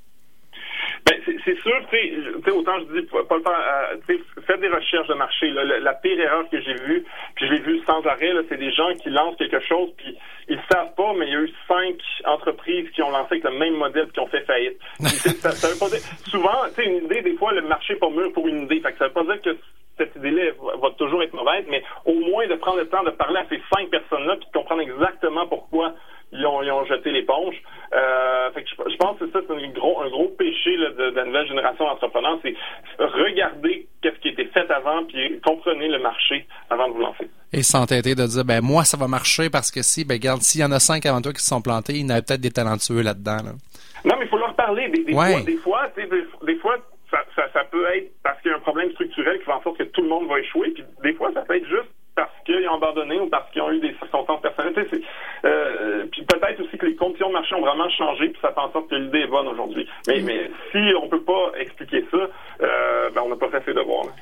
Ben, 1.07 1.15
c'est 1.25 1.57
sûr, 1.63 1.73
tu 1.91 1.97
sais, 1.97 2.13
tu 2.15 2.23
sais, 2.23 2.28
autant 2.51 2.79
je 2.81 3.01
dis, 3.01 3.07
pas 3.07 3.37
le 3.37 3.43
faire, 3.43 3.93
euh, 3.93 3.97
sais, 4.07 4.21
faites 4.47 4.61
des 4.61 4.69
recherches 4.69 5.09
de 5.09 5.15
marché. 5.15 5.51
là. 5.51 5.65
La, 5.65 5.81
la 5.81 5.95
pire 5.95 6.19
erreur 6.19 6.49
que 6.51 6.61
j'ai 6.61 6.75
vue, 6.75 7.05
puis 7.35 7.47
je 7.47 7.53
l'ai 7.53 7.61
vue 7.61 7.81
sans 7.87 8.05
arrêt, 8.07 8.33
c'est 8.49 8.59
des 8.59 8.73
gens 8.73 8.93
qui 8.95 9.11
lancent 9.11 9.37
quelque 9.37 9.61
chose, 9.61 9.91
puis 9.97 10.17
ils 10.49 10.61
savent 10.71 10.95
pas, 10.97 11.13
mais 11.15 11.27
il 11.27 11.33
y 11.33 11.37
a 11.37 11.41
eu 11.41 11.53
cinq 11.67 11.97
entreprises 12.25 12.91
qui 12.91 13.03
ont 13.03 13.11
lancé 13.11 13.33
avec 13.33 13.45
le 13.45 13.59
même 13.59 13.75
modèle 13.75 14.11
qui 14.11 14.21
ont 14.21 14.27
fait 14.27 14.45
faillite. 14.45 14.79
Ça, 15.01 15.51
ça 15.53 15.69
veut 15.69 15.79
pas 15.79 15.89
dire, 15.89 16.01
souvent, 16.27 16.67
tu 16.69 16.83
sais, 16.83 16.85
une 16.85 17.05
idée, 17.05 17.23
des 17.23 17.37
fois, 17.37 17.53
le 17.53 17.63
marché 17.63 17.95
n'est 17.95 17.99
pas 17.99 18.11
mûr 18.11 18.33
pour 18.33 18.49
une 18.49 18.63
idée. 18.63 18.81
Fait 18.81 18.93
que 18.93 18.99
ça 18.99 19.07
veut 19.07 19.13
pas 19.13 19.25
dire 19.25 19.41
que 19.43 19.57
cette 19.99 20.17
idée-là 20.17 20.53
va, 20.63 20.77
va 20.77 20.91
toujours 20.97 21.23
être 21.23 21.35
mauvaise, 21.35 21.65
mais 21.69 21.83
au 22.05 22.15
moins 22.15 22.47
de 22.47 22.55
prendre 22.55 22.79
le 22.79 22.89
temps 22.89 23.03
de 23.03 23.11
parler 23.11 23.41
à 23.41 23.47
ces 23.49 23.61
cinq 23.73 23.91
personnes-là 23.91 24.37
puis 24.37 24.47
de 24.47 24.53
comprendre 24.53 24.83
exactement 24.83 25.47
pourquoi 25.47 25.95
ils 26.33 26.45
ont, 26.47 26.63
ils 26.63 26.71
ont 26.71 26.85
jeté 26.85 27.11
l'éponge. 27.11 27.55
Euh, 27.95 28.51
fait 28.53 28.63
que 28.65 28.69
je, 28.69 28.91
je 28.93 28.97
pense 28.97 29.19
que 29.19 29.27
c'est 29.27 29.33
ça, 29.33 29.41
c'est 29.47 29.55
un 29.55 29.69
gros, 29.71 30.01
un 30.03 30.09
gros 30.11 30.29
péché 30.39 30.77
là, 30.77 30.91
de, 30.91 31.11
de 31.11 31.17
la 31.17 31.25
nouvelle 31.25 31.49
génération 31.49 31.85
d'entrepreneurs, 31.87 32.39
c'est 32.43 32.55
regarder 32.99 33.87
qu'est-ce 34.03 34.17
qui 34.21 34.29
a 34.29 34.31
été 34.33 34.45
fait 34.47 34.71
avant, 34.71 35.05
puis 35.05 35.41
comprenez 35.45 35.89
le 35.89 35.99
marché 35.99 36.47
avant 36.71 36.89
de 36.89 36.95
vous 36.95 37.01
lancer. 37.01 37.29
Et 37.53 37.63
s'entêter 37.63 38.15
de 38.15 38.27
dire, 38.27 38.45
ben 38.45 38.61
moi, 38.63 38.85
ça 38.85 38.97
va 38.97 39.09
marcher 39.09 39.49
parce 39.51 39.71
que 39.71 39.83
si, 39.83 40.05
ben 40.05 40.15
regarde, 40.15 40.43
s'il 40.43 40.61
y 40.61 40.65
en 40.65 40.73
a 40.73 40.79
cinq 40.79 41.07
avant 41.07 41.21
toi 41.23 41.33
qui 41.33 41.41
se 41.41 41.49
sont 41.49 41.63
plantés, 41.63 41.95
il 41.95 42.03
y 42.03 42.05
en 42.05 42.11
a 42.17 42.23
peut-être 42.23 42.41
des 42.41 42.51
talentueux 42.51 43.03
là-dedans. 43.03 43.37
Là. 43.45 43.53
Non, 44.05 44.15
mais 44.19 44.27
il 44.27 44.29
faut 44.29 44.39
leur 44.39 44.55
parler. 44.55 44.89
Des, 44.91 45.05
des 45.05 45.15
Ouais. 45.15 45.33
fois, 45.33 45.41
des 45.43 45.57
fois, 45.57 45.89
des, 45.97 46.07
des 46.47 46.57
fois 46.61 46.77
ça, 47.11 47.19
ça, 47.35 47.45
ça 47.55 47.65
peut 47.65 47.87
être 47.95 48.13
parce 48.23 48.41
qu'il 48.43 48.51
y 48.51 48.55
a 48.55 48.59
un 48.59 48.61
problème 48.61 48.91
structurel 48.93 49.39
qui 49.39 49.45
fait 49.47 49.53
en 49.53 49.63
sorte 49.63 49.79
que 49.79 49.85
tout 49.85 50.03
le 50.03 50.09
monde 50.09 50.29
va 50.29 50.39
échouer, 50.41 50.71
puis 50.73 50.85
des 51.03 51.15
fois, 51.15 51.31
ça 51.33 51.41
peut 51.41 51.57
être 51.57 51.67
juste 51.67 51.89
parce 52.21 52.31
qu'ils 52.45 52.69
ont 52.69 52.75
abandonné 52.75 53.21
ou 53.21 53.29
parce 53.29 53.49
qu'ils 53.53 53.63
ont 53.63 53.71
eu 53.71 53.79
des 53.81 53.95
circonstances 54.01 54.41
personnelles. 54.43 54.75
Tu 54.75 54.83
sais, 54.83 54.89
c'est- 54.93 55.03
euh, 55.49 56.05
puis 56.11 56.23
peut-être 56.25 56.61
aussi 56.65 56.77
que 56.77 56.87
les 56.87 56.97
conditions 56.97 57.29
de 57.29 57.35
marché 57.35 57.55
ont 57.55 57.61
vraiment 57.61 57.89
changé, 57.91 58.29
puis 58.29 58.39
ça 58.43 58.53
fait 58.53 58.61
en 58.61 58.73
sorte 58.73 58.89
que 58.91 58.97
l'idée 58.97 59.21
est 59.21 59.27
bonne 59.29 59.47
aujourd'hui. 59.49 59.87
Mais, 60.09 60.21
mais 60.21 60.51
si 60.73 60.79
on 61.01 61.09
peut 61.09 61.23
pas 61.23 61.53
expliquer 61.61 62.05
ça, 62.11 62.17
euh, 62.17 63.11
ben 63.15 63.23
on 63.25 63.29
n'a 63.29 63.37
pas 63.37 63.49
fait 63.51 63.63
ses 63.65 63.75
devoirs. 63.75 64.07
là. 64.07 64.13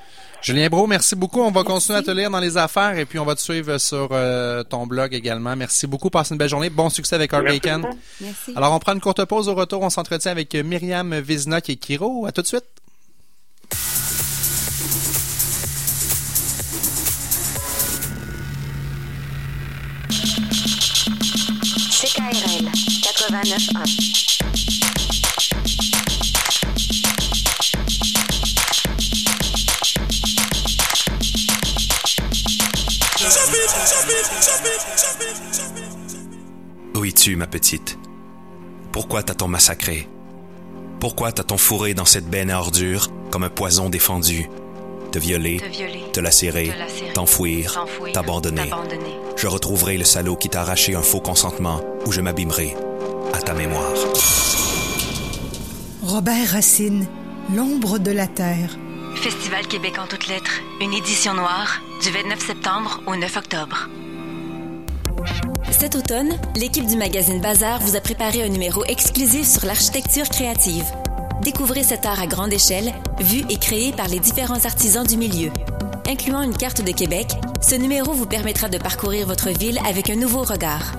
Julien 0.43 0.69
Bro, 0.69 0.87
merci 0.87 1.17
beaucoup. 1.17 1.41
On 1.41 1.51
va 1.51 1.65
continuer 1.65 1.99
à 1.99 2.03
te 2.03 2.11
lire 2.11 2.31
dans 2.31 2.39
les 2.41 2.57
affaires 2.59 2.97
et 2.99 3.07
puis 3.07 3.19
on 3.19 3.25
va 3.25 3.35
te 3.35 3.41
suivre 3.41 3.79
sur 3.79 4.09
euh, 4.13 4.63
ton 4.63 4.87
blog 4.87 5.15
également. 5.15 5.57
Merci 5.57 5.87
beaucoup. 5.87 6.11
Passe 6.11 6.31
une 6.31 6.37
belle 6.39 6.51
journée. 6.51 6.69
Bon 6.71 6.91
succès 6.91 7.17
avec 7.17 7.33
Art 7.33 7.43
Merci 7.43 7.61
Bacon. 7.61 7.91
Merci. 8.21 8.53
Alors, 8.55 8.75
on 8.75 8.79
prend 8.79 8.93
une 8.93 9.01
courte 9.01 9.25
pause. 9.25 9.49
Au 9.49 9.55
retour, 9.55 9.83
on 9.83 9.91
s'entretient 9.91 10.31
avec 10.31 10.55
Myriam 10.55 11.19
Vizna 11.21 11.61
qui 11.63 11.73
est 11.73 11.77
Kiro. 11.77 12.27
À 12.27 12.33
tout 12.33 12.43
de 12.43 12.47
suite. 12.47 12.65
Où 36.95 37.05
es-tu, 37.05 37.37
ma 37.37 37.47
petite? 37.47 37.99
Pourquoi 38.91 39.23
t'as-t-on 39.23 39.47
massacré? 39.47 40.09
Pourquoi 40.99 41.31
t'as-t-on 41.31 41.57
fourré 41.57 41.95
dans 41.95 42.05
cette 42.05 42.29
benne 42.29 42.51
à 42.51 42.59
ordures 42.59 43.11
comme 43.31 43.45
un 43.45 43.49
poison 43.49 43.89
défendu? 43.91 44.51
Te 45.13 45.21
violer, 45.21 45.59
Te 45.59 45.67
violer, 45.67 46.03
te 46.13 46.19
lacérer, 46.19 46.71
te 46.71 46.79
lacérer, 46.79 47.13
t'enfouir, 47.13 47.87
t'abandonner. 48.13 48.73
Je 49.37 49.47
retrouverai 49.47 49.99
le 49.99 50.05
salaud 50.05 50.35
qui 50.35 50.49
t'a 50.49 50.63
arraché 50.63 50.97
un 50.97 51.03
faux 51.03 51.21
consentement 51.21 51.81
ou 52.07 52.13
je 52.13 52.21
m'abîmerai 52.21 52.75
ta 53.47 53.55
mémoire. 53.55 53.95
Robert 56.03 56.49
Racine, 56.49 57.07
L'ombre 57.55 57.99
de 57.99 58.11
la 58.11 58.27
terre. 58.27 58.77
Festival 59.15 59.69
Québec 59.69 59.95
en 60.01 60.09
toutes 60.09 60.27
lettres, 60.27 60.61
une 60.81 60.93
édition 60.93 61.33
noire 61.33 61.81
du 62.03 62.11
29 62.11 62.45
septembre 62.45 63.01
au 63.07 63.15
9 63.15 63.37
octobre. 63.37 63.89
Cet 65.71 65.95
automne, 65.95 66.37
l'équipe 66.57 66.87
du 66.87 66.97
magazine 66.97 67.41
Bazar 67.41 67.81
vous 67.83 67.95
a 67.95 68.01
préparé 68.01 68.43
un 68.43 68.49
numéro 68.49 68.85
exclusif 68.85 69.47
sur 69.47 69.65
l'architecture 69.65 70.29
créative. 70.29 70.87
Découvrez 71.43 71.85
cet 71.85 72.05
art 72.05 72.21
à 72.21 72.27
grande 72.27 72.53
échelle, 72.53 72.93
vu 73.21 73.45
et 73.49 73.59
créé 73.59 73.93
par 73.93 74.09
les 74.09 74.19
différents 74.19 74.65
artisans 74.65 75.07
du 75.07 75.17
milieu. 75.17 75.53
Incluant 76.09 76.43
une 76.43 76.57
carte 76.57 76.83
de 76.83 76.93
Québec, 76.93 77.27
ce 77.61 77.75
numéro 77.75 78.13
vous 78.13 78.27
permettra 78.27 78.69
de 78.69 78.79
parcourir 78.79 79.27
votre 79.27 79.51
ville 79.51 79.79
avec 79.87 80.09
un 80.09 80.15
nouveau 80.15 80.43
regard. 80.43 80.93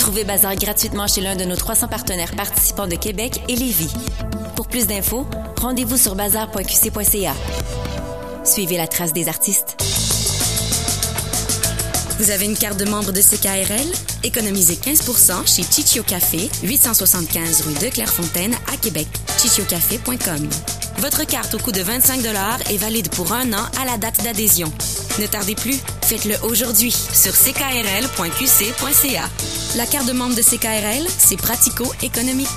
Trouvez 0.00 0.24
Bazar 0.24 0.56
gratuitement 0.56 1.06
chez 1.06 1.20
l'un 1.20 1.36
de 1.36 1.44
nos 1.44 1.54
300 1.54 1.86
partenaires 1.86 2.34
participants 2.34 2.88
de 2.88 2.96
Québec 2.96 3.40
et 3.48 3.54
Lévis. 3.54 3.92
Pour 4.56 4.66
plus 4.66 4.88
d'infos, 4.88 5.26
rendez-vous 5.60 5.96
sur 5.96 6.16
bazar.qc.ca. 6.16 7.34
Suivez 8.44 8.76
la 8.76 8.88
trace 8.88 9.12
des 9.12 9.28
artistes. 9.28 9.76
Vous 12.18 12.32
avez 12.32 12.46
une 12.46 12.56
carte 12.56 12.80
de 12.80 12.84
membre 12.84 13.12
de 13.12 13.20
CKRL? 13.20 13.92
Économisez 14.24 14.74
15% 14.74 15.46
chez 15.46 15.62
Chichio 15.62 16.02
Café, 16.02 16.50
875 16.64 17.60
rue 17.60 17.74
de 17.74 17.92
Clairefontaine 17.92 18.54
à 18.72 18.76
Québec. 18.76 19.06
chichiocafé.com. 19.40 20.48
Votre 20.98 21.24
carte 21.24 21.54
au 21.54 21.58
coût 21.58 21.70
de 21.70 21.80
25 21.80 22.20
est 22.70 22.76
valide 22.76 23.08
pour 23.10 23.32
un 23.32 23.52
an 23.52 23.64
à 23.80 23.84
la 23.84 23.98
date 23.98 24.22
d'adhésion. 24.24 24.72
Ne 25.20 25.26
tardez 25.26 25.54
plus, 25.54 25.78
faites-le 26.02 26.34
aujourd'hui 26.42 26.90
sur 26.90 27.32
ckrl.qc.ca. 27.32 29.24
La 29.76 29.86
carte 29.86 30.06
de 30.06 30.12
membre 30.12 30.34
de 30.34 30.42
CKRL, 30.42 31.06
c'est 31.18 31.36
pratico-économique. 31.36 32.48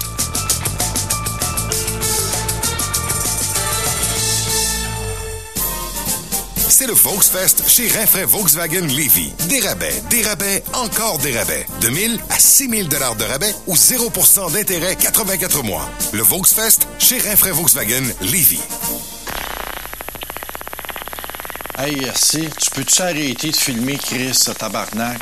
C'est 6.81 6.87
le 6.87 6.93
Volksfest 6.93 7.69
chez 7.69 7.87
Rinfraie 7.89 8.25
Volkswagen 8.25 8.87
Levy. 8.87 9.31
Des 9.47 9.59
rabais, 9.59 10.01
des 10.09 10.23
rabais, 10.23 10.63
encore 10.73 11.19
des 11.19 11.37
rabais. 11.37 11.67
De 11.79 11.89
1000 11.89 12.19
à 12.31 12.39
6000 12.39 12.89
dollars 12.89 13.15
de 13.15 13.23
rabais 13.23 13.53
ou 13.67 13.75
0% 13.75 14.51
d'intérêt 14.51 14.95
84 14.95 15.61
mois. 15.61 15.87
Le 16.11 16.23
Volksfest 16.23 16.87
chez 16.97 17.19
Rinfraie 17.19 17.51
Volkswagen 17.51 18.01
Levy. 18.21 18.59
Hey, 21.77 22.11
si, 22.15 22.49
tu 22.59 22.71
peux-tu 22.71 23.01
arrêter 23.03 23.51
de 23.51 23.55
filmer 23.55 23.99
Chris, 23.99 24.33
ce 24.33 24.49
tabarnak? 24.49 25.21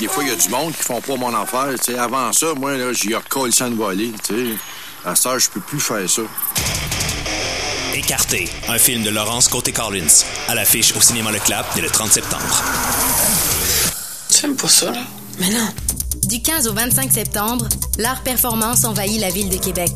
Des 0.00 0.08
fois, 0.08 0.22
il 0.22 0.28
y 0.28 0.32
a 0.32 0.36
du 0.36 0.48
monde 0.50 0.74
qui 0.76 0.82
font 0.82 1.00
pas 1.00 1.16
mon 1.16 1.34
affaire. 1.34 1.72
tu 1.82 1.94
sais. 1.94 1.98
Avant 1.98 2.30
ça, 2.34 2.52
moi, 2.54 2.76
là, 2.76 2.92
j'y 2.92 3.14
recolle 3.14 3.54
sans 3.54 3.70
voler. 3.70 4.12
tu 4.22 4.34
sais. 4.34 4.58
À 5.06 5.14
ça, 5.14 5.38
je 5.38 5.48
peux 5.48 5.60
plus 5.60 5.80
faire 5.80 6.10
ça. 6.10 6.22
Écarté, 8.04 8.46
un 8.68 8.76
film 8.76 9.02
de 9.02 9.08
Laurence 9.08 9.48
Côté-Collins, 9.48 10.24
à 10.48 10.54
l'affiche 10.54 10.94
au 10.94 11.00
cinéma 11.00 11.32
Le 11.32 11.38
Clap 11.38 11.74
dès 11.74 11.80
le 11.80 11.88
30 11.88 12.12
septembre. 12.12 12.62
J'aime 14.30 14.56
pas 14.56 14.68
ça, 14.68 14.90
là? 14.90 15.00
Mais 15.40 15.48
non. 15.48 15.66
Du 16.24 16.42
15 16.42 16.68
au 16.68 16.74
25 16.74 17.10
septembre, 17.10 17.66
l'art 17.96 18.22
performance 18.22 18.84
envahit 18.84 19.18
la 19.18 19.30
ville 19.30 19.48
de 19.48 19.56
Québec. 19.56 19.90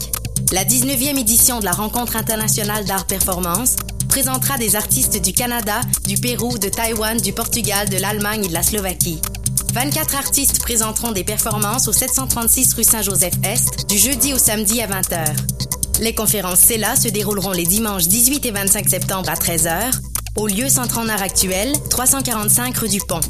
La 0.53 0.64
19e 0.64 1.18
édition 1.18 1.61
de 1.61 1.66
la 1.66 1.73
Rencontre 1.73 2.16
internationale 2.16 2.87
d'art 2.87 3.07
performance 3.07 3.77
présentera 4.09 4.57
des 4.57 4.75
artistes 4.75 5.21
du 5.21 5.35
Canada, 5.35 5.83
du 6.07 6.16
Pérou, 6.16 6.57
de 6.57 6.71
Taïwan, 6.71 7.21
du 7.21 7.35
Portugal, 7.35 7.90
de 7.90 7.99
l'Allemagne 7.99 8.47
et 8.47 8.49
de 8.49 8.55
la 8.55 8.62
Slovaquie. 8.62 9.21
24 9.75 10.16
artistes 10.16 10.62
présenteront 10.62 11.12
des 11.12 11.25
performances 11.25 11.88
au 11.88 11.92
736 11.92 12.73
rue 12.73 12.85
Saint-Joseph-Est 12.85 13.87
du 13.87 13.99
jeudi 13.99 14.33
au 14.33 14.38
samedi 14.38 14.81
à 14.81 14.87
20h. 14.87 15.37
Les 16.00 16.14
conférences 16.14 16.61
CELA 16.61 16.94
se 16.96 17.08
dérouleront 17.08 17.52
les 17.52 17.64
dimanches 17.64 18.06
18 18.06 18.46
et 18.46 18.50
25 18.50 18.88
septembre 18.88 19.28
à 19.28 19.34
13h 19.34 19.90
au 20.37 20.46
lieu 20.46 20.68
Centre 20.68 20.98
en 20.98 21.08
art 21.08 21.22
actuel, 21.22 21.72
345 21.90 22.76
rue 22.76 22.88
du 22.88 23.00
Pont. 23.00 23.20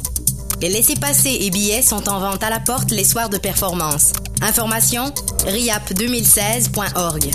Les 0.61 0.69
laissés-passer 0.69 1.35
et 1.41 1.49
billets 1.49 1.81
sont 1.81 2.07
en 2.07 2.19
vente 2.19 2.43
à 2.43 2.51
la 2.51 2.59
porte 2.59 2.91
les 2.91 3.03
soirs 3.03 3.29
de 3.29 3.39
performance. 3.39 4.13
Information 4.41 5.05
riap2016.org. 5.47 7.31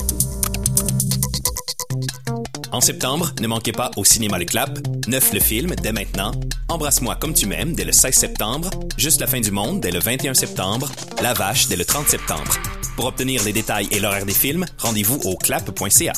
En 2.71 2.81
septembre, 2.81 3.33
ne 3.41 3.49
manquez 3.49 3.73
pas 3.73 3.91
au 3.97 4.05
cinéma 4.05 4.39
Le 4.39 4.45
Clap, 4.45 4.79
Neuf 5.09 5.33
le 5.33 5.41
film 5.41 5.75
dès 5.83 5.93
maintenant, 5.93 6.33
Embrasse-moi 6.69 7.17
comme 7.17 7.35
tu 7.35 7.47
m'aimes 7.47 7.75
dès 7.75 7.85
le 7.85 7.93
16 7.93 8.15
septembre, 8.15 8.71
Juste 8.97 9.21
la 9.21 9.27
fin 9.27 9.41
du 9.41 9.51
monde 9.51 9.81
dès 9.81 9.91
le 9.91 9.99
21 9.99 10.35
septembre, 10.35 10.91
La 11.21 11.35
Vache 11.35 11.67
dès 11.67 11.77
le 11.77 11.85
30 11.85 12.09
septembre. 12.09 12.53
Pour 12.97 13.07
obtenir 13.07 13.43
les 13.43 13.53
détails 13.53 13.89
et 13.91 13.99
l'horaire 13.99 14.25
des 14.25 14.33
films, 14.33 14.65
rendez-vous 14.79 15.21
au 15.25 15.37
clap.ca. 15.37 16.13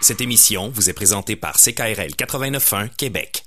Cette 0.00 0.20
émission 0.20 0.70
vous 0.72 0.88
est 0.88 0.92
présentée 0.92 1.34
par 1.34 1.56
CKRL 1.56 2.12
89.1 2.12 2.90
Québec. 2.96 3.44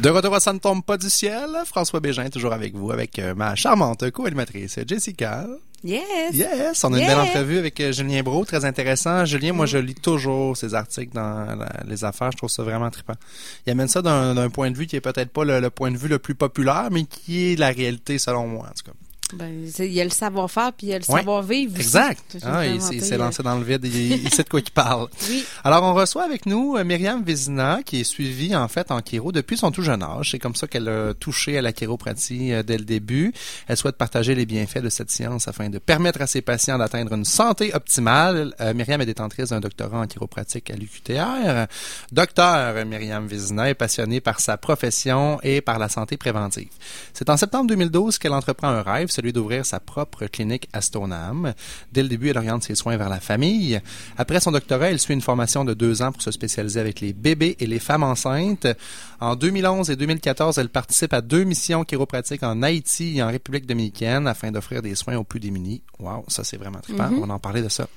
De 0.00 0.10
retour 0.10 0.36
à 0.36 0.38
Ça 0.38 0.52
ne 0.52 0.60
tombe 0.60 0.84
pas 0.84 0.96
du 0.96 1.10
ciel, 1.10 1.50
François 1.66 1.98
Bégin 1.98 2.30
toujours 2.30 2.52
avec 2.52 2.76
vous, 2.76 2.92
avec 2.92 3.18
euh, 3.18 3.34
ma 3.34 3.56
charmante 3.56 4.08
co-animatrice 4.12 4.78
Jessica. 4.86 5.48
Yes! 5.84 6.34
Yes! 6.34 6.84
On 6.84 6.92
a 6.92 6.98
une 6.98 7.06
belle 7.06 7.16
entrevue 7.20 7.58
avec 7.58 7.78
euh, 7.80 7.92
Julien 7.92 8.22
Bro, 8.22 8.44
très 8.44 8.64
intéressant. 8.64 9.24
Julien, 9.24 9.52
moi, 9.52 9.66
je 9.66 9.78
lis 9.78 9.94
toujours 9.94 10.56
ses 10.56 10.74
articles 10.74 11.14
dans 11.14 11.44
la- 11.56 11.84
les 11.86 12.04
affaires. 12.04 12.32
Je 12.32 12.36
trouve 12.36 12.50
ça 12.50 12.62
vraiment 12.64 12.90
trippant. 12.90 13.14
Il 13.66 13.70
amène 13.70 13.86
ça 13.88 14.02
d'un 14.02 14.34
d'un 14.34 14.50
point 14.50 14.70
de 14.72 14.76
vue 14.76 14.86
qui 14.86 14.96
est 14.96 15.00
peut-être 15.00 15.30
pas 15.30 15.44
le, 15.44 15.60
le 15.60 15.70
point 15.70 15.90
de 15.92 15.96
vue 15.96 16.08
le 16.08 16.18
plus 16.18 16.34
populaire, 16.34 16.88
mais 16.90 17.04
qui 17.04 17.52
est 17.52 17.56
la 17.56 17.68
réalité 17.68 18.18
selon 18.18 18.48
moi, 18.48 18.66
en 18.68 18.72
tout 18.72 18.90
cas. 18.90 18.96
Ben, 19.34 19.66
il 19.78 19.92
y 19.92 20.00
a 20.00 20.04
le 20.04 20.10
savoir-faire 20.10 20.72
puis 20.72 20.86
il 20.88 20.90
y 20.90 20.94
a 20.94 20.98
le 20.98 21.04
Ouais. 21.08 21.18
savoir-vivre. 21.20 21.76
Exact. 21.76 22.36
Ah, 22.44 22.66
il 22.66 22.80
s'est- 22.80 23.12
euh, 23.14 23.18
lancé 23.18 23.42
dans 23.42 23.58
le 23.58 23.64
vide. 23.64 23.84
Il, 23.84 23.94
il 24.24 24.32
sait 24.32 24.42
de 24.44 24.48
quoi 24.48 24.60
il 24.60 24.70
parle. 24.70 25.08
Oui. 25.28 25.44
Alors, 25.64 25.82
on 25.84 25.92
reçoit 25.94 26.24
avec 26.24 26.46
nous 26.46 26.76
euh, 26.76 26.84
Myriam 26.84 27.22
Vézina, 27.22 27.80
qui 27.84 28.00
est 28.00 28.04
suivie, 28.04 28.56
en 28.56 28.68
fait, 28.68 28.90
en 28.90 29.00
chiro 29.00 29.30
depuis 29.32 29.56
son 29.58 29.70
tout 29.70 29.82
jeune 29.82 30.02
âge. 30.02 30.30
C'est 30.30 30.38
comme 30.38 30.54
ça 30.54 30.66
qu'elle 30.66 30.88
a 30.88 31.12
touché 31.14 31.58
à 31.58 31.62
la 31.62 31.72
chiropratie 31.72 32.52
euh, 32.52 32.62
dès 32.62 32.78
le 32.78 32.84
début. 32.84 33.32
Elle 33.66 33.76
souhaite 33.76 33.96
partager 33.96 34.34
les 34.34 34.46
bienfaits 34.46 34.78
de 34.82 34.88
cette 34.88 35.10
science 35.10 35.46
afin 35.48 35.68
de 35.68 35.78
permettre 35.78 36.22
à 36.22 36.26
ses 36.26 36.40
patients 36.40 36.78
d'atteindre 36.78 37.12
une 37.12 37.24
santé 37.26 37.74
optimale. 37.74 38.54
Euh, 38.60 38.72
Myriam 38.72 39.00
est 39.02 39.06
détentrice 39.06 39.50
d'un 39.50 39.60
doctorat 39.60 39.98
en 40.00 40.06
chiropratique 40.06 40.70
à 40.70 40.74
l'UQTR. 40.76 41.66
Docteur 42.12 42.84
Myriam 42.86 43.26
Vézina 43.26 43.68
est 43.70 43.74
passionnée 43.74 44.20
par 44.20 44.40
sa 44.40 44.56
profession 44.56 45.38
et 45.42 45.60
par 45.60 45.78
la 45.78 45.88
santé 45.88 46.16
préventive. 46.16 46.68
C'est 47.12 47.28
en 47.30 47.36
septembre 47.36 47.66
2012 47.68 48.18
qu'elle 48.18 48.32
entreprend 48.32 48.68
un 48.68 48.82
rêve, 48.82 49.08
celui 49.18 49.32
d'ouvrir 49.32 49.66
sa 49.66 49.80
propre 49.80 50.26
clinique 50.26 50.68
à 50.72 50.80
Stoneham. 50.80 51.52
Dès 51.92 52.04
le 52.04 52.08
début, 52.08 52.28
elle 52.28 52.38
oriente 52.38 52.62
ses 52.62 52.76
soins 52.76 52.96
vers 52.96 53.08
la 53.08 53.18
famille. 53.18 53.80
Après 54.16 54.38
son 54.38 54.52
doctorat, 54.52 54.90
elle 54.90 55.00
suit 55.00 55.12
une 55.12 55.20
formation 55.20 55.64
de 55.64 55.74
deux 55.74 56.02
ans 56.02 56.12
pour 56.12 56.22
se 56.22 56.30
spécialiser 56.30 56.78
avec 56.78 57.00
les 57.00 57.12
bébés 57.12 57.56
et 57.58 57.66
les 57.66 57.80
femmes 57.80 58.04
enceintes. 58.04 58.68
En 59.20 59.34
2011 59.34 59.90
et 59.90 59.96
2014, 59.96 60.58
elle 60.58 60.68
participe 60.68 61.12
à 61.12 61.20
deux 61.20 61.42
missions 61.42 61.82
chiropratiques 61.84 62.44
en 62.44 62.62
Haïti 62.62 63.18
et 63.18 63.22
en 63.24 63.26
République 63.26 63.66
dominicaine 63.66 64.28
afin 64.28 64.52
d'offrir 64.52 64.82
des 64.82 64.94
soins 64.94 65.16
aux 65.16 65.24
plus 65.24 65.40
démunis. 65.40 65.82
Wow, 65.98 66.24
ça 66.28 66.44
c'est 66.44 66.56
vraiment 66.56 66.78
trippant. 66.78 67.10
Mhm. 67.10 67.24
On 67.24 67.30
en 67.30 67.40
parler 67.40 67.62
de 67.62 67.68
ça. 67.68 67.88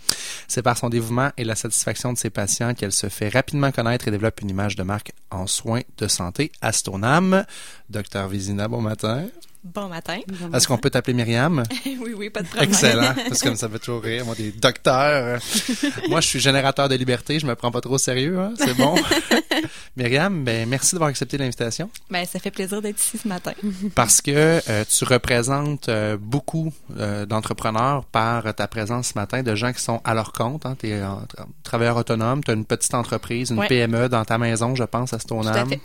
C'est 0.48 0.64
par 0.64 0.76
son 0.76 0.90
dévouement 0.90 1.30
et 1.38 1.44
la 1.44 1.56
satisfaction 1.56 2.14
de 2.14 2.18
ses 2.18 2.32
patients 2.32 2.74
qu'elle 2.74 2.92
se 2.92 3.10
fait 3.10 3.30
rapidement 3.30 3.72
connaître 3.72 4.08
et 4.08 4.12
développe 4.12 4.42
une 4.42 4.50
image 4.50 4.76
de 4.76 4.82
marque 4.82 5.12
en 5.30 5.46
soins 5.46 5.82
de 6.00 6.08
santé 6.08 6.52
à 6.62 6.72
Stoneham. 6.72 7.46
Docteur 7.92 8.28
Vizina, 8.28 8.68
bon 8.68 8.82
matin. 8.82 9.28
Bon 9.64 9.88
matin. 9.90 10.20
Est-ce 10.54 10.68
qu'on 10.68 10.78
peut 10.80 10.90
t'appeler 10.90 11.14
Myriam? 11.14 11.62
oui, 11.86 12.14
oui, 12.18 12.30
pas 12.32 12.42
de 12.42 12.48
problème. 12.48 12.68
Excellent. 12.70 13.14
Parce 13.28 13.42
que 13.42 13.48
comme 13.48 13.56
ça 13.56 13.70
fait 13.70 13.78
toujours 13.78 14.02
rire. 14.02 14.26
Moi, 14.26 14.34
des 14.34 14.52
docteurs. 14.52 15.40
Moi, 16.10 16.20
je 16.20 16.28
suis 16.28 16.40
générateur 16.40 16.90
de 16.90 16.96
liberté. 16.96 17.38
Je 17.38 17.46
me 17.46 17.54
prends 17.56 17.70
pas 17.72 17.80
trop 17.80 17.94
au 17.94 17.98
sérieux. 18.00 18.40
Hein? 18.40 18.54
C'est 18.58 18.76
bon. 18.76 18.96
Myriam, 19.98 20.44
ben, 20.44 20.68
merci 20.68 20.96
d'avoir 20.96 21.10
accepté 21.10 21.38
l'invitation. 21.38 21.92
Ben, 22.10 22.26
ça 22.26 22.40
fait 22.40 22.50
plaisir 22.50 22.82
d'être 22.82 23.00
ici 23.00 23.20
ce 23.20 23.28
matin. 23.28 23.52
Parce 23.94 24.20
que 24.22 24.62
euh, 24.68 24.84
tu 24.90 25.06
représentes 25.06 25.90
euh, 25.90 26.18
beaucoup 26.20 26.74
euh, 26.98 27.28
d'entrepreneurs 27.28 28.06
par 28.06 28.56
ta 28.56 28.68
présence 28.68 29.10
ce 29.10 29.14
matin, 29.20 29.44
de 29.44 29.54
gens 29.54 29.74
qui 29.74 29.82
sont 29.84 30.02
à 30.04 30.16
leur 30.16 30.32
compte. 30.32 30.66
Hein? 30.66 30.76
Tu 30.80 30.88
es 30.90 31.02
travailleur 31.64 31.98
autonome, 31.98 32.44
tu 32.44 32.50
as 32.50 32.56
une 32.56 32.66
petite 32.66 32.96
entreprise, 32.96 33.52
une 33.52 33.60
Ouais. 33.60 33.68
PME 33.68 34.10
dans 34.10 34.26
ta 34.26 34.40
maison, 34.40 34.74
je 34.76 34.84
pense, 34.86 35.14
à 35.14 35.20
Stoneham. 35.20 35.54
Tout 35.54 35.60
à 35.60 35.66
fait. 35.68 35.82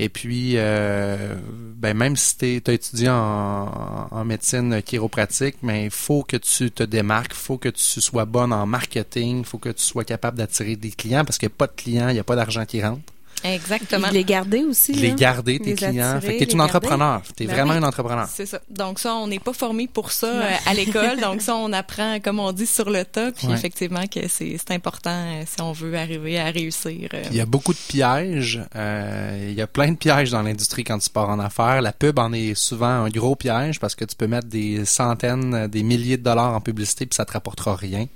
Et 0.00 0.08
puis, 0.08 0.54
euh, 0.56 1.36
ben, 1.76 1.96
même 1.96 2.16
si 2.16 2.36
tu 2.60 2.70
as 2.70 2.72
étudié 2.74 3.11
en, 3.12 4.24
médecine 4.24 4.82
chiropratique, 4.82 5.56
mais 5.62 5.84
il 5.84 5.90
faut 5.90 6.22
que 6.22 6.36
tu 6.36 6.70
te 6.70 6.82
démarques, 6.82 7.32
il 7.32 7.38
faut 7.38 7.58
que 7.58 7.68
tu 7.68 8.00
sois 8.00 8.24
bonne 8.24 8.52
en 8.52 8.66
marketing, 8.66 9.40
il 9.40 9.44
faut 9.44 9.58
que 9.58 9.70
tu 9.70 9.82
sois 9.82 10.04
capable 10.04 10.38
d'attirer 10.38 10.76
des 10.76 10.90
clients 10.90 11.24
parce 11.24 11.38
qu'il 11.38 11.48
n'y 11.48 11.54
a 11.54 11.56
pas 11.56 11.66
de 11.66 11.72
clients, 11.72 12.08
il 12.08 12.14
n'y 12.14 12.20
a 12.20 12.24
pas 12.24 12.36
d'argent 12.36 12.64
qui 12.64 12.82
rentre. 12.82 13.02
Exactement. 13.44 14.08
Les 14.12 14.24
garder 14.24 14.64
aussi. 14.64 14.92
Les 14.92 15.08
là. 15.08 15.14
garder, 15.14 15.58
tes 15.58 15.70
Les 15.70 15.74
clients. 15.74 16.16
attirer, 16.16 16.20
fait 16.20 16.38
que 16.38 16.38
tu 16.38 16.42
es 16.44 16.46
les 16.46 16.52
une 16.54 16.60
entrepreneur. 16.60 17.22
Tu 17.36 17.42
es 17.42 17.46
Ben 17.46 17.54
vraiment 17.56 17.72
oui. 17.72 17.78
une 17.78 17.84
entrepreneur. 17.84 18.28
C'est 18.32 18.46
ça. 18.46 18.60
Donc 18.70 18.98
ça, 18.98 19.14
on 19.14 19.26
n'est 19.26 19.38
pas 19.40 19.52
formé 19.52 19.88
pour 19.88 20.12
ça 20.12 20.26
euh, 20.28 20.50
à 20.66 20.74
l'école. 20.74 21.20
Donc 21.20 21.42
ça, 21.42 21.54
on 21.56 21.72
apprend, 21.72 22.20
comme 22.20 22.38
on 22.40 22.52
dit, 22.52 22.66
sur 22.66 22.88
le 22.90 23.04
tas. 23.04 23.32
Puis 23.32 23.46
Ouais. 23.48 23.54
effectivement 23.54 24.06
que 24.06 24.28
c'est 24.28 24.56
c'est 24.58 24.72
important 24.74 25.10
euh, 25.10 25.42
si 25.46 25.60
on 25.60 25.72
veut 25.72 25.96
arriver 25.96 26.38
à 26.38 26.46
réussir. 26.50 27.08
euh. 27.14 27.22
Il 27.30 27.36
y 27.36 27.40
a 27.40 27.46
beaucoup 27.46 27.72
de 27.72 27.78
pièges. 27.88 28.60
Euh, 28.76 29.46
il 29.50 29.54
y 29.54 29.60
a 29.62 29.66
plein 29.66 29.90
de 29.92 29.96
pièges 29.96 30.30
dans 30.30 30.42
l'industrie 30.42 30.84
quand 30.84 30.98
tu 30.98 31.10
pars 31.10 31.28
en 31.28 31.38
affaires. 31.38 31.82
La 31.82 31.92
pub 31.92 32.18
en 32.18 32.32
est 32.32 32.54
souvent 32.54 32.86
un 33.04 33.08
gros 33.08 33.34
piège 33.36 33.80
parce 33.80 33.94
que 33.94 34.04
tu 34.04 34.14
peux 34.16 34.26
mettre 34.26 34.48
des 34.48 34.84
centaines, 34.84 35.66
des 35.68 35.82
milliers 35.82 36.16
de 36.16 36.22
dollars 36.22 36.54
en 36.54 36.60
publicité 36.60 37.06
puis 37.06 37.16
ça 37.16 37.24
te 37.24 37.32
rapportera 37.32 37.74
rien. 37.76 38.06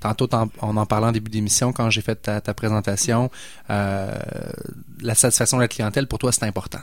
Tantôt, 0.00 0.26
t'en- 0.26 0.48
on 0.60 0.76
en 0.76 0.86
parlait 0.86 1.06
en 1.06 1.12
début 1.12 1.30
d'émission 1.30 1.72
quand 1.72 1.88
j'ai 1.90 2.02
fait 2.02 2.16
ta, 2.16 2.40
ta 2.40 2.54
présentation. 2.54 3.30
euh, 3.70 4.12
la 5.00 5.14
satisfaction 5.14 5.56
de 5.58 5.62
la 5.62 5.68
clientèle, 5.68 6.06
pour 6.06 6.18
toi, 6.18 6.32
c'est 6.32 6.44
important. 6.44 6.80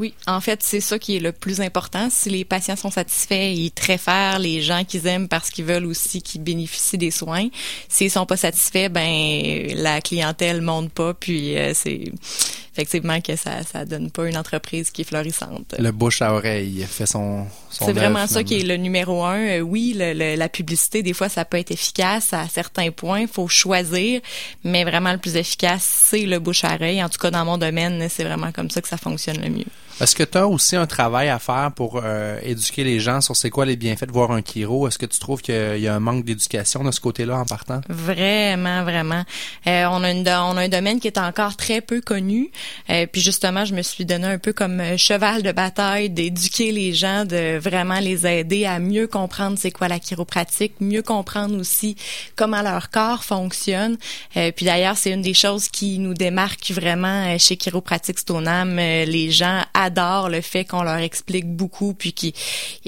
Oui, 0.00 0.14
en 0.26 0.40
fait, 0.40 0.62
c'est 0.62 0.80
ça 0.80 0.98
qui 0.98 1.16
est 1.16 1.20
le 1.20 1.30
plus 1.30 1.60
important. 1.60 2.08
Si 2.08 2.30
les 2.30 2.46
patients 2.46 2.74
sont 2.74 2.90
satisfaits, 2.90 3.52
ils 3.52 3.70
préfèrent 3.70 4.38
les 4.38 4.62
gens 4.62 4.82
qu'ils 4.82 5.06
aiment 5.06 5.28
parce 5.28 5.50
qu'ils 5.50 5.66
veulent 5.66 5.84
aussi 5.84 6.22
qu'ils 6.22 6.42
bénéficient 6.42 6.96
des 6.96 7.10
soins. 7.10 7.48
S'ils 7.90 8.10
sont 8.10 8.24
pas 8.24 8.38
satisfaits, 8.38 8.88
ben 8.88 9.66
la 9.74 10.00
clientèle 10.00 10.62
monte 10.62 10.90
pas, 10.90 11.12
puis 11.12 11.54
euh, 11.58 11.72
c'est 11.74 12.12
effectivement 12.72 13.20
que 13.20 13.36
ça 13.36 13.62
ça 13.64 13.84
donne 13.84 14.10
pas 14.10 14.26
une 14.28 14.36
entreprise 14.36 14.90
qui 14.90 15.02
est 15.02 15.04
florissante. 15.04 15.74
Le 15.78 15.90
bouche 15.92 16.22
à 16.22 16.32
oreille 16.34 16.84
fait 16.88 17.06
son, 17.06 17.46
son 17.70 17.86
C'est 17.86 17.92
vraiment 17.92 18.26
ça 18.26 18.42
qui 18.44 18.60
est 18.60 18.62
le 18.64 18.76
numéro 18.76 19.24
un. 19.24 19.38
Euh, 19.38 19.60
oui, 19.60 19.94
le- 19.96 20.12
le- 20.14 20.36
la 20.36 20.48
publicité, 20.48 21.02
des 21.02 21.12
fois, 21.12 21.28
ça 21.28 21.44
peut 21.44 21.58
être 21.58 21.70
efficace 21.70 22.32
à 22.32 22.46
certains 22.48 22.90
points. 22.90 23.20
Il 23.20 23.28
faut 23.28 23.48
choisir, 23.48 24.20
mais 24.64 24.84
vraiment 24.84 25.12
le 25.12 25.18
plus 25.18 25.36
efficace, 25.36 25.82
c'est 25.84 26.26
le 26.26 26.38
bouche 26.38 26.64
à 26.64 26.74
oreille. 26.74 27.02
En 27.02 27.08
tout 27.08 27.18
cas, 27.18 27.30
dans 27.30 27.44
mon 27.44 27.58
domaine, 27.58 28.08
c'est 28.08 28.24
vraiment 28.24 28.52
comme 28.52 28.70
ça 28.70 28.80
que 28.80 28.88
ça 28.88 28.96
fonctionne 28.96 29.40
le 29.42 29.50
mieux. 29.50 29.64
Est-ce 30.00 30.16
que 30.16 30.22
tu 30.22 30.38
as 30.38 30.48
aussi 30.48 30.76
un 30.76 30.86
travail 30.86 31.28
à 31.28 31.38
faire 31.38 31.72
pour 31.76 32.00
euh, 32.02 32.38
éduquer 32.42 32.84
les 32.84 33.00
gens 33.00 33.20
sur 33.20 33.36
c'est 33.36 33.50
quoi 33.50 33.66
les 33.66 33.76
bienfaits 33.76 34.06
de 34.06 34.12
voir 34.12 34.30
un 34.30 34.40
chiro? 34.40 34.88
Est-ce 34.88 34.98
que 34.98 35.04
tu 35.04 35.18
trouves 35.18 35.42
qu'il 35.42 35.78
y 35.78 35.88
a 35.88 35.94
un 35.94 36.00
manque 36.00 36.24
d'éducation 36.24 36.82
de 36.82 36.90
ce 36.90 37.00
côté-là 37.00 37.36
en 37.36 37.44
partant? 37.44 37.82
Vraiment, 37.90 38.82
vraiment. 38.82 39.24
Euh, 39.66 39.84
on, 39.90 40.02
a 40.02 40.08
un 40.08 40.68
domaine 40.68 41.00
qui 41.00 41.06
est 41.06 41.18
encore 41.18 41.54
très 41.54 41.82
peu 41.82 42.00
connu. 42.00 42.50
Euh, 42.88 43.06
puis 43.12 43.20
justement, 43.20 43.66
je 43.66 43.74
me 43.74 43.82
suis 43.82 44.06
donné 44.06 44.26
un 44.26 44.38
peu 44.38 44.54
comme 44.54 44.96
cheval 44.96 45.42
de 45.42 45.52
bataille 45.52 46.08
d'éduquer 46.08 46.72
les 46.72 46.94
gens, 46.94 47.26
de 47.26 47.58
vraiment 47.58 48.00
les 48.00 48.26
aider 48.26 48.64
à 48.64 48.78
mieux 48.78 49.06
comprendre 49.06 49.58
c'est 49.58 49.70
quoi 49.70 49.88
la 49.88 49.98
chiropratique, 49.98 50.72
mieux 50.80 51.02
comprendre 51.02 51.58
aussi 51.58 51.94
comment 52.36 52.62
leur 52.62 52.88
corps 52.88 53.22
fonctionne. 53.22 53.98
puis 54.32 54.64
d'ailleurs, 54.64 54.96
c'est 54.96 55.10
une 55.10 55.20
des 55.20 55.34
choses 55.34 55.68
qui 55.68 55.98
nous 55.98 56.14
démarque 56.14 56.70
vraiment 56.70 57.36
chez 57.36 57.58
Chiropratique 57.58 58.18
Stonam. 58.18 58.76
les 58.76 59.30
gens 59.30 59.60
le 60.28 60.40
fait 60.40 60.64
qu'on 60.64 60.82
leur 60.82 60.96
explique 60.96 61.46
beaucoup, 61.48 61.94
puis 61.94 62.12
qui 62.12 62.34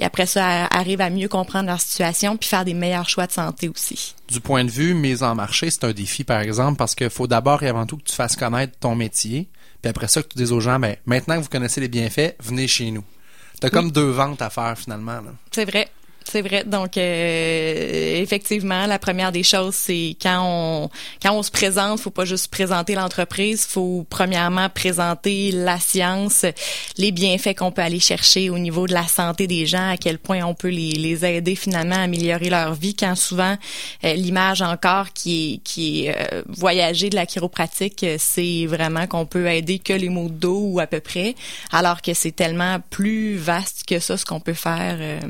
après 0.00 0.26
ça 0.26 0.66
arrivent 0.66 1.00
à 1.00 1.10
mieux 1.10 1.28
comprendre 1.28 1.68
leur 1.68 1.80
situation, 1.80 2.36
puis 2.36 2.48
faire 2.48 2.64
des 2.64 2.74
meilleurs 2.74 3.08
choix 3.08 3.26
de 3.26 3.32
santé 3.32 3.68
aussi. 3.68 4.14
Du 4.28 4.40
point 4.40 4.64
de 4.64 4.70
vue 4.70 4.94
mise 4.94 5.22
en 5.22 5.34
marché, 5.34 5.70
c'est 5.70 5.84
un 5.84 5.92
défi 5.92 6.24
par 6.24 6.40
exemple 6.40 6.76
parce 6.76 6.94
qu'il 6.94 7.10
faut 7.10 7.26
d'abord 7.26 7.62
et 7.62 7.68
avant 7.68 7.86
tout 7.86 7.96
que 7.96 8.04
tu 8.04 8.14
fasses 8.14 8.36
connaître 8.36 8.78
ton 8.78 8.94
métier, 8.94 9.48
puis 9.80 9.90
après 9.90 10.08
ça 10.08 10.22
que 10.22 10.28
tu 10.28 10.38
dises 10.38 10.52
aux 10.52 10.60
gens, 10.60 10.78
ben 10.78 10.96
maintenant 11.06 11.36
que 11.36 11.42
vous 11.42 11.48
connaissez 11.48 11.80
les 11.80 11.88
bienfaits, 11.88 12.36
venez 12.40 12.68
chez 12.68 12.90
nous. 12.90 13.04
T'as 13.60 13.70
comme 13.70 13.92
deux 13.92 14.10
ventes 14.10 14.42
à 14.42 14.50
faire 14.50 14.76
finalement. 14.76 15.20
C'est 15.52 15.64
vrai. 15.64 15.88
C'est 16.32 16.40
vrai. 16.40 16.64
Donc, 16.64 16.96
euh, 16.96 18.22
effectivement, 18.22 18.86
la 18.86 18.98
première 18.98 19.32
des 19.32 19.42
choses, 19.42 19.74
c'est 19.74 20.16
quand 20.22 20.40
on 20.42 20.90
quand 21.22 21.34
on 21.34 21.42
se 21.42 21.50
présente, 21.50 22.00
faut 22.00 22.08
pas 22.08 22.24
juste 22.24 22.48
présenter 22.48 22.94
l'entreprise, 22.94 23.66
faut 23.66 24.06
premièrement 24.08 24.70
présenter 24.70 25.52
la 25.52 25.78
science, 25.78 26.46
les 26.96 27.12
bienfaits 27.12 27.54
qu'on 27.54 27.70
peut 27.70 27.82
aller 27.82 28.00
chercher 28.00 28.48
au 28.48 28.58
niveau 28.58 28.86
de 28.86 28.94
la 28.94 29.06
santé 29.06 29.46
des 29.46 29.66
gens, 29.66 29.90
à 29.90 29.98
quel 29.98 30.18
point 30.18 30.42
on 30.42 30.54
peut 30.54 30.70
les, 30.70 30.92
les 30.92 31.22
aider 31.22 31.54
finalement 31.54 31.96
à 31.96 32.04
améliorer 32.04 32.48
leur 32.48 32.72
vie. 32.72 32.94
Quand 32.94 33.14
souvent 33.14 33.58
euh, 34.02 34.14
l'image 34.14 34.62
encore 34.62 35.12
qui 35.12 35.52
est 35.52 35.58
qui 35.58 36.08
euh, 36.08 36.40
voyager 36.48 37.10
de 37.10 37.14
la 37.14 37.26
chiropratique, 37.26 38.06
c'est 38.16 38.64
vraiment 38.64 39.06
qu'on 39.06 39.26
peut 39.26 39.48
aider 39.48 39.78
que 39.80 39.92
les 39.92 40.08
maux 40.08 40.30
de 40.30 40.34
dos 40.34 40.62
ou 40.64 40.80
à 40.80 40.86
peu 40.86 41.00
près, 41.00 41.34
alors 41.72 42.00
que 42.00 42.14
c'est 42.14 42.32
tellement 42.32 42.78
plus 42.88 43.36
vaste 43.36 43.82
que 43.86 43.98
ça 43.98 44.16
ce 44.16 44.24
qu'on 44.24 44.40
peut 44.40 44.54
faire. 44.54 45.20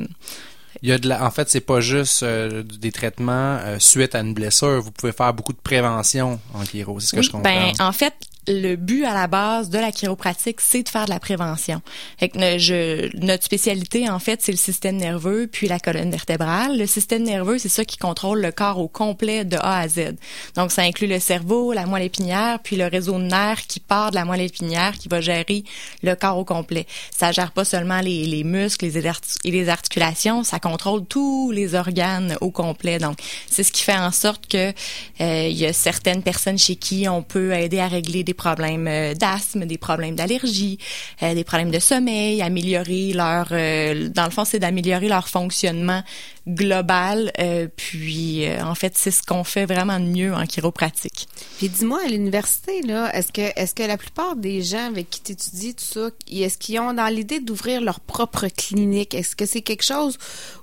Il 0.82 0.88
y 0.88 0.92
a 0.92 0.98
de 0.98 1.08
la, 1.08 1.24
en 1.24 1.30
fait, 1.30 1.48
c'est 1.48 1.60
pas 1.60 1.80
juste 1.80 2.24
euh, 2.24 2.64
des 2.64 2.90
traitements 2.90 3.58
euh, 3.60 3.78
suite 3.78 4.16
à 4.16 4.20
une 4.20 4.34
blessure. 4.34 4.82
Vous 4.82 4.90
pouvez 4.90 5.12
faire 5.12 5.32
beaucoup 5.32 5.52
de 5.52 5.60
prévention 5.62 6.40
en 6.54 6.64
chiro, 6.64 6.98
c'est 6.98 7.06
ce 7.06 7.16
que 7.16 7.22
je 7.22 7.30
comprends. 7.30 7.44
Ben, 7.44 7.72
en 7.78 7.92
fait, 7.92 8.14
le 8.48 8.76
but 8.76 9.04
à 9.04 9.14
la 9.14 9.26
base 9.26 9.70
de 9.70 9.78
la 9.78 9.92
chiropratique, 9.92 10.60
c'est 10.60 10.82
de 10.82 10.88
faire 10.88 11.04
de 11.04 11.10
la 11.10 11.20
prévention. 11.20 11.80
Fait 12.18 12.28
que 12.28 12.58
je, 12.58 13.14
notre 13.24 13.44
spécialité, 13.44 14.08
en 14.08 14.18
fait, 14.18 14.42
c'est 14.42 14.52
le 14.52 14.58
système 14.58 14.96
nerveux 14.96 15.46
puis 15.46 15.68
la 15.68 15.78
colonne 15.78 16.10
vertébrale. 16.10 16.78
Le 16.78 16.86
système 16.86 17.22
nerveux, 17.22 17.58
c'est 17.58 17.68
ça 17.68 17.84
qui 17.84 17.98
contrôle 17.98 18.40
le 18.40 18.52
corps 18.52 18.78
au 18.78 18.88
complet 18.88 19.44
de 19.44 19.56
A 19.56 19.80
à 19.80 19.88
Z. 19.88 20.16
Donc, 20.56 20.72
ça 20.72 20.82
inclut 20.82 21.06
le 21.06 21.20
cerveau, 21.20 21.72
la 21.72 21.86
moelle 21.86 22.04
épinière, 22.04 22.58
puis 22.62 22.76
le 22.76 22.86
réseau 22.86 23.18
de 23.18 23.24
nerfs 23.24 23.66
qui 23.66 23.80
part 23.80 24.10
de 24.10 24.16
la 24.16 24.24
moelle 24.24 24.40
épinière 24.40 24.92
qui 24.98 25.08
va 25.08 25.20
gérer 25.20 25.64
le 26.02 26.14
corps 26.14 26.38
au 26.38 26.44
complet. 26.44 26.86
Ça 27.16 27.32
gère 27.32 27.52
pas 27.52 27.64
seulement 27.64 28.00
les, 28.00 28.26
les 28.26 28.44
muscles 28.44 28.86
les 28.86 29.02
et 29.44 29.50
les 29.50 29.68
articulations, 29.68 30.44
ça 30.44 30.58
contrôle 30.58 31.04
tous 31.04 31.50
les 31.50 31.74
organes 31.74 32.36
au 32.40 32.50
complet. 32.50 32.98
Donc, 32.98 33.18
c'est 33.48 33.62
ce 33.62 33.72
qui 33.72 33.82
fait 33.82 33.96
en 33.96 34.10
sorte 34.10 34.46
que 34.46 34.72
euh, 35.20 35.48
il 35.48 35.56
y 35.56 35.66
a 35.66 35.72
certaines 35.72 36.22
personnes 36.22 36.58
chez 36.58 36.76
qui 36.76 37.08
on 37.08 37.22
peut 37.22 37.52
aider 37.52 37.80
à 37.80 37.88
régler 37.88 38.24
des 38.24 38.31
des 38.32 38.34
problèmes 38.34 38.88
euh, 38.88 39.12
d'asthme, 39.14 39.66
des 39.66 39.76
problèmes 39.76 40.14
d'allergie, 40.14 40.78
euh, 41.22 41.34
des 41.34 41.44
problèmes 41.44 41.70
de 41.70 41.78
sommeil, 41.78 42.40
améliorer 42.40 43.12
leur, 43.12 43.48
euh, 43.52 44.08
dans 44.08 44.24
le 44.24 44.30
fond, 44.30 44.46
c'est 44.46 44.58
d'améliorer 44.58 45.08
leur 45.08 45.28
fonctionnement 45.28 46.02
global. 46.48 47.30
puis, 47.76 48.48
en 48.60 48.74
fait, 48.74 48.94
c'est 48.96 49.12
ce 49.12 49.22
qu'on 49.22 49.44
fait 49.44 49.64
vraiment 49.64 50.00
de 50.00 50.06
mieux 50.06 50.34
en 50.34 50.44
chiropratique. 50.44 51.28
Puis, 51.58 51.68
dis-moi, 51.68 52.00
à 52.04 52.08
l'université, 52.08 52.82
là, 52.82 53.14
est-ce 53.14 53.30
que, 53.30 53.52
est-ce 53.54 53.76
que 53.76 53.84
la 53.84 53.96
plupart 53.96 54.34
des 54.34 54.60
gens 54.60 54.88
avec 54.88 55.08
qui 55.08 55.20
tu 55.22 55.32
étudies 55.32 55.74
tout 55.76 55.84
ça, 55.84 56.08
est-ce 56.28 56.58
qu'ils 56.58 56.80
ont 56.80 56.94
dans 56.94 57.06
l'idée 57.06 57.38
d'ouvrir 57.38 57.80
leur 57.80 58.00
propre 58.00 58.48
clinique? 58.48 59.14
Est-ce 59.14 59.36
que 59.36 59.46
c'est 59.46 59.62
quelque 59.62 59.84
chose 59.84 60.18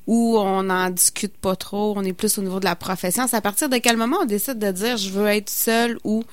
où 0.05 0.37
on 0.37 0.63
n'en 0.63 0.89
discute 0.89 1.37
pas 1.37 1.55
trop, 1.55 1.93
on 1.95 2.03
est 2.03 2.11
plus 2.11 2.37
au 2.39 2.41
niveau 2.41 2.59
de 2.59 2.65
la 2.65 2.75
profession? 2.75 3.25
C'est 3.29 3.37
à 3.37 3.41
partir 3.41 3.69
de 3.69 3.77
quel 3.77 3.95
moment 3.95 4.17
on 4.23 4.25
décide 4.25 4.59
de 4.59 4.71
dire 4.71 4.97
je 4.97 5.11
veux 5.11 5.27
être 5.27 5.49
seul 5.49 5.97
ou 6.03 6.25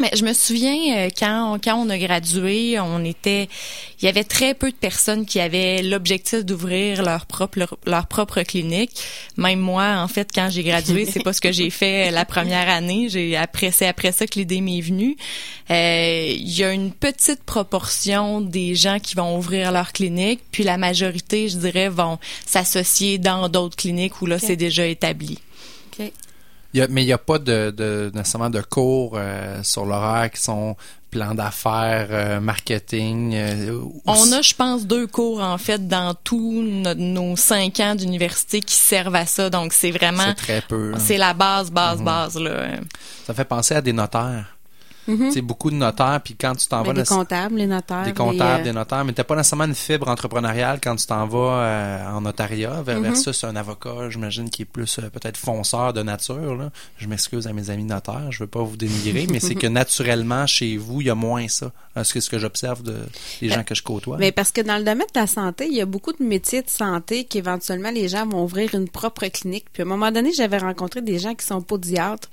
mais 0.00 0.10
je 0.14 0.24
me 0.24 0.32
souviens 0.32 0.96
euh, 0.96 1.10
quand 1.16 1.58
quand 1.62 1.76
on 1.76 1.88
a 1.88 1.98
gradué, 1.98 2.78
on 2.80 3.04
était 3.04 3.48
il 4.00 4.04
y 4.04 4.08
avait 4.08 4.24
très 4.24 4.54
peu 4.54 4.70
de 4.70 4.76
personnes 4.76 5.24
qui 5.24 5.40
avaient 5.40 5.82
l'objectif 5.82 6.44
d'ouvrir 6.44 7.02
leur 7.02 7.26
propre 7.26 7.66
leur, 7.86 8.06
propre 8.06 8.42
clinique. 8.42 8.90
Même 9.36 9.60
moi 9.60 9.96
en 9.98 10.08
fait 10.08 10.30
quand 10.34 10.48
j'ai 10.50 10.62
gradué, 10.62 11.06
c'est 11.06 11.22
pas 11.22 11.32
ce 11.32 11.40
que 11.40 11.52
j'ai 11.52 11.70
fait 11.70 12.10
la 12.10 12.24
première 12.24 12.68
année, 12.68 13.08
j'ai 13.08 13.36
après 13.36 13.70
c'est 13.70 13.86
après 13.86 14.12
ça 14.12 14.26
que 14.26 14.38
l'idée 14.38 14.60
m'est 14.60 14.80
venue. 14.80 15.16
Euh, 15.70 16.34
il 16.36 16.50
y 16.50 16.64
a 16.64 16.72
une 16.72 16.92
petite 16.92 17.44
proportion 17.44 18.40
des 18.40 18.74
gens 18.74 18.98
qui 18.98 19.14
vont 19.14 19.36
ouvrir 19.36 19.72
leur 19.72 19.92
clinique, 19.92 20.40
puis 20.50 20.64
la 20.64 20.76
majorité, 20.76 21.48
je 21.48 21.56
dirais 21.56 21.88
vont 21.88 22.18
s'associer 22.46 23.18
dans 23.18 23.48
d'autres 23.48 23.76
cliniques 23.76 24.20
où 24.22 24.26
là 24.26 24.38
c'est 24.38 24.56
déjà 24.56 24.86
établi 24.86 25.38
mais 26.90 27.02
il 27.02 27.06
n'y 27.06 27.12
a 27.12 27.18
pas 27.18 27.38
de, 27.38 27.70
de, 27.70 28.10
nécessairement 28.14 28.50
de 28.50 28.60
cours 28.60 29.12
euh, 29.14 29.62
sur 29.62 29.84
l'horaire 29.84 30.30
qui 30.30 30.40
sont 30.40 30.76
plan 31.14 31.34
d'affaires, 31.34 32.08
euh, 32.10 32.40
marketing. 32.40 33.34
Euh, 33.36 33.78
On 34.06 34.32
a, 34.32 34.42
je 34.42 34.52
pense, 34.54 34.84
deux 34.84 35.06
cours 35.06 35.40
en 35.40 35.58
fait 35.58 35.86
dans 35.86 36.14
tous 36.14 36.62
nos 36.62 37.36
cinq 37.36 37.78
ans 37.78 37.94
d'université 37.94 38.60
qui 38.60 38.74
servent 38.74 39.14
à 39.14 39.24
ça. 39.24 39.48
Donc 39.48 39.72
c'est 39.72 39.92
vraiment. 39.92 40.24
C'est 40.28 40.34
très 40.34 40.60
peu. 40.62 40.92
Hein. 40.94 40.98
C'est 40.98 41.16
la 41.16 41.32
base, 41.32 41.70
base, 41.70 41.98
mhm. 41.98 42.04
base 42.04 42.36
là. 42.36 42.66
Ça 43.26 43.32
fait 43.32 43.44
penser 43.44 43.74
à 43.76 43.80
des 43.80 43.92
notaires. 43.92 44.53
C'est 45.06 45.42
beaucoup 45.42 45.70
de 45.70 45.76
notaires, 45.76 46.20
puis 46.24 46.34
quand 46.34 46.54
tu 46.54 46.66
t'en 46.66 46.82
vas... 46.82 46.92
Des 46.92 47.04
comptables, 47.04 47.56
les 47.56 47.66
notaires. 47.66 48.04
Des 48.04 48.12
comptables, 48.12 48.60
euh, 48.60 48.64
des 48.64 48.72
notaires, 48.72 49.04
mais 49.04 49.12
t'as 49.12 49.24
pas 49.24 49.36
nécessairement 49.36 49.64
une 49.64 49.74
fibre 49.74 50.08
entrepreneuriale 50.08 50.80
quand 50.82 50.96
tu 50.96 51.06
t'en 51.06 51.26
vas 51.26 51.38
euh, 51.38 52.08
en 52.08 52.20
notariat 52.22 52.82
mm-hmm. 52.82 53.00
versus 53.00 53.44
un 53.44 53.56
avocat, 53.56 54.08
j'imagine, 54.10 54.48
qui 54.50 54.62
est 54.62 54.66
plus 54.66 54.98
euh, 54.98 55.10
peut-être 55.10 55.36
fonceur 55.36 55.92
de 55.92 56.02
nature. 56.02 56.56
Là. 56.56 56.70
Je 56.96 57.06
m'excuse 57.06 57.46
à 57.46 57.52
mes 57.52 57.70
amis 57.70 57.84
notaires, 57.84 58.30
je 58.30 58.44
veux 58.44 58.48
pas 58.48 58.62
vous 58.62 58.76
dénigrer, 58.76 59.26
mais 59.30 59.40
c'est 59.40 59.54
que 59.54 59.66
naturellement, 59.74 60.46
chez 60.46 60.76
vous, 60.76 61.00
il 61.00 61.08
y 61.08 61.10
a 61.10 61.14
moins 61.14 61.48
ça. 61.48 61.70
C'est 62.02 62.20
ce 62.20 62.28
que 62.28 62.38
j'observe 62.38 62.82
de 62.82 62.96
les 63.40 63.50
gens 63.50 63.62
que 63.62 63.74
je 63.74 63.82
côtoie. 63.82 64.16
Mais 64.18 64.32
parce 64.32 64.50
que 64.50 64.60
dans 64.60 64.78
le 64.78 64.84
domaine 64.84 65.06
de 65.14 65.20
la 65.20 65.28
santé, 65.28 65.66
il 65.68 65.74
y 65.74 65.80
a 65.80 65.86
beaucoup 65.86 66.12
de 66.12 66.24
métiers 66.24 66.62
de 66.62 66.70
santé 66.70 67.24
qu'éventuellement 67.24 67.90
les 67.90 68.08
gens 68.08 68.26
vont 68.26 68.42
ouvrir 68.42 68.74
une 68.74 68.88
propre 68.88 69.26
clinique. 69.26 69.66
Puis 69.72 69.82
à 69.82 69.86
un 69.86 69.88
moment 69.88 70.10
donné, 70.10 70.32
j'avais 70.32 70.58
rencontré 70.58 71.02
des 71.02 71.20
gens 71.20 71.34
qui 71.34 71.46
sont 71.46 71.62
podiatres. 71.62 72.28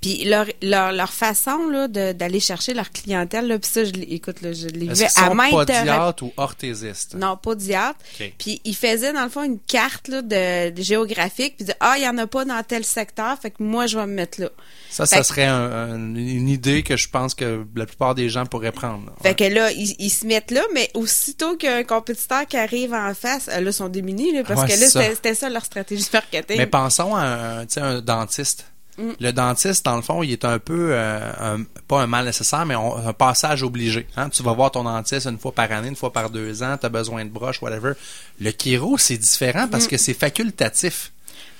Puis 0.00 0.24
leur, 0.24 0.46
leur, 0.62 0.92
leur 0.92 1.12
façon 1.12 1.68
là, 1.68 1.88
de 1.88 2.11
d'aller 2.12 2.40
chercher 2.40 2.74
leur 2.74 2.90
clientèle. 2.90 3.46
Là, 3.46 3.58
puis 3.58 3.70
ça, 3.70 3.84
je, 3.84 3.92
écoute, 4.08 4.42
là, 4.42 4.52
je 4.52 4.68
l'ai 4.68 4.92
vu 4.92 5.04
à 5.16 5.34
maintes 5.34 5.50
podiatre 5.50 6.22
ou 6.22 6.32
orthésiste? 6.36 7.14
Non, 7.14 7.36
podiatre. 7.36 7.98
Puis 8.38 8.60
ils 8.64 8.76
faisaient, 8.76 9.12
dans 9.12 9.24
le 9.24 9.28
fond, 9.28 9.42
une 9.42 9.58
carte 9.58 10.08
là, 10.08 10.22
de, 10.22 10.80
géographique, 10.80 11.56
puis 11.56 11.66
ah, 11.80 11.94
il 11.96 12.04
y 12.04 12.08
en 12.08 12.18
a 12.18 12.26
pas 12.26 12.44
dans 12.44 12.62
tel 12.62 12.84
secteur, 12.84 13.38
fait 13.40 13.50
que 13.50 13.62
moi, 13.62 13.86
je 13.86 13.98
vais 13.98 14.06
me 14.06 14.14
mettre 14.14 14.40
là. 14.40 14.50
Ça, 14.90 15.06
ça 15.06 15.22
serait 15.22 15.48
une 15.48 16.48
idée 16.48 16.82
que 16.82 16.96
je 16.96 17.08
pense 17.08 17.34
que 17.34 17.64
la 17.74 17.86
plupart 17.86 18.14
des 18.14 18.28
gens 18.28 18.44
pourraient 18.46 18.72
prendre. 18.72 19.12
Fait 19.22 19.34
que 19.34 19.44
là, 19.44 19.70
ils, 19.72 20.10
se 20.10 20.26
mettent 20.26 20.50
là, 20.50 20.62
mais 20.74 20.90
aussitôt 20.94 21.56
qu'un 21.56 21.82
compétiteur 21.84 22.46
qui 22.46 22.56
arrive 22.56 22.92
en 22.92 23.14
face, 23.14 23.46
là, 23.46 23.60
ils 23.60 23.72
sont 23.72 23.88
démunis, 23.88 24.32
là, 24.32 24.42
parce 24.44 24.64
que 24.64 24.78
là, 24.78 25.10
c'était 25.14 25.34
ça 25.34 25.48
leur 25.48 25.64
stratégie 25.64 26.04
marketing. 26.12 26.58
Mais 26.58 26.66
pensons 26.66 27.14
à 27.14 27.22
un, 27.22 27.66
un 27.76 28.00
dentiste. 28.00 28.71
Mm. 28.98 29.10
Le 29.20 29.32
dentiste, 29.32 29.84
dans 29.84 29.96
le 29.96 30.02
fond, 30.02 30.22
il 30.22 30.32
est 30.32 30.44
un 30.44 30.58
peu, 30.58 30.90
euh, 30.92 31.58
pas 31.88 32.02
un 32.02 32.06
mal 32.06 32.26
nécessaire, 32.26 32.66
mais 32.66 32.74
un 32.74 33.12
passage 33.12 33.62
obligé. 33.62 34.06
Hein. 34.16 34.28
Tu 34.28 34.42
vas 34.42 34.52
voir 34.52 34.70
ton 34.70 34.84
dentiste 34.84 35.26
une 35.26 35.38
fois 35.38 35.52
par 35.52 35.70
année, 35.72 35.88
une 35.88 35.96
fois 35.96 36.12
par 36.12 36.30
deux 36.30 36.62
ans, 36.62 36.76
tu 36.78 36.86
as 36.86 36.88
besoin 36.88 37.24
de 37.24 37.30
broche, 37.30 37.62
whatever. 37.62 37.92
Le 38.40 38.50
chiro, 38.50 38.98
c'est 38.98 39.16
différent 39.16 39.68
parce 39.68 39.86
mm. 39.86 39.88
que 39.88 39.96
c'est 39.96 40.14
facultatif. 40.14 41.12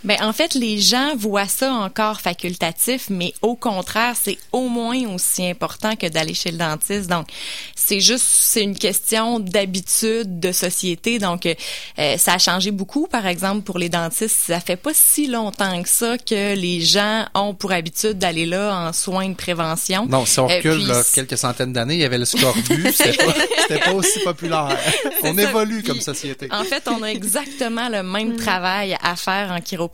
Ben 0.04 0.16
en 0.20 0.32
fait, 0.32 0.54
les 0.54 0.80
gens 0.80 1.14
voient 1.16 1.46
ça 1.46 1.72
encore 1.72 2.20
facultatif, 2.20 3.06
mais 3.08 3.34
au 3.40 3.54
contraire, 3.54 4.14
c'est 4.20 4.38
au 4.50 4.68
moins 4.68 4.98
aussi 5.14 5.46
important 5.46 5.94
que 5.94 6.06
d'aller 6.06 6.34
chez 6.34 6.50
le 6.50 6.58
dentiste. 6.58 7.08
Donc, 7.08 7.28
c'est 7.76 8.00
juste 8.00 8.24
c'est 8.26 8.62
une 8.62 8.76
question 8.76 9.38
d'habitude 9.38 10.40
de 10.40 10.50
société. 10.50 11.18
Donc, 11.20 11.46
euh, 11.46 12.16
ça 12.18 12.34
a 12.34 12.38
changé 12.38 12.72
beaucoup. 12.72 13.06
Par 13.06 13.26
exemple, 13.26 13.62
pour 13.62 13.78
les 13.78 13.88
dentistes, 13.88 14.36
ça 14.46 14.58
fait 14.58 14.76
pas 14.76 14.90
si 14.92 15.28
longtemps 15.28 15.82
que 15.82 15.88
ça 15.88 16.18
que 16.18 16.54
les 16.54 16.80
gens 16.80 17.24
ont 17.34 17.54
pour 17.54 17.70
habitude 17.72 18.18
d'aller 18.18 18.46
là 18.46 18.74
en 18.74 18.92
soins 18.92 19.28
de 19.28 19.34
prévention. 19.34 20.06
Non, 20.06 20.26
si 20.26 20.40
on 20.40 20.50
euh, 20.50 20.56
recule 20.56 20.86
là, 20.86 21.02
quelques 21.14 21.38
centaines 21.38 21.72
d'années, 21.72 21.94
il 21.94 22.00
y 22.00 22.04
avait 22.04 22.18
le 22.18 22.24
scorbut, 22.24 22.92
c'était 22.92 23.16
pas, 23.16 23.78
pas, 23.84 23.92
aussi 23.92 24.18
populaire. 24.20 24.76
on 25.22 25.38
évolue 25.38 25.84
comme 25.84 26.00
société. 26.00 26.48
En 26.50 26.64
fait, 26.64 26.88
on 26.88 27.02
a 27.02 27.06
exactement 27.06 27.88
le 27.88 28.02
même 28.02 28.32
mm. 28.32 28.36
travail 28.36 28.96
à 29.00 29.14
faire 29.14 29.52
en 29.52 29.60
chiropratique 29.60 29.91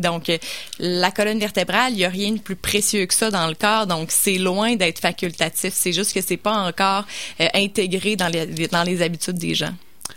Donc, 0.00 0.28
euh, 0.28 0.38
la 0.78 1.10
colonne 1.10 1.38
vertébrale, 1.38 1.92
il 1.92 1.98
y 1.98 2.04
a 2.04 2.08
rien 2.08 2.32
de 2.32 2.40
plus 2.40 2.56
précieux 2.56 3.06
que 3.06 3.14
ça 3.14 3.30
dans 3.30 3.46
le 3.46 3.54
corps. 3.54 3.86
Donc, 3.86 4.10
c'est 4.10 4.38
loin 4.38 4.76
d'être 4.76 4.98
facultatif. 4.98 5.72
C'est 5.74 5.92
juste 5.92 6.12
que 6.12 6.20
c'est 6.20 6.36
pas 6.36 6.66
encore 6.66 7.06
euh, 7.40 7.48
intégré 7.54 8.16
dans 8.16 8.28
les, 8.28 8.68
dans 8.68 8.82
les 8.82 9.02
habitudes 9.02 9.38
des 9.38 9.54
gens. 9.54 9.74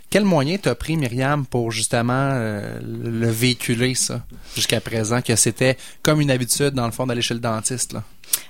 Quel 0.09 0.23
moyen 0.23 0.57
t'as 0.57 0.75
pris, 0.75 0.97
Myriam, 0.97 1.45
pour 1.45 1.71
justement 1.71 2.31
euh, 2.33 2.79
le 2.81 3.29
véhiculer, 3.29 3.93
ça, 3.95 4.23
jusqu'à 4.55 4.81
présent, 4.81 5.21
que 5.21 5.35
c'était 5.35 5.77
comme 6.01 6.19
une 6.19 6.31
habitude, 6.31 6.71
dans 6.71 6.85
le 6.85 6.91
fond, 6.91 7.05
d'aller 7.05 7.21
chez 7.21 7.35
le 7.35 7.39
dentiste? 7.39 7.95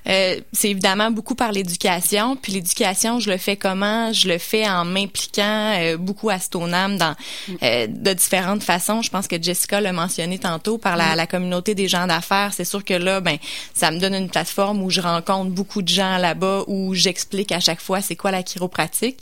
Euh, 0.08 0.40
c'est 0.54 0.70
évidemment 0.70 1.12
beaucoup 1.12 1.36
par 1.36 1.52
l'éducation. 1.52 2.36
Puis 2.36 2.54
l'éducation, 2.54 3.20
je 3.20 3.30
le 3.30 3.38
fais 3.38 3.58
comment? 3.58 4.12
Je 4.14 4.28
le 4.28 4.38
fais 4.38 4.68
en 4.68 4.86
m'impliquant 4.86 5.76
euh, 5.78 5.98
beaucoup 5.98 6.30
à 6.30 6.40
Stoneham 6.40 6.98
dans 6.98 7.16
euh, 7.64 7.88
de 7.88 8.14
différentes 8.14 8.64
façons. 8.64 9.02
Je 9.02 9.10
pense 9.10 9.28
que 9.28 9.42
Jessica 9.42 9.82
l'a 9.82 9.94
mentionné 9.94 10.40
tantôt 10.40 10.78
par 10.78 10.98
la, 10.98 11.16
la 11.16 11.28
communauté 11.28 11.76
des 11.76 11.88
gens 11.88 12.08
d'affaires. 12.08 12.54
C'est 12.54 12.66
sûr 12.66 12.84
que 12.84 12.94
là, 12.94 13.22
ben, 13.22 13.38
ça 13.74 13.92
me 13.92 14.00
donne 14.00 14.16
une 14.16 14.30
plateforme 14.30 14.82
où 14.82 14.90
je 14.90 15.02
rencontre 15.02 15.52
beaucoup 15.52 15.82
de 15.82 15.90
gens 15.90 16.18
là-bas, 16.18 16.64
où 16.68 16.94
j'explique 16.94 17.52
à 17.52 17.60
chaque 17.60 17.82
fois 17.82 18.02
c'est 18.02 18.16
quoi 18.16 18.32
la 18.32 18.44
chiropratique. 18.44 19.18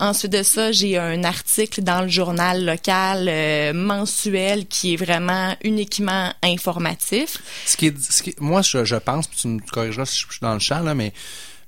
Ensuite 0.00 0.32
de 0.32 0.42
ça, 0.42 0.72
j'ai 0.72 0.96
un 0.96 1.24
article 1.24 1.82
dans 1.82 2.00
le 2.00 2.08
journal 2.08 2.64
local 2.64 3.28
euh, 3.28 3.74
mensuel 3.74 4.66
qui 4.66 4.94
est 4.94 4.96
vraiment 4.96 5.54
uniquement 5.62 6.32
informatif. 6.42 7.36
Ce 7.66 7.76
qui 7.76 7.88
est, 7.88 8.00
ce 8.00 8.22
qui, 8.22 8.34
moi, 8.40 8.62
je, 8.62 8.86
je 8.86 8.96
pense, 8.96 9.26
puis 9.26 9.38
tu 9.38 9.48
me 9.48 9.60
je 9.90 10.02
suis 10.04 10.26
dans 10.40 10.54
le 10.54 10.60
champ, 10.60 10.82
mais 10.94 11.12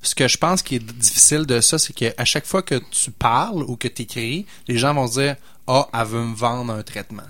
ce 0.03 0.15
que 0.15 0.27
je 0.27 0.37
pense 0.37 0.63
qui 0.63 0.77
est 0.77 0.85
difficile 0.85 1.47
de 1.47 1.61
ça, 1.61 1.79
c'est 1.79 1.93
qu'à 1.93 2.25
chaque 2.25 2.47
fois 2.47 2.63
que 2.63 2.81
tu 2.91 3.11
parles 3.11 3.63
ou 3.63 3.77
que 3.77 3.89
tu 3.89 4.03
écris, 4.03 4.47
les 4.67 4.79
gens 4.79 4.95
vont 4.95 5.07
se 5.07 5.21
dire 5.21 5.37
Ah, 5.67 5.89
elle 5.95 6.07
veut 6.07 6.25
me 6.25 6.35
vendre 6.35 6.73
un 6.73 6.83
traitement. 6.83 7.23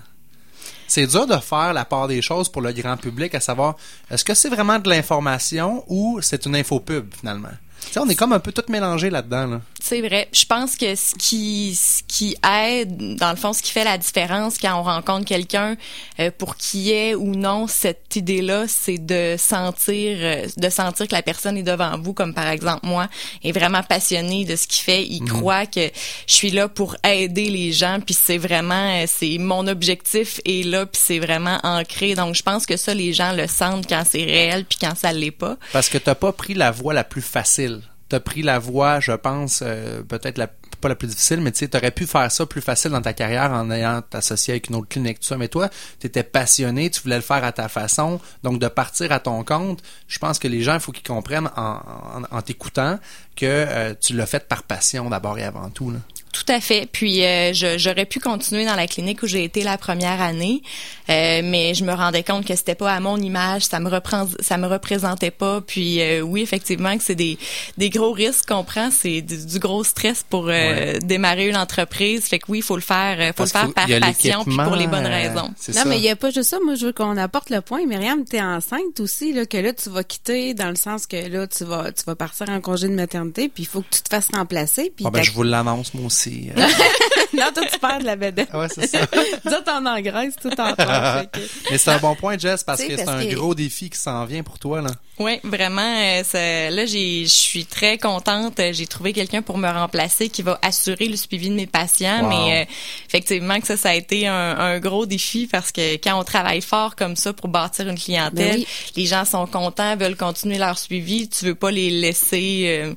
C'est 0.87 1.07
dur 1.07 1.25
de 1.27 1.37
faire 1.37 1.73
la 1.73 1.85
part 1.85 2.07
des 2.07 2.21
choses 2.21 2.49
pour 2.49 2.61
le 2.61 2.71
grand 2.71 2.97
public, 2.97 3.33
à 3.35 3.39
savoir 3.39 3.75
est-ce 4.09 4.23
que 4.23 4.33
c'est 4.33 4.49
vraiment 4.49 4.79
de 4.79 4.89
l'information 4.89 5.83
ou 5.87 6.19
c'est 6.21 6.45
une 6.45 6.55
infopub 6.55 7.13
finalement? 7.13 7.53
On 7.97 8.07
est 8.09 8.15
comme 8.15 8.33
un 8.33 8.39
peu 8.39 8.51
tout 8.51 8.63
mélangé 8.69 9.09
là-dedans. 9.09 9.47
Là. 9.47 9.61
C'est 9.81 10.01
vrai. 10.01 10.29
Je 10.33 10.45
pense 10.45 10.75
que 10.75 10.95
ce 10.95 11.13
qui, 11.15 11.75
ce 11.75 12.01
qui 12.07 12.35
aide, 12.47 13.15
dans 13.17 13.29
le 13.31 13.35
fond, 13.35 13.53
ce 13.53 13.61
qui 13.61 13.71
fait 13.71 13.83
la 13.83 13.97
différence 13.97 14.57
quand 14.57 14.73
on 14.79 14.83
rencontre 14.83 15.25
quelqu'un 15.25 15.75
euh, 16.19 16.31
pour 16.37 16.55
qui 16.55 16.91
est 16.91 17.15
ou 17.15 17.35
non 17.35 17.67
cette 17.67 18.15
idée-là, 18.15 18.65
c'est 18.67 18.97
de 18.97 19.35
sentir, 19.37 20.17
euh, 20.21 20.47
de 20.57 20.69
sentir 20.69 21.07
que 21.07 21.13
la 21.13 21.21
personne 21.21 21.57
est 21.57 21.63
devant 21.63 21.97
vous, 21.97 22.13
comme 22.13 22.33
par 22.33 22.47
exemple 22.47 22.85
moi, 22.85 23.07
est 23.43 23.51
vraiment 23.51 23.83
passionné 23.83 24.45
de 24.45 24.55
ce 24.55 24.67
qu'il 24.67 24.83
fait. 24.83 25.03
Il 25.05 25.23
Mhm. 25.23 25.29
croit 25.29 25.65
que 25.65 25.89
je 26.27 26.33
suis 26.33 26.51
là 26.51 26.67
pour 26.67 26.95
aider 27.03 27.49
les 27.49 27.71
gens, 27.71 27.99
puis 28.05 28.13
c'est 28.15 28.37
vraiment, 28.37 29.01
euh, 29.01 29.05
c'est 29.07 29.37
mon 29.37 29.67
objectif 29.67 30.39
est 30.45 30.65
là, 30.65 30.85
puis 30.85 31.01
c'est 31.03 31.19
vraiment 31.19 31.59
ancré. 31.63 32.15
Donc, 32.15 32.35
je 32.35 32.43
pense 32.43 32.65
que 32.65 32.77
ça, 32.77 32.93
les 32.93 33.13
gens 33.13 33.33
le 33.33 33.47
sentent 33.47 33.87
quand 33.87 34.03
c'est 34.09 34.23
réel, 34.23 34.65
puis 34.65 34.77
quand 34.79 34.95
ça 34.95 35.11
l'est 35.11 35.31
pas. 35.31 35.57
Parce 35.71 35.89
que 35.89 35.97
t'as 35.97 36.15
pas 36.15 36.31
pris 36.31 36.53
la 36.53 36.71
voie 36.71 36.93
la 36.93 37.03
plus 37.03 37.21
facile. 37.21 37.72
T'as 38.13 38.19
pris 38.19 38.43
la 38.43 38.59
voie, 38.59 38.99
je 38.99 39.11
pense, 39.13 39.63
euh, 39.65 40.03
peut-être 40.03 40.39
pas 40.79 40.87
la 40.87 40.93
plus 40.93 41.07
difficile, 41.07 41.41
mais 41.41 41.51
tu 41.51 41.57
sais, 41.57 41.67
t'aurais 41.67 41.89
pu 41.89 42.05
faire 42.05 42.31
ça 42.31 42.45
plus 42.45 42.61
facile 42.61 42.91
dans 42.91 43.01
ta 43.01 43.13
carrière 43.13 43.51
en 43.51 43.71
ayant 43.71 44.03
t'associé 44.03 44.53
avec 44.53 44.69
une 44.69 44.75
autre 44.75 44.87
clinique, 44.87 45.19
tout 45.19 45.25
ça. 45.25 45.35
Mais 45.35 45.47
toi, 45.47 45.67
t'étais 45.97 46.21
passionné, 46.21 46.91
tu 46.91 47.01
voulais 47.01 47.15
le 47.15 47.23
faire 47.23 47.43
à 47.43 47.51
ta 47.51 47.69
façon. 47.69 48.21
Donc, 48.43 48.59
de 48.59 48.67
partir 48.67 49.11
à 49.11 49.19
ton 49.19 49.43
compte, 49.43 49.81
je 50.07 50.19
pense 50.19 50.37
que 50.37 50.47
les 50.47 50.61
gens, 50.61 50.75
il 50.75 50.79
faut 50.79 50.91
qu'ils 50.91 51.07
comprennent 51.07 51.49
en, 51.55 51.79
en, 52.21 52.21
en 52.29 52.41
t'écoutant 52.43 52.99
que 53.35 53.45
euh, 53.45 53.93
tu 53.99 54.13
l'as 54.15 54.25
fait 54.25 54.47
par 54.47 54.63
passion 54.63 55.09
d'abord 55.09 55.37
et 55.39 55.43
avant 55.43 55.69
tout. 55.69 55.91
Là. 55.91 55.97
Tout 56.31 56.45
à 56.51 56.59
fait. 56.59 56.87
Puis 56.91 57.23
euh, 57.23 57.51
j'aurais 57.77 58.05
pu 58.05 58.19
continuer 58.19 58.65
dans 58.65 58.73
la 58.75 58.87
clinique 58.87 59.21
où 59.21 59.27
j'ai 59.27 59.43
été 59.43 59.61
la 59.63 59.77
première 59.77 60.19
année, 60.19 60.63
euh, 61.09 61.41
mais 61.43 61.75
je 61.75 61.83
me 61.83 61.93
rendais 61.93 62.23
compte 62.23 62.43
que 62.47 62.55
c'était 62.55 62.73
pas 62.73 62.91
à 62.91 62.99
mon 62.99 63.17
image, 63.17 63.65
ça 63.65 63.79
me 63.79 63.87
reprend, 63.87 64.27
ça 64.39 64.57
me 64.57 64.65
représentait 64.65 65.29
pas. 65.29 65.61
Puis 65.61 66.01
euh, 66.01 66.21
oui, 66.21 66.41
effectivement, 66.41 66.97
que 66.97 67.03
c'est 67.03 67.13
des 67.13 67.37
des 67.77 67.91
gros 67.91 68.11
risques 68.13 68.47
qu'on 68.47 68.63
prend, 68.63 68.89
c'est 68.89 69.21
du, 69.21 69.45
du 69.45 69.59
gros 69.59 69.83
stress 69.83 70.25
pour 70.27 70.45
euh, 70.47 70.51
Ouais. 70.53 70.99
démarrer 71.03 71.49
une 71.49 71.55
entreprise. 71.57 72.23
Fait 72.25 72.39
que 72.39 72.45
oui, 72.49 72.59
il 72.59 72.63
faut 72.63 72.75
le 72.75 72.81
faire, 72.81 73.17
euh, 73.19 73.27
faut 73.27 73.33
Parce 73.45 73.53
le 73.53 73.59
faire 73.59 73.73
par 73.73 73.89
y 73.89 73.99
passion 73.99 74.43
puis 74.43 74.57
pour 74.57 74.75
les 74.75 74.87
bonnes 74.87 75.05
euh, 75.05 75.09
raisons. 75.09 75.51
c'est 75.55 75.75
Non, 75.75 75.83
ça. 75.83 75.85
mais 75.87 75.97
il 75.97 76.01
n'y 76.01 76.09
a 76.09 76.15
pas 76.15 76.31
juste 76.31 76.49
ça. 76.49 76.57
Moi, 76.65 76.73
je 76.73 76.87
veux 76.87 76.93
qu'on 76.93 77.15
apporte 77.17 77.51
le 77.51 77.61
point. 77.61 77.85
Myriam, 77.85 78.25
tu 78.27 78.37
es 78.37 78.41
enceinte 78.41 78.99
aussi, 78.99 79.33
là, 79.33 79.45
que 79.45 79.57
là, 79.57 79.71
tu 79.71 79.89
vas 79.91 80.03
quitter 80.03 80.55
dans 80.55 80.69
le 80.69 80.75
sens 80.75 81.05
que 81.05 81.15
là, 81.29 81.45
tu 81.45 81.63
vas, 81.63 81.91
tu 81.91 82.03
vas 82.07 82.15
partir 82.15 82.49
en 82.49 82.59
congé 82.59 82.87
de 82.87 82.95
maternité, 82.95 83.22
puis 83.31 83.63
il 83.63 83.65
faut 83.65 83.81
que 83.81 83.89
tu 83.95 84.01
te 84.01 84.09
fasses 84.09 84.29
remplacer. 84.33 84.91
Puis 84.95 85.05
Ah 85.07 85.11
ben, 85.11 85.23
je 85.23 85.31
vous 85.31 85.43
l'annonce, 85.43 85.93
moi 85.93 86.05
aussi. 86.07 86.49
Euh, 86.55 86.61
non, 87.33 87.45
toi, 87.53 87.63
tu 87.71 87.79
perds 87.79 87.99
de 87.99 88.05
la 88.05 88.15
vedette. 88.15 88.53
Ouais, 88.53 88.67
c'est 88.73 88.87
ça. 88.87 88.99
Nous 89.45 89.51
autres, 89.51 89.71
on 89.73 89.85
engraisse 89.85 90.35
tout 90.41 90.49
en 90.59 90.73
temps. 90.73 90.75
mais 91.71 91.77
c'est 91.77 91.91
un 91.91 91.99
bon 91.99 92.15
point, 92.15 92.37
Jess, 92.37 92.63
parce 92.63 92.83
que 92.83 92.95
c'est 92.97 93.07
un 93.07 93.23
que- 93.25 93.33
gros 93.35 93.55
défi 93.55 93.89
qui 93.89 93.97
s'en 93.99 94.25
vient 94.25 94.43
pour 94.43 94.59
toi. 94.59 94.81
là. 94.81 94.89
Oui, 95.19 95.39
vraiment. 95.43 95.81
euh, 95.99 96.23
ça- 96.23 96.71
là, 96.71 96.85
j'ai, 96.87 97.23
je 97.25 97.29
suis 97.29 97.65
très 97.65 97.99
contente. 97.99 98.59
Euh, 98.59 98.73
J'ai 98.73 98.87
trouvé 98.87 99.13
quelqu'un 99.13 99.43
pour 99.43 99.59
me 99.59 99.69
remplacer 99.69 100.27
qui 100.27 100.41
va 100.41 100.57
assurer 100.63 101.05
le 101.05 101.15
suivi 101.15 101.49
de 101.49 101.53
mes 101.53 101.67
patients. 101.67 102.23
Wow. 102.23 102.29
Mais 102.29 102.61
euh, 102.63 102.65
effectivement, 103.07 103.59
que 103.59 103.67
ça, 103.67 103.77
ça 103.77 103.89
a 103.89 103.93
été 103.93 104.25
un, 104.27 104.33
un 104.57 104.79
gros 104.79 105.05
défi 105.05 105.47
parce 105.51 105.71
que 105.71 105.95
quand 105.97 106.19
on 106.19 106.23
travaille 106.23 106.61
fort 106.61 106.95
comme 106.95 107.15
ça 107.15 107.31
pour 107.31 107.47
bâtir 107.47 107.87
une 107.87 107.97
clientèle, 107.99 108.31
Ben 108.53 108.55
oui. 108.57 108.67
les 108.95 109.05
gens 109.05 109.23
sont 109.23 109.45
contents, 109.45 109.95
veulent 109.95 110.15
continuer 110.15 110.57
leur 110.57 110.79
suivi. 110.79 111.29
Tu 111.29 111.45
veux 111.45 111.55
pas 111.55 111.69
les 111.69 111.91
laisser, 111.91 112.63
euh, 112.83 112.93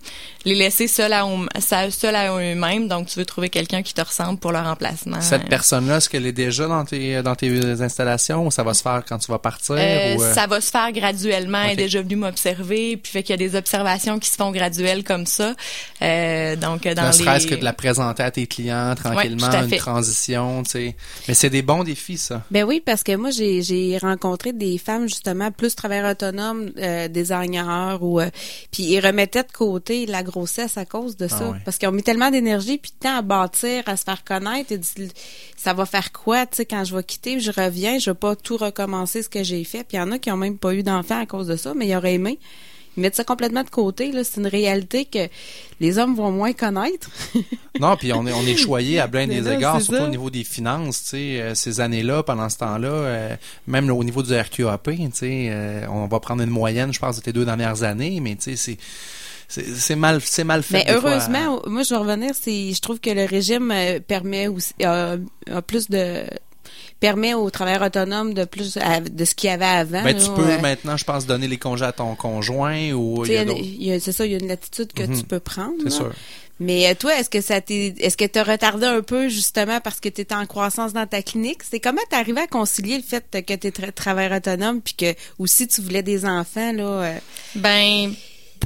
les 0.46 0.54
laisser 0.54 0.88
seuls 0.88 1.12
à, 1.12 1.26
eux- 1.26 1.46
ça- 1.60 1.90
seuls 1.90 2.16
à 2.16 2.32
eux-mêmes. 2.34 2.88
Donc, 2.88 3.08
tu 3.08 3.18
veux 3.18 3.26
trouver 3.26 3.50
quelqu'un 3.50 3.82
qui 3.82 3.92
te 3.92 4.00
ressemble 4.00 4.38
pour 4.38 4.52
le 4.52 4.58
remplacement. 4.60 5.20
Cette 5.20 5.50
personne-là, 5.50 5.98
est-ce 5.98 6.08
qu'elle 6.08 6.26
est 6.26 6.32
déjà 6.32 6.66
dans 6.66 6.84
tes, 6.86 7.22
dans 7.22 7.34
tes 7.36 7.50
installations 7.82 8.46
ou 8.46 8.50
ça 8.50 8.62
va 8.62 8.72
se 8.72 8.80
faire 8.82 9.02
quand 9.06 9.18
tu 9.18 9.30
vas 9.30 9.38
partir? 9.38 9.74
Euh, 9.78 10.16
ou, 10.16 10.22
euh, 10.22 10.32
Ça 10.34 10.46
va 10.46 10.62
se 10.62 10.70
faire 10.70 10.90
graduellement. 10.92 11.62
Elle 11.62 11.70
est 11.70 11.72
Ok. 11.72 11.78
déjà 11.78 12.02
venue 12.06 12.16
m'observer, 12.16 12.96
puis 12.96 13.12
fait 13.12 13.22
qu'il 13.22 13.32
y 13.32 13.34
a 13.34 13.48
des 13.48 13.56
observations 13.56 14.18
qui 14.18 14.30
se 14.30 14.36
font 14.36 14.50
graduelles 14.50 15.04
comme 15.04 15.26
ça. 15.26 15.54
Euh, 16.02 16.56
donc 16.56 16.84
dans 16.84 17.02
ne 17.02 17.06
les... 17.08 17.12
serait-ce 17.12 17.46
que 17.46 17.54
de 17.54 17.64
la 17.64 17.72
présenter 17.72 18.22
à 18.22 18.30
tes 18.30 18.46
clients 18.46 18.94
tranquillement, 18.94 19.50
une 19.50 19.76
transition, 19.76 20.62
tu 20.62 20.70
sais. 20.70 20.96
Mais 21.28 21.34
c'est 21.34 21.50
des 21.50 21.62
bons 21.62 21.84
défis, 21.84 22.18
ça. 22.18 22.42
Ben 22.50 22.64
oui, 22.64 22.82
parce 22.84 23.02
que 23.02 23.14
moi, 23.16 23.30
j'ai, 23.30 23.62
j'ai 23.62 23.98
rencontré 23.98 24.52
des 24.52 24.78
femmes, 24.78 25.08
justement, 25.08 25.50
plus 25.50 25.74
travailleurs 25.74 26.12
autonomes, 26.12 26.70
euh, 26.78 27.08
designers, 27.08 27.98
ou 28.00 28.20
euh, 28.20 28.30
puis 28.70 28.84
ils 28.84 29.00
remettaient 29.00 29.42
de 29.42 29.52
côté 29.52 30.06
la 30.06 30.22
grossesse 30.22 30.78
à 30.78 30.84
cause 30.84 31.16
de 31.16 31.28
ça. 31.28 31.38
Ah 31.40 31.50
ouais. 31.50 31.58
Parce 31.64 31.78
qu'ils 31.78 31.88
ont 31.88 31.92
mis 31.92 32.02
tellement 32.02 32.30
d'énergie 32.30 32.78
puis 32.78 32.92
de 32.92 33.08
temps 33.08 33.18
à 33.18 33.22
bâtir, 33.22 33.82
à 33.86 33.96
se 33.96 34.04
faire 34.04 34.24
connaître, 34.24 34.72
et 34.72 34.78
dit, 34.78 35.10
ça 35.56 35.74
va 35.74 35.86
faire 35.86 36.12
quoi, 36.12 36.46
tu 36.46 36.56
sais, 36.56 36.64
quand 36.64 36.84
je 36.84 36.94
vais 36.94 37.02
quitter, 37.02 37.40
je 37.40 37.50
reviens, 37.50 37.98
je 37.98 38.10
vais 38.10 38.14
pas 38.14 38.36
tout 38.36 38.56
recommencer 38.56 39.22
ce 39.22 39.28
que 39.28 39.42
j'ai 39.42 39.64
fait. 39.64 39.84
Puis 39.84 39.96
il 39.96 40.00
y 40.00 40.00
en 40.00 40.12
a 40.12 40.18
qui 40.18 40.30
ont 40.30 40.36
même 40.36 40.58
pas 40.58 40.74
eu 40.74 40.82
d'enfants 40.82 41.20
à 41.20 41.26
cause 41.26 41.46
de 41.46 41.56
ça, 41.56 41.74
mais 41.74 41.86
ils 41.86 41.95
auraient 41.96 42.14
aimé. 42.14 42.38
Ils 42.96 43.02
mettent 43.02 43.16
ça 43.16 43.24
complètement 43.24 43.62
de 43.62 43.68
côté. 43.68 44.10
C'est 44.24 44.40
une 44.40 44.46
réalité 44.46 45.04
que 45.04 45.28
les 45.80 45.98
hommes 45.98 46.14
vont 46.14 46.30
moins 46.30 46.52
connaître. 46.52 47.10
Non, 47.78 47.94
puis 47.94 48.10
on 48.14 48.26
est, 48.26 48.32
on 48.32 48.40
est 48.46 48.56
choyé 48.56 48.98
à 49.00 49.06
plein 49.06 49.26
Mais 49.26 49.34
des 49.34 49.40
là, 49.42 49.54
égards, 49.54 49.82
surtout 49.82 49.98
ça. 49.98 50.04
au 50.06 50.08
niveau 50.08 50.30
des 50.30 50.44
finances, 50.44 51.10
euh, 51.12 51.54
ces 51.54 51.80
années-là, 51.80 52.22
pendant 52.22 52.48
ce 52.48 52.56
temps-là, 52.56 52.88
euh, 52.88 53.36
même 53.66 53.86
là, 53.86 53.92
au 53.94 54.02
niveau 54.02 54.22
du 54.22 54.34
RQAP, 54.34 54.88
euh, 55.22 55.86
on 55.90 56.06
va 56.06 56.20
prendre 56.20 56.42
une 56.42 56.48
moyenne, 56.48 56.94
je 56.94 56.98
pense, 56.98 57.16
de 57.16 57.20
tes 57.20 57.34
deux 57.34 57.44
dernières 57.44 57.82
années, 57.82 58.18
mais 58.20 58.38
c'est 58.40 58.56
c'est 59.46 59.94
mal 59.94 60.22
c'est 60.22 60.42
mal 60.44 60.62
fait. 60.62 60.78
Mais 60.78 60.84
des 60.94 60.98
fois. 60.98 61.10
heureusement, 61.10 61.60
moi 61.66 61.82
je 61.82 61.90
vais 61.90 62.00
revenir, 62.00 62.30
c'est 62.34 62.72
je 62.72 62.80
trouve 62.80 62.98
que 62.98 63.10
le 63.10 63.26
régime 63.26 63.74
permet 64.08 64.48
aussi 64.48 64.72
a, 64.82 65.16
a 65.52 65.60
plus 65.60 65.90
de 65.90 66.24
permet 67.00 67.34
aux 67.34 67.50
travailleurs 67.50 67.82
autonomes 67.82 68.32
de 68.34 68.44
plus 68.44 68.76
à- 68.78 69.00
de 69.00 69.24
ce 69.24 69.34
qu'il 69.34 69.48
y 69.50 69.52
avait 69.52 69.64
avant. 69.64 70.02
Ben, 70.02 70.16
tu 70.16 70.30
peux 70.30 70.48
euh, 70.50 70.58
maintenant, 70.60 70.96
je 70.96 71.04
pense, 71.04 71.26
donner 71.26 71.46
les 71.48 71.58
congés 71.58 71.84
à 71.84 71.92
ton 71.92 72.14
conjoint 72.14 72.92
ou 72.92 73.24
tu 73.24 73.32
il 73.32 73.34
y 73.34 73.36
sais, 73.36 73.38
a 73.38 73.42
il 73.42 73.48
y 73.48 73.50
a- 73.50 73.54
d'autres- 73.54 73.60
il 73.64 73.82
y 73.86 73.92
a- 73.92 74.00
c'est 74.00 74.12
ça, 74.12 74.24
il 74.26 74.32
y 74.32 74.34
a 74.34 74.38
une 74.38 74.48
latitude 74.48 74.92
que 74.92 75.02
Mhm. 75.02 75.18
tu 75.18 75.24
peux 75.24 75.40
prendre. 75.40 75.74
C'est 75.84 75.90
sûr. 75.90 76.12
Mais 76.58 76.88
euh, 76.90 76.94
toi, 76.98 77.14
est-ce 77.20 77.28
que 77.28 77.42
ça 77.42 77.60
t'est 77.60 77.94
est-ce 77.98 78.16
que 78.16 78.24
tu 78.24 78.38
as 78.38 78.42
retardé 78.44 78.86
un 78.86 79.02
peu 79.02 79.28
justement 79.28 79.78
parce 79.82 80.00
que 80.00 80.08
tu 80.08 80.22
étais 80.22 80.34
en 80.34 80.46
croissance 80.46 80.94
dans 80.94 81.06
ta 81.06 81.20
clinique? 81.20 81.58
C'est 81.70 81.80
comment 81.80 82.00
tu 82.10 82.16
arrivé 82.16 82.40
à 82.40 82.46
concilier 82.46 82.96
le 82.96 83.02
fait 83.02 83.22
que 83.44 83.54
tu 83.54 83.66
es 83.66 83.92
travailleur 83.92 84.38
autonome 84.38 84.80
puis 84.80 84.94
que 84.94 85.14
aussi 85.38 85.68
tu 85.68 85.82
voulais 85.82 86.02
des 86.02 86.24
enfants 86.24 86.72
là 86.72 86.84
euh, 86.84 87.18
Ben 87.56 88.14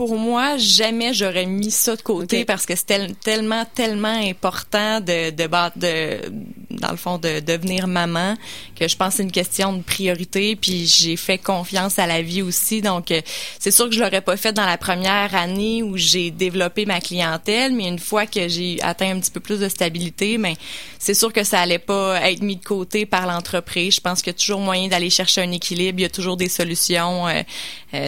pour 0.00 0.16
moi, 0.16 0.56
jamais 0.56 1.12
j'aurais 1.12 1.44
mis 1.44 1.70
ça 1.70 1.94
de 1.94 2.00
côté 2.00 2.46
parce 2.46 2.64
que 2.64 2.74
c'est 2.74 2.86
tel- 2.86 3.14
tellement, 3.16 3.66
tellement 3.66 4.08
important 4.08 4.98
de, 4.98 5.28
de, 5.28 5.46
de, 5.76 6.32
dans 6.70 6.90
le 6.90 6.96
fond, 6.96 7.18
de 7.18 7.40
devenir 7.40 7.86
maman 7.86 8.34
que 8.74 8.88
je 8.88 8.96
pense 8.96 9.10
que 9.10 9.16
c'est 9.18 9.22
une 9.24 9.30
question 9.30 9.74
de 9.74 9.82
priorité. 9.82 10.56
Puis 10.56 10.86
j'ai 10.86 11.16
fait 11.16 11.36
confiance 11.36 11.98
à 11.98 12.06
la 12.06 12.22
vie 12.22 12.40
aussi. 12.40 12.80
Donc, 12.80 13.10
euh, 13.10 13.20
c'est 13.58 13.70
sûr 13.70 13.90
que 13.90 13.94
je 13.94 14.00
l'aurais 14.00 14.22
pas 14.22 14.38
fait 14.38 14.54
dans 14.54 14.64
la 14.64 14.78
première 14.78 15.34
année 15.34 15.82
où 15.82 15.98
j'ai 15.98 16.30
développé 16.30 16.86
ma 16.86 17.02
clientèle, 17.02 17.74
mais 17.74 17.86
une 17.86 17.98
fois 17.98 18.24
que 18.24 18.48
j'ai 18.48 18.78
atteint 18.80 19.14
un 19.14 19.20
petit 19.20 19.30
peu 19.30 19.40
plus 19.40 19.60
de 19.60 19.68
stabilité, 19.68 20.38
mais 20.38 20.54
c'est 20.98 21.12
sûr 21.12 21.30
que 21.30 21.44
ça 21.44 21.60
allait 21.60 21.78
pas 21.78 22.26
être 22.30 22.40
mis 22.40 22.56
de 22.56 22.64
côté 22.64 23.04
par 23.04 23.26
l'entreprise. 23.26 23.96
Je 23.96 24.00
pense 24.00 24.22
qu'il 24.22 24.32
y 24.32 24.36
a 24.36 24.38
toujours 24.38 24.60
moyen 24.60 24.88
d'aller 24.88 25.10
chercher 25.10 25.42
un 25.42 25.52
équilibre. 25.52 25.98
Il 25.98 26.02
y 26.04 26.06
a 26.06 26.08
toujours 26.08 26.38
des 26.38 26.48
solutions. 26.48 27.28
euh, 27.28 27.42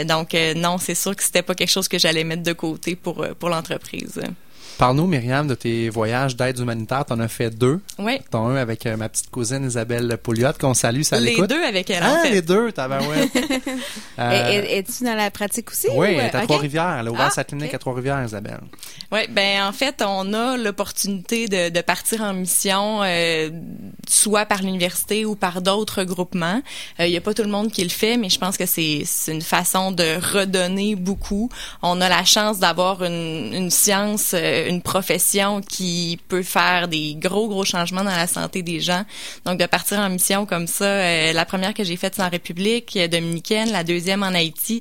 donc, 0.05 0.35
euh, 0.35 0.55
non, 0.55 0.79
c'est 0.79 0.95
sûr 0.95 1.15
que 1.17 1.23
c'était 1.23 1.43
pas 1.43 1.55
quelque 1.55 1.71
chose 1.71 1.89
que 1.89 1.99
j'allais 1.99 2.25
mettre 2.25 2.43
de 2.43 2.53
côté 2.53 2.97
pour, 2.97 3.23
euh, 3.23 3.35
pour 3.35 3.49
l'entreprise. 3.49 4.21
Parle-nous, 4.79 5.07
Myriam, 5.07 5.47
de 5.47 5.55
tes 5.55 5.89
voyages 5.91 6.35
d'aide 6.37 6.59
humanitaire. 6.59 7.05
T'en 7.05 7.21
as 7.21 7.29
fait 7.29 7.51
deux. 7.51 7.81
Oui. 7.99 8.19
T'en 8.31 8.49
as 8.49 8.51
un 8.53 8.57
avec 8.57 8.85
euh, 8.87 8.97
ma 8.97 9.09
petite 9.09 9.31
cousine 9.31 9.65
Isabelle 9.67 10.19
Pouliot, 10.21 10.49
qu'on 10.61 10.75
salue, 10.75 11.03
ça 11.03 11.21
Les 11.21 11.31
l'écoute. 11.33 11.49
deux 11.51 11.63
avec 11.63 11.89
elle, 11.91 12.03
Ah, 12.03 12.15
en 12.19 12.23
fait. 12.23 12.31
les 12.31 12.43
deux, 12.43 12.73
tabarouette. 12.73 13.31
Euh, 14.19 14.51
Et- 14.51 14.57
et- 14.57 14.79
Es-tu 14.79 15.05
dans 15.05 15.15
la 15.15 15.31
pratique 15.31 15.71
aussi? 15.71 15.89
oui, 15.91 15.97
ou, 15.97 16.03
elle 16.05 16.27
est 16.27 16.35
à. 16.35 16.43
Trois-Rivières. 16.43 16.97
Elle 17.01 17.09
a 17.09 17.11
ouvert 17.11 17.27
Ah, 17.29 17.31
sa 17.31 17.45
clinique 17.45 17.73
à 17.73 17.79
Trois-Rivières, 17.79 18.23
Isabelle. 18.25 18.61
Oui, 19.11 19.21
ben 19.31 19.65
en 19.65 19.73
fait, 19.73 20.03
on 20.07 20.33
a 20.35 20.57
l'opportunité 20.59 21.49
de, 21.49 21.71
de 21.71 21.81
partir 21.81 22.21
en 22.21 22.35
mission, 22.35 23.01
euh, 23.03 23.49
soit 24.09 24.45
par 24.45 24.63
l'université 24.63 25.25
ou 25.25 25.35
par 25.35 25.63
d'autres 25.63 26.05
groupements. 26.05 26.61
Il 26.99 27.07
n'y 27.07 27.17
a 27.17 27.21
pas 27.23 27.33
tout 27.35 27.43
le 27.43 27.49
monde 27.49 27.71
qui 27.73 27.83
le 27.83 27.89
fait, 27.91 28.17
mais 28.19 28.29
je 28.29 28.39
pense 28.39 28.57
que 28.59 28.67
c'est 28.67 29.03
c'est 29.07 29.33
une 29.33 29.43
façon 29.43 29.93
de 29.93 30.17
redonner 30.37 30.95
beaucoup. 30.95 31.49
On 31.83 32.01
a 32.01 32.09
la 32.09 32.25
chance 32.25 32.59
d'avoir 32.59 33.03
une, 33.03 33.53
une 33.55 33.71
science, 33.71 34.33
euh, 34.35 34.62
une 34.69 34.83
profession 34.83 35.61
qui 35.61 36.19
peut 36.29 36.43
faire 36.43 36.89
des 36.89 37.15
gros 37.15 37.49
gros 37.49 37.65
changements 37.65 38.05
dans 38.05 38.11
la 38.17 38.27
santé 38.27 38.63
des 38.63 38.81
gens. 38.81 39.05
Donc 39.45 39.59
de 39.59 39.67
partir 39.67 39.99
en 39.99 40.09
mission 40.09 40.47
comme 40.47 40.67
ça, 40.67 40.85
euh, 40.85 41.33
la 41.33 41.45
première 41.45 41.75
que 41.75 41.85
j'ai 41.85 41.97
faite 41.97 42.15
c'est 42.17 42.23
en 42.23 42.29
République 42.31 42.97
euh, 42.97 43.09
dominicaine, 43.09 43.71
la 43.71 43.85
deuxième 43.85 44.23
en 44.23 44.35
Haïti 44.35 44.81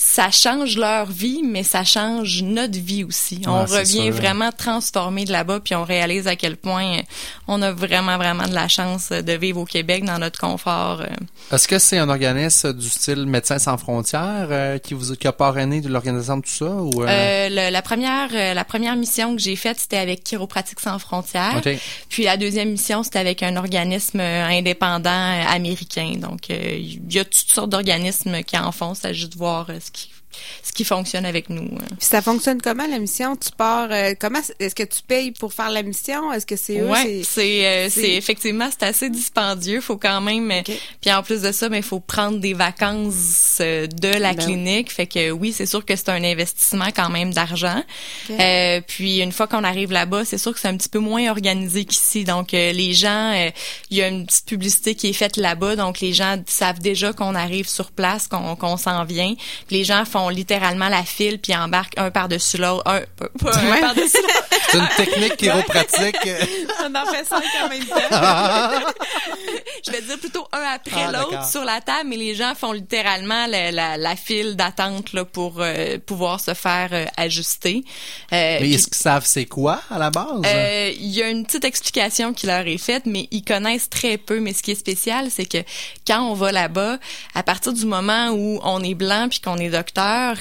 ça 0.00 0.30
change 0.30 0.76
leur 0.76 1.06
vie, 1.06 1.40
mais 1.44 1.64
ça 1.64 1.82
change 1.82 2.42
notre 2.44 2.78
vie 2.78 3.02
aussi. 3.02 3.40
on 3.48 3.64
revient 3.78 4.10
vraiment 4.12 4.52
transformé 4.52 5.24
de 5.24 5.32
là-bas, 5.32 5.58
puis 5.58 5.74
on 5.74 5.82
réalise 5.82 6.28
à 6.28 6.36
quel 6.36 6.56
point 6.56 6.98
euh, 6.98 7.02
on 7.48 7.60
a 7.62 7.72
vraiment, 7.72 8.16
vraiment 8.16 8.46
de 8.46 8.54
la 8.54 8.68
chance 8.68 9.08
de 9.10 9.32
vivre 9.32 9.58
au 9.60 9.64
Québec 9.64 10.04
dans 10.04 10.18
notre 10.20 10.38
confort. 10.38 11.00
euh. 11.00 11.06
Est-ce 11.54 11.66
que 11.66 11.80
c'est 11.80 11.98
un 11.98 12.08
organisme 12.08 12.72
du 12.74 12.88
style 12.88 13.26
Médecins 13.26 13.58
sans 13.58 13.76
frontières 13.76 14.46
euh, 14.50 14.78
qui 14.78 14.94
vous 14.94 15.16
qui 15.16 15.26
a 15.26 15.32
parrainé 15.32 15.80
de 15.80 15.88
l'organisation 15.88 16.36
de 16.36 16.42
tout 16.42 16.50
ça 16.50 16.66
ou 16.66 17.02
euh, 17.02 17.06
Euh, 17.08 17.48
le- 17.48 17.72
la 17.72 17.82
première, 17.82 18.28
euh, 18.32 18.54
la 18.54 18.64
première 18.64 18.94
mission 18.94 19.34
que 19.34 19.42
j'ai 19.42 19.56
faite, 19.56 19.80
c'était 19.80 19.96
avec 19.98 20.22
Chiropratique 20.22 20.78
sans 20.78 21.00
frontières. 21.00 21.60
Puis 22.08 22.22
la 22.22 22.36
deuxième 22.36 22.70
mission, 22.70 23.02
c'était 23.02 23.18
avec 23.18 23.42
un 23.42 23.56
organisme 23.56 24.20
euh, 24.20 24.46
indépendant 24.46 25.10
euh, 25.10 25.42
américain. 25.48 26.12
Donc, 26.18 26.50
euh, 26.50 26.76
il 26.78 27.12
y 27.12 27.18
a 27.18 27.24
toutes 27.24 27.50
sortes 27.50 27.70
d'organismes 27.70 28.42
qui 28.44 28.56
en 28.56 28.70
font. 28.70 28.94
C'est 28.94 29.12
juste 29.14 29.32
de 29.32 29.38
voir 29.38 29.66
euh, 29.96 30.17
ce 30.62 30.72
qui, 30.72 30.84
fonctionne 30.84 31.24
avec 31.26 31.50
nous. 31.50 31.64
euh. 31.64 31.78
Puis 31.98 32.06
ça 32.06 32.22
fonctionne 32.22 32.60
comment 32.62 32.86
la 32.86 32.98
mission? 32.98 33.36
Tu 33.36 33.50
pars 33.56 33.88
euh, 33.90 34.14
comment 34.18 34.38
est-ce 34.58 34.74
que 34.74 34.82
tu 34.84 35.02
payes 35.06 35.32
pour 35.32 35.52
faire 35.52 35.70
la 35.70 35.82
mission? 35.82 36.32
Est-ce 36.32 36.46
que 36.46 36.56
c'est 36.56 36.78
eux? 36.80 36.88
Ouais, 36.88 37.22
c'est 37.24 37.66
euh, 37.66 37.88
c'est- 37.90 38.14
effectivement 38.14 38.68
c'est 38.70 38.86
assez 38.86 39.10
dispendieux. 39.10 39.80
Faut 39.80 39.96
quand 39.96 40.20
même. 40.20 40.50
euh, 40.50 40.62
Puis 41.00 41.12
en 41.12 41.22
plus 41.22 41.42
de 41.42 41.52
ça, 41.52 41.68
mais 41.68 41.78
il 41.78 41.82
faut 41.82 42.00
prendre 42.00 42.38
des 42.38 42.54
vacances 42.54 43.58
euh, 43.60 43.86
de 43.86 44.08
la 44.08 44.32
Ben 44.34 44.44
clinique. 44.44 44.92
Fait 44.92 45.06
que 45.06 45.30
oui, 45.30 45.52
c'est 45.52 45.66
sûr 45.66 45.84
que 45.84 45.94
c'est 45.96 46.08
un 46.08 46.22
investissement 46.24 46.88
quand 46.94 47.10
même 47.10 47.32
d'argent. 47.32 47.82
Ok. 48.30 48.36
Euh, 48.40 48.80
puis 48.86 49.18
une 49.20 49.32
fois 49.32 49.46
qu'on 49.46 49.64
arrive 49.64 49.92
là-bas, 49.92 50.24
c'est 50.24 50.38
sûr 50.38 50.52
que 50.54 50.60
c'est 50.60 50.68
un 50.68 50.76
petit 50.76 50.88
peu 50.88 50.98
moins 50.98 51.30
organisé 51.30 51.84
qu'ici. 51.84 52.24
Donc 52.24 52.54
euh, 52.54 52.72
les 52.72 52.92
gens, 52.94 53.32
euh, 53.34 53.50
il 53.90 53.96
y 53.98 54.02
a 54.02 54.08
une 54.08 54.26
petite 54.26 54.46
publicité 54.46 54.94
qui 54.94 55.08
est 55.08 55.12
faite 55.12 55.36
là-bas. 55.36 55.76
Donc 55.76 56.00
les 56.00 56.12
gens 56.12 56.36
savent 56.46 56.80
déjà 56.80 57.12
qu'on 57.12 57.34
arrive 57.34 57.68
sur 57.68 57.90
place, 57.90 58.26
qu'on 58.28 58.56
qu'on 58.56 58.76
s'en 58.76 59.04
vient. 59.04 59.34
Puis 59.66 59.76
les 59.76 59.84
gens 59.84 60.04
font 60.04 60.17
littéralement 60.28 60.88
la 60.88 61.04
file 61.04 61.38
puis 61.38 61.54
embarquent 61.54 61.96
un 61.98 62.10
par-dessus 62.10 62.56
l'autre, 62.58 62.82
un, 62.86 63.00
pas- 63.16 63.28
un 63.58 63.70
Ouais. 63.70 63.80
par-dessus 63.80 64.16
l'autre. 64.22 64.48
c'est 64.70 64.78
une 64.78 64.88
technique 64.96 65.36
chiropratique 65.36 66.16
On 66.84 66.94
en 66.94 67.06
fait 67.06 67.24
cinq 67.24 67.44
en 67.64 67.68
même 67.68 67.84
temps. 67.84 67.96
je 69.86 69.90
vais 69.92 70.02
dire 70.02 70.18
plutôt 70.18 70.46
un 70.52 70.62
après 70.74 71.04
Ah, 71.08 71.12
l'autre 71.12 71.44
sur 71.48 71.64
la 71.64 71.80
table, 71.80 72.08
mais 72.10 72.16
les 72.16 72.34
gens 72.34 72.54
font 72.54 72.72
littéralement 72.72 73.46
la, 73.46 73.70
la, 73.70 73.96
la 73.96 74.16
file 74.16 74.56
d'attente 74.56 75.12
là 75.12 75.24
pour 75.24 75.56
euh, 75.58 75.98
pouvoir 76.04 76.40
se 76.40 76.54
faire 76.54 76.88
euh, 76.92 77.04
ajuster. 77.16 77.84
Euh, 78.32 78.58
Mais 78.60 78.70
est-ce 78.72 78.88
qu'ils 78.88 78.96
savent 78.96 79.24
c'est 79.26 79.46
quoi 79.46 79.80
à 79.90 79.98
la 79.98 80.10
base? 80.10 80.42
Euh, 80.44 80.92
Il 80.96 81.08
y 81.10 81.22
a 81.22 81.28
une 81.28 81.44
petite 81.46 81.64
explication 81.64 82.32
qui 82.32 82.46
leur 82.46 82.66
est 82.66 82.78
faite, 82.78 83.04
mais 83.06 83.28
ils 83.30 83.44
connaissent 83.44 83.88
très 83.90 84.16
peu. 84.18 84.40
Mais 84.40 84.52
ce 84.52 84.62
qui 84.62 84.72
est 84.72 84.74
spécial, 84.78 85.28
c'est 85.30 85.46
que 85.46 85.58
quand 86.06 86.20
on 86.22 86.34
va 86.34 86.52
là-bas, 86.52 86.98
à 87.34 87.42
partir 87.42 87.72
du 87.72 87.86
moment 87.86 88.28
où 88.30 88.60
on 88.62 88.82
est 88.82 88.94
blanc 88.94 89.28
puis 89.30 89.40
qu'on 89.40 89.56
est 89.58 89.70
docteur, 89.70 89.88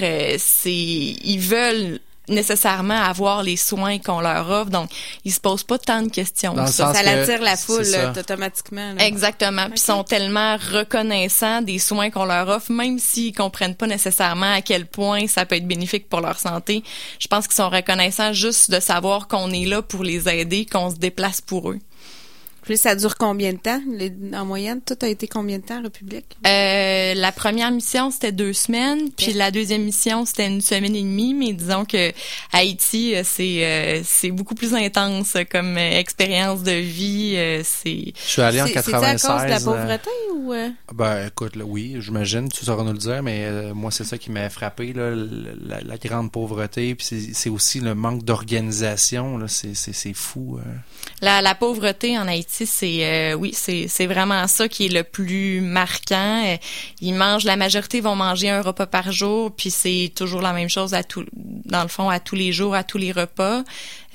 euh, 0.02 0.36
c'est 0.40 0.72
ils 0.72 1.40
veulent 1.40 2.00
nécessairement 2.30 3.02
avoir 3.02 3.42
les 3.42 3.56
soins 3.56 4.00
qu'on 4.00 4.20
leur 4.20 4.50
offre, 4.50 4.70
donc 4.70 4.90
ils 5.24 5.32
se 5.32 5.40
posent 5.40 5.64
pas 5.64 5.78
tant 5.78 6.02
de 6.02 6.10
questions. 6.10 6.54
Dans 6.54 6.68
ça. 6.68 6.94
Ça 6.94 7.00
que- 7.00 7.06
l'attire 7.06 7.42
la 7.42 7.56
foule 7.56 7.84
là, 7.86 8.12
automatiquement. 8.18 8.94
là. 8.94 9.06
Exactement. 9.06 9.66
Puis 9.68 9.76
ils 9.78 9.82
sont 9.82 10.04
tellement 10.04 10.58
reconnaissants 10.58 11.62
des 11.62 11.80
soins 11.80 12.10
qu'on 12.10 12.26
leur 12.26 12.50
offre, 12.50 12.70
même 12.72 13.00
s'ils 13.00 13.34
comprennent 13.34 13.76
pas 13.76 13.88
nécessairement 13.88 14.52
à 14.54 14.62
quel 14.62 14.86
point 14.88 15.28
ça 15.28 15.46
peut 15.46 15.56
être 15.56 15.68
bénéfique 15.68 16.10
pour 16.10 16.20
leur 16.20 16.38
santé. 16.38 16.84
Je 17.20 17.28
pense 17.28 17.48
qu'ils 17.48 17.56
sont 17.56 17.70
reconnaissants 17.70 18.34
juste 18.34 18.72
de 18.72 18.82
savoir 18.82 19.30
qu'on 19.30 19.50
est 19.52 19.66
là 19.66 19.82
pour 19.82 20.04
les 20.04 20.28
aider, 20.28 20.66
qu'on 20.66 20.90
se 20.90 20.96
déplace 20.98 21.40
pour 21.40 21.72
eux. 21.72 21.80
Puis 22.68 22.78
ça 22.78 22.96
dure 22.96 23.16
combien 23.18 23.54
de 23.54 23.58
temps? 23.58 23.82
Les- 23.90 24.14
en 24.36 24.46
moyenne, 24.46 24.82
tout 24.86 24.98
a 25.02 25.08
été 25.08 25.28
combien 25.28 25.58
de 25.58 25.64
temps, 25.64 25.82
République? 25.82 26.38
Euh, 26.46 27.14
la 27.16 27.32
première 27.32 27.72
mission 27.72 28.12
c'était 28.12 28.32
deux 28.32 28.54
semaines, 28.54 29.10
puis 29.18 29.34
la 29.34 29.52
deuxième 29.52 29.84
mission 29.84 30.26
c'était 30.26 30.48
une 30.48 30.62
semaine 30.62 30.96
et 30.96 31.02
demie. 31.02 31.34
Mais 31.34 31.54
disons 31.54 31.86
que 31.86 32.12
Haïti 32.52 33.16
euh, 33.16 33.22
c'est 33.24 33.64
euh, 33.66 34.02
c'est 34.06 34.32
beaucoup 34.32 34.54
plus 34.56 34.74
intense 34.76 35.36
comme 35.52 35.78
euh, 35.78 35.98
expérience 35.98 36.62
de 36.64 36.72
vie. 36.74 37.34
euh, 37.38 37.62
c'est 37.64 38.14
Je 38.16 38.22
suis 38.30 38.42
allé 38.42 38.62
en 38.62 38.68
C'est- 38.68 38.74
C'est-tu 38.74 38.92
96. 38.92 39.26
à 39.26 39.34
cause 39.34 39.44
de 39.46 39.50
la 39.50 39.60
pauvreté 39.60 40.10
ou... 40.36 40.54
Ben, 40.94 41.28
écoute, 41.28 41.56
là, 41.56 41.64
oui, 41.66 41.96
j'imagine, 42.00 42.50
tu 42.50 42.66
sauras 42.66 42.84
nous 42.84 42.92
le 42.94 42.98
dire, 42.98 43.24
mais 43.24 43.46
euh, 43.46 43.74
moi, 43.74 43.92
c'est 43.92 44.04
ça 44.04 44.18
qui 44.18 44.30
m'a 44.32 44.50
frappé, 44.50 44.92
là, 44.94 45.12
la, 45.16 45.82
la 45.82 45.98
grande 45.98 46.32
pauvreté, 46.32 46.96
puis 46.96 47.06
c'est- 47.06 47.34
c'est 47.34 47.50
aussi 47.50 47.80
le 47.80 47.96
manque 47.96 48.24
d'organisation, 48.24 49.38
là, 49.38 49.48
c'est 49.48 49.74
c'est- 49.76 49.94
c'est 49.94 50.14
fou. 50.14 50.60
La, 51.22 51.42
la 51.42 51.56
pauvreté 51.56 52.18
en 52.18 52.28
Haïti, 52.28 52.57
c'est 52.66 53.06
euh, 53.06 53.34
oui, 53.36 53.52
c'est 53.54 53.88
c'est 53.88 54.08
vraiment 54.08 54.48
ça 54.48 54.68
qui 54.68 54.86
est 54.88 54.94
le 54.94 55.04
plus 55.04 55.62
marquant. 55.62 56.44
Euh, 56.46 56.58
Ils 57.02 57.14
mangent, 57.14 57.44
la 57.44 57.56
majorité 57.56 58.02
vont 58.02 58.16
manger 58.16 58.50
un 58.50 58.62
repas 58.62 58.86
par 58.88 59.12
jour, 59.12 59.52
puis 59.56 59.70
c'est 59.70 60.12
toujours 60.16 60.42
la 60.42 60.54
même 60.54 60.70
chose 60.70 60.94
à 60.94 61.04
tout, 61.04 61.26
dans 61.34 61.84
le 61.84 61.88
fond, 61.90 62.10
à 62.10 62.20
tous 62.20 62.36
les 62.36 62.52
jours, 62.52 62.74
à 62.76 62.84
tous 62.84 62.98
les 62.98 63.12
repas. 63.12 63.64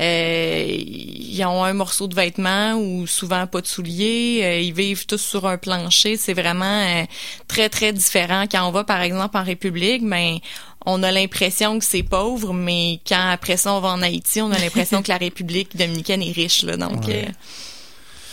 Euh, 0.01 0.66
ils 0.68 1.45
ont 1.45 1.62
un 1.64 1.74
morceau 1.74 2.09
de 2.09 2.14
vêtement 2.14 2.74
ou 2.74 3.07
souvent 3.07 3.47
pas 3.47 3.61
de 3.61 3.66
souliers. 3.66 4.40
Euh, 4.43 4.59
ils 4.61 4.72
vivent 4.74 5.07
tous 5.07 5.18
sur 5.20 5.47
un 5.47 5.59
plancher. 5.59 6.16
C'est 6.16 6.32
vraiment 6.34 6.64
euh, 6.64 7.05
très 7.49 7.68
très 7.68 7.93
différent. 7.93 8.45
Quand 8.51 8.66
on 8.66 8.72
va 8.72 8.84
par 8.84 9.01
exemple 9.03 9.36
en 9.36 9.45
République, 9.45 10.03
ben 10.05 10.38
on 10.84 11.03
a 11.05 11.12
l'impression 11.12 11.78
que 11.78 11.84
c'est 11.84 12.03
pauvre, 12.03 12.53
mais 12.53 12.99
quand 13.07 13.30
après 13.30 13.57
ça 13.57 13.72
on 13.72 13.80
va 13.80 13.90
en 13.90 14.03
Haïti, 14.03 14.40
on 14.40 14.51
a 14.51 14.59
l'impression 14.59 15.03
que 15.03 15.09
la 15.09 15.16
République 15.26 15.76
dominicaine 15.76 16.22
est 16.22 16.32
riche. 16.32 16.62
Là, 16.64 16.76
donc, 16.76 17.07
Ouais. 17.07 17.28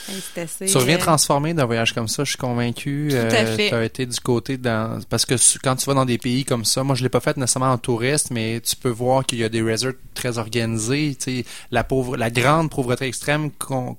Euh, 0.10 0.44
assez, 0.44 0.66
Tu 0.66 0.78
reviens 0.78 0.98
euh, 0.98 1.00
transformé 1.00 1.54
d'un 1.54 1.66
voyage 1.66 1.94
comme 1.94 2.08
ça, 2.08 2.24
je 2.24 2.30
suis 2.30 2.38
convaincu. 2.38 3.10
Tout 3.12 3.36
à 3.36 3.46
fait. 3.46 3.70
Tu 3.70 3.76
as 3.76 3.84
été 3.84 4.06
du 4.06 4.20
côté 4.20 4.58
dans 4.58 5.00
parce 5.10 5.26
que 5.26 5.36
quand 5.64 5.76
tu 5.76 5.86
vas 5.86 5.94
dans 5.94 6.06
des 6.06 6.18
pays 6.18 6.46
comme 6.46 6.66
ça, 6.66 6.84
moi 6.84 6.96
je 6.96 7.04
l'ai 7.04 7.10
pas 7.10 7.20
fait 7.20 7.38
nécessairement 7.38 7.72
en 7.72 7.78
touriste, 7.78 8.32
mais 8.32 8.62
tu 8.62 8.76
peux 8.76 8.90
voir 8.90 9.26
qu'il 9.26 9.40
y 9.40 9.44
a 9.44 9.50
des 9.50 9.62
resorts 9.62 9.94
très 10.14 10.38
organisés. 10.38 11.16
Tu 11.20 11.40
sais, 11.40 11.46
la 11.72 11.84
pauvre, 11.84 12.18
la 12.18 12.30
grande 12.30 12.70
pauvreté 12.70 13.06
extrême 13.06 13.52
qu'on 13.52 13.98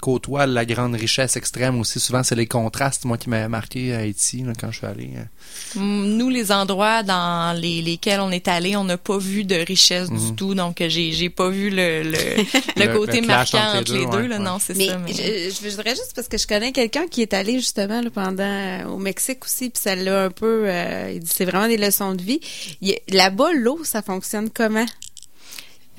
côtoie 0.00 0.46
la 0.46 0.64
grande 0.64 0.94
richesse 0.94 1.36
extrême 1.36 1.78
aussi. 1.80 2.00
Souvent, 2.00 2.22
c'est 2.22 2.34
les 2.34 2.46
contrastes, 2.46 3.04
moi, 3.04 3.18
qui 3.18 3.28
m'a 3.30 3.48
marqué 3.48 3.94
à 3.94 3.98
Haïti 3.98 4.42
là, 4.42 4.52
quand 4.58 4.70
je 4.70 4.78
suis 4.78 4.86
allé. 4.86 5.10
hein. 5.18 5.26
Nous, 5.76 6.28
les 6.30 6.50
endroits 6.52 7.02
dans 7.02 7.58
les, 7.58 7.82
lesquels 7.82 8.20
on 8.20 8.30
est 8.30 8.48
allé, 8.48 8.76
on 8.76 8.84
n'a 8.84 8.96
pas 8.98 9.18
vu 9.18 9.44
de 9.44 9.54
richesse 9.56 10.08
du 10.08 10.14
Mhm. 10.16 10.36
tout. 10.36 10.54
Donc, 10.54 10.76
j'ai 10.80 11.12
j'ai 11.12 11.28
pas 11.30 11.48
vu 11.50 11.70
le, 11.70 12.02
le, 12.02 12.12
le 12.76 12.86
Le- 12.86 12.98
côté 12.98 13.20
le 13.20 13.26
marquant 13.26 13.58
entre 13.58 13.76
entre 13.80 13.92
les 13.92 14.04
deux, 14.04 14.10
deux. 14.10 14.16
ouais, 14.22 14.28
là, 14.28 14.38
ouais. 14.38 14.44
Non, 14.44 14.58
c'est 14.58 14.76
Mais, 14.76 14.86
ça. 14.88 14.98
Mais... 14.98 15.12
je, 15.12 15.54
je 15.64 15.70
voudrais 15.70 15.90
juste 15.94 16.12
parce 16.14 16.28
que 16.28 16.38
je 16.38 16.46
connais 16.46 16.72
quelqu'un 16.72 17.06
qui 17.08 17.22
est 17.22 17.34
allé 17.34 17.54
justement 17.54 18.00
là, 18.00 18.10
pendant 18.10 18.90
au 18.92 18.98
Mexique 18.98 19.44
aussi, 19.44 19.70
puis 19.70 19.82
ça 19.82 19.94
l'a 19.94 20.24
un 20.24 20.30
peu. 20.30 20.64
euh, 20.66 21.12
il 21.14 21.20
dit 21.20 21.30
c'est 21.34 21.44
vraiment 21.44 21.68
des 21.68 21.76
leçons 21.76 22.14
de 22.14 22.22
vie. 22.22 22.40
Là-bas, 23.08 23.52
l'eau, 23.54 23.80
ça 23.84 24.02
fonctionne 24.02 24.50
comment? 24.50 24.86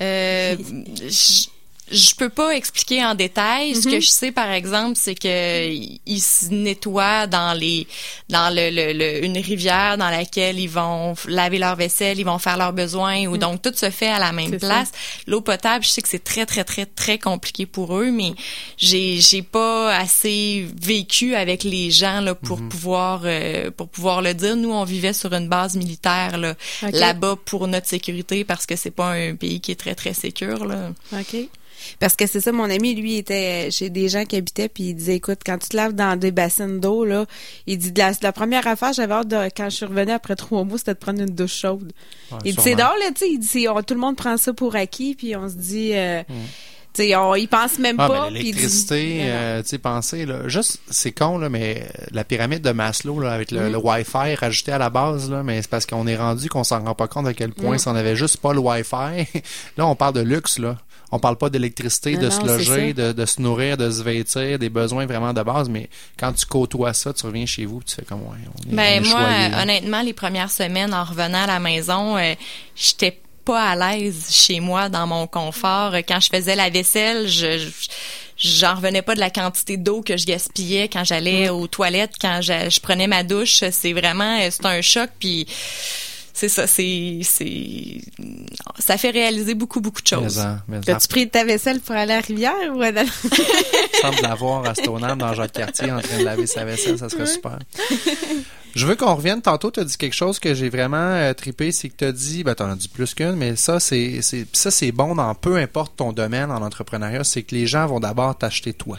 Euh, 0.00 0.56
je, 1.08 1.46
je 1.90 2.14
peux 2.16 2.28
pas 2.28 2.50
expliquer 2.56 3.04
en 3.04 3.14
détail. 3.14 3.74
Ce 3.76 3.86
Mhm. 3.86 3.94
que 3.94 4.00
je 4.00 4.08
sais, 4.08 4.32
par 4.32 4.50
exemple, 4.50 4.94
c'est 4.96 5.14
que 5.14 5.68
ils 6.06 6.20
se 6.20 6.46
nettoient 6.52 7.26
dans 7.28 7.52
les, 7.56 7.86
dans 8.28 8.52
le, 8.54 8.70
le- 8.70 8.92
le- 8.92 9.24
une 9.24 9.38
rivière 9.38 9.96
dans 9.96 10.10
laquelle 10.10 10.58
ils 10.58 10.68
vont 10.70 11.14
laver 11.28 11.58
leur 11.58 11.76
vaisselle, 11.76 12.18
ils 12.18 12.24
vont 12.24 12.38
faire 12.38 12.56
leurs 12.56 12.72
besoins. 12.72 13.26
Ou 13.26 13.32
Mhm. 13.32 13.38
donc 13.38 13.62
tout 13.62 13.72
se 13.74 13.90
fait 13.90 14.08
à 14.08 14.18
la 14.18 14.32
même 14.32 14.50
C'est 14.50 14.58
place. 14.58 14.90
L'eau 15.26 15.40
potable, 15.40 15.84
je 15.84 15.90
sais 15.90 16.02
que 16.02 16.08
c'est 16.08 16.24
très 16.24 16.44
très 16.46 16.64
très 16.64 16.86
très 16.86 17.18
compliqué 17.18 17.66
pour 17.66 17.96
eux, 17.96 18.10
mais 18.10 18.32
j'ai 18.76 19.18
j'ai 19.20 19.42
pas 19.42 19.94
assez 19.96 20.66
vécu 20.82 21.34
avec 21.34 21.62
les 21.62 21.90
gens 21.90 22.20
là 22.20 22.34
pour 22.34 22.58
Mhm. 22.60 22.68
pouvoir 22.68 23.20
euh, 23.24 23.70
pour 23.70 23.88
pouvoir 23.88 24.22
le 24.22 24.34
dire. 24.34 24.56
Nous, 24.56 24.72
on 24.72 24.84
vivait 24.84 25.12
sur 25.12 25.32
une 25.32 25.48
base 25.48 25.76
militaire 25.76 26.36
là, 26.38 26.54
là-bas 26.92 27.36
pour 27.44 27.68
notre 27.68 27.86
sécurité 27.86 28.44
parce 28.44 28.66
que 28.66 28.74
c'est 28.76 28.90
pas 28.90 29.12
un 29.12 29.34
pays 29.36 29.60
qui 29.60 29.70
est 29.72 29.76
très 29.76 29.94
très 29.94 30.14
sécure 30.14 30.64
là. 30.66 30.90
OK. 31.12 31.36
Parce 32.00 32.16
que 32.16 32.26
c'est 32.26 32.40
ça, 32.40 32.52
mon 32.52 32.68
ami, 32.70 32.94
lui, 32.94 33.16
était 33.16 33.70
chez 33.70 33.90
des 33.90 34.08
gens 34.08 34.24
qui 34.24 34.36
habitaient, 34.36 34.68
puis 34.68 34.84
il 34.84 34.94
disait, 34.94 35.16
écoute, 35.16 35.40
quand 35.44 35.58
tu 35.58 35.68
te 35.68 35.76
laves 35.76 35.92
dans 35.94 36.18
des 36.18 36.30
bassins 36.30 36.68
d'eau, 36.68 37.04
là, 37.04 37.26
il 37.66 37.78
dit, 37.78 37.92
la, 37.96 38.12
la 38.22 38.32
première 38.32 38.66
affaire, 38.66 38.92
j'avais 38.92 39.14
hâte 39.14 39.28
de, 39.28 39.36
quand 39.56 39.70
je 39.70 39.76
suis 39.76 39.86
revenue 39.86 40.12
après 40.12 40.36
trois 40.36 40.64
mois, 40.64 40.78
c'était 40.78 40.94
de 40.94 40.98
prendre 40.98 41.20
une 41.20 41.26
douche 41.34 41.54
chaude. 41.56 41.92
Ouais, 42.32 42.38
il 42.44 42.54
dit, 42.56 42.62
c'est 42.62 42.74
drôle, 42.74 42.98
là, 43.00 43.10
tu 43.14 43.20
sais, 43.20 43.30
il 43.30 43.38
dit, 43.38 43.68
on- 43.68 43.82
tout 43.82 43.94
le 43.94 44.00
monde 44.00 44.16
prend 44.16 44.36
ça 44.36 44.52
pour 44.52 44.74
acquis, 44.76 45.14
puis 45.14 45.36
on 45.36 45.48
se 45.48 45.54
dit, 45.54 45.90
euh, 45.94 46.22
tu 46.94 47.02
sais, 47.02 47.14
on, 47.16 47.34
ils 47.34 47.46
pensent 47.46 47.78
même 47.78 47.96
Ah, 47.98 48.08
pas. 48.08 48.30
l'électricité, 48.30 49.14
Mais 49.18 49.24
non. 49.24 49.30
euh, 49.34 49.62
tu 49.62 49.68
sais, 49.68 49.78
pensez, 49.78 50.24
là, 50.26 50.48
juste, 50.48 50.80
c'est 50.90 51.12
con, 51.12 51.36
là, 51.38 51.48
mais 51.50 51.86
la 52.10 52.24
pyramide 52.24 52.62
de 52.62 52.70
Maslow, 52.72 53.20
là, 53.20 53.32
avec 53.32 53.50
le, 53.50 53.68
Mm. 53.68 53.72
le 53.72 53.78
Wi-Fi 53.78 54.34
rajouté 54.34 54.72
à 54.72 54.78
la 54.78 54.88
base, 54.88 55.30
là, 55.30 55.42
mais 55.42 55.60
c'est 55.60 55.70
parce 55.70 55.84
qu'on 55.84 56.06
est 56.06 56.16
rendu 56.16 56.48
qu'on 56.48 56.64
s'en 56.64 56.82
rend 56.82 56.94
pas 56.94 57.06
compte 57.06 57.26
à 57.26 57.34
quel 57.34 57.52
point 57.52 57.74
Mm. 57.74 57.78
si 57.78 57.88
on 57.88 57.94
avait 57.94 58.16
juste 58.16 58.38
pas 58.38 58.52
le 58.54 58.60
Wi-Fi, 58.60 59.26
là, 59.76 59.86
on 59.86 59.94
parle 59.94 60.14
de 60.14 60.20
luxe, 60.22 60.58
là. 60.58 60.78
On 61.12 61.18
parle 61.18 61.36
pas 61.36 61.50
d'électricité, 61.50 62.16
de 62.16 62.24
non, 62.26 62.30
se 62.30 62.46
loger, 62.46 62.92
de, 62.92 63.12
de 63.12 63.26
se 63.26 63.40
nourrir, 63.40 63.76
de 63.76 63.90
se 63.90 64.02
vêtir, 64.02 64.58
des 64.58 64.68
besoins 64.68 65.06
vraiment 65.06 65.32
de 65.32 65.42
base, 65.42 65.68
mais 65.68 65.88
quand 66.18 66.32
tu 66.32 66.46
côtoies 66.46 66.94
ça, 66.94 67.12
tu 67.12 67.24
reviens 67.26 67.46
chez 67.46 67.64
vous, 67.64 67.82
tu 67.84 67.94
fais 67.94 68.02
comme, 68.02 68.22
ouais, 68.22 68.38
on 68.58 68.70
est, 68.70 68.74
Ben 68.74 69.02
on 69.02 69.04
est 69.04 69.08
moi, 69.08 69.20
choyé, 69.20 69.54
honnêtement, 69.62 70.02
les 70.02 70.12
premières 70.12 70.50
semaines 70.50 70.92
en 70.92 71.04
revenant 71.04 71.44
à 71.44 71.46
la 71.46 71.60
maison, 71.60 72.16
euh, 72.16 72.34
j'étais 72.74 73.20
pas 73.44 73.62
à 73.62 73.76
l'aise 73.76 74.26
chez 74.30 74.58
moi 74.60 74.88
dans 74.88 75.06
mon 75.06 75.26
confort. 75.28 75.94
Quand 76.08 76.20
je 76.20 76.28
faisais 76.28 76.56
la 76.56 76.68
vaisselle, 76.68 77.28
je, 77.28 77.58
je 77.58 77.70
j'en 78.36 78.74
revenais 78.74 79.02
pas 79.02 79.14
de 79.14 79.20
la 79.20 79.30
quantité 79.30 79.76
d'eau 79.76 80.02
que 80.02 80.16
je 80.16 80.26
gaspillais 80.26 80.88
quand 80.88 81.04
j'allais 81.04 81.48
aux 81.48 81.66
toilettes, 81.66 82.14
quand 82.20 82.40
je, 82.42 82.68
je 82.68 82.80
prenais 82.80 83.06
ma 83.06 83.22
douche. 83.22 83.62
C'est 83.70 83.92
vraiment, 83.92 84.40
euh, 84.40 84.48
c'est 84.50 84.66
un 84.66 84.82
choc. 84.82 85.10
Puis 85.18 85.46
c'est 86.38 86.48
ça, 86.50 86.66
c'est, 86.66 87.20
c'est, 87.22 88.00
ça 88.78 88.98
fait 88.98 89.10
réaliser 89.10 89.54
beaucoup 89.54 89.80
beaucoup 89.80 90.02
de 90.02 90.06
choses. 90.06 90.36
Mais 90.36 90.44
en- 90.44 90.58
mais 90.68 90.76
en- 90.76 90.80
T'as-tu 90.82 91.08
pris 91.08 91.30
ta 91.30 91.44
vaisselle 91.44 91.80
pour 91.80 91.94
aller 91.96 92.12
à 92.12 92.16
la 92.16 92.20
rivière 92.20 92.52
ou 92.74 92.82
à 92.82 92.90
la- 92.90 93.04
semble 94.02 94.20
l'avoir 94.22 94.66
à 94.66 94.74
Stoneham 94.74 95.18
dans 95.18 95.32
Jacques 95.32 95.52
Cartier 95.52 95.90
en 95.90 96.00
train 96.00 96.18
de 96.18 96.24
laver 96.24 96.46
sa 96.46 96.64
vaisselle, 96.66 96.98
ça 96.98 97.08
serait 97.08 97.26
super. 97.26 97.58
Je 98.74 98.86
veux 98.86 98.94
qu'on 98.96 99.14
revienne. 99.14 99.40
Tantôt, 99.40 99.70
tu 99.70 99.80
as 99.80 99.84
dit 99.84 99.96
quelque 99.96 100.12
chose 100.14 100.38
que 100.38 100.52
j'ai 100.52 100.68
vraiment 100.68 100.96
euh, 100.98 101.32
trippé, 101.32 101.72
c'est 101.72 101.88
que 101.88 101.96
tu 101.96 102.04
as 102.04 102.12
dit, 102.12 102.44
ben, 102.44 102.54
tu 102.54 102.62
en 102.62 102.70
as 102.70 102.76
dit 102.76 102.88
plus 102.88 103.14
qu'une, 103.14 103.32
mais 103.32 103.56
ça, 103.56 103.80
c'est, 103.80 104.20
c'est, 104.20 104.46
ça, 104.52 104.70
c'est 104.70 104.92
bon 104.92 105.14
dans 105.14 105.34
peu 105.34 105.56
importe 105.56 105.96
ton 105.96 106.12
domaine 106.12 106.50
en 106.50 106.60
entrepreneuriat, 106.60 107.24
c'est 107.24 107.42
que 107.42 107.54
les 107.54 107.66
gens 107.66 107.86
vont 107.86 108.00
d'abord 108.00 108.36
t'acheter 108.36 108.74
toi. 108.74 108.98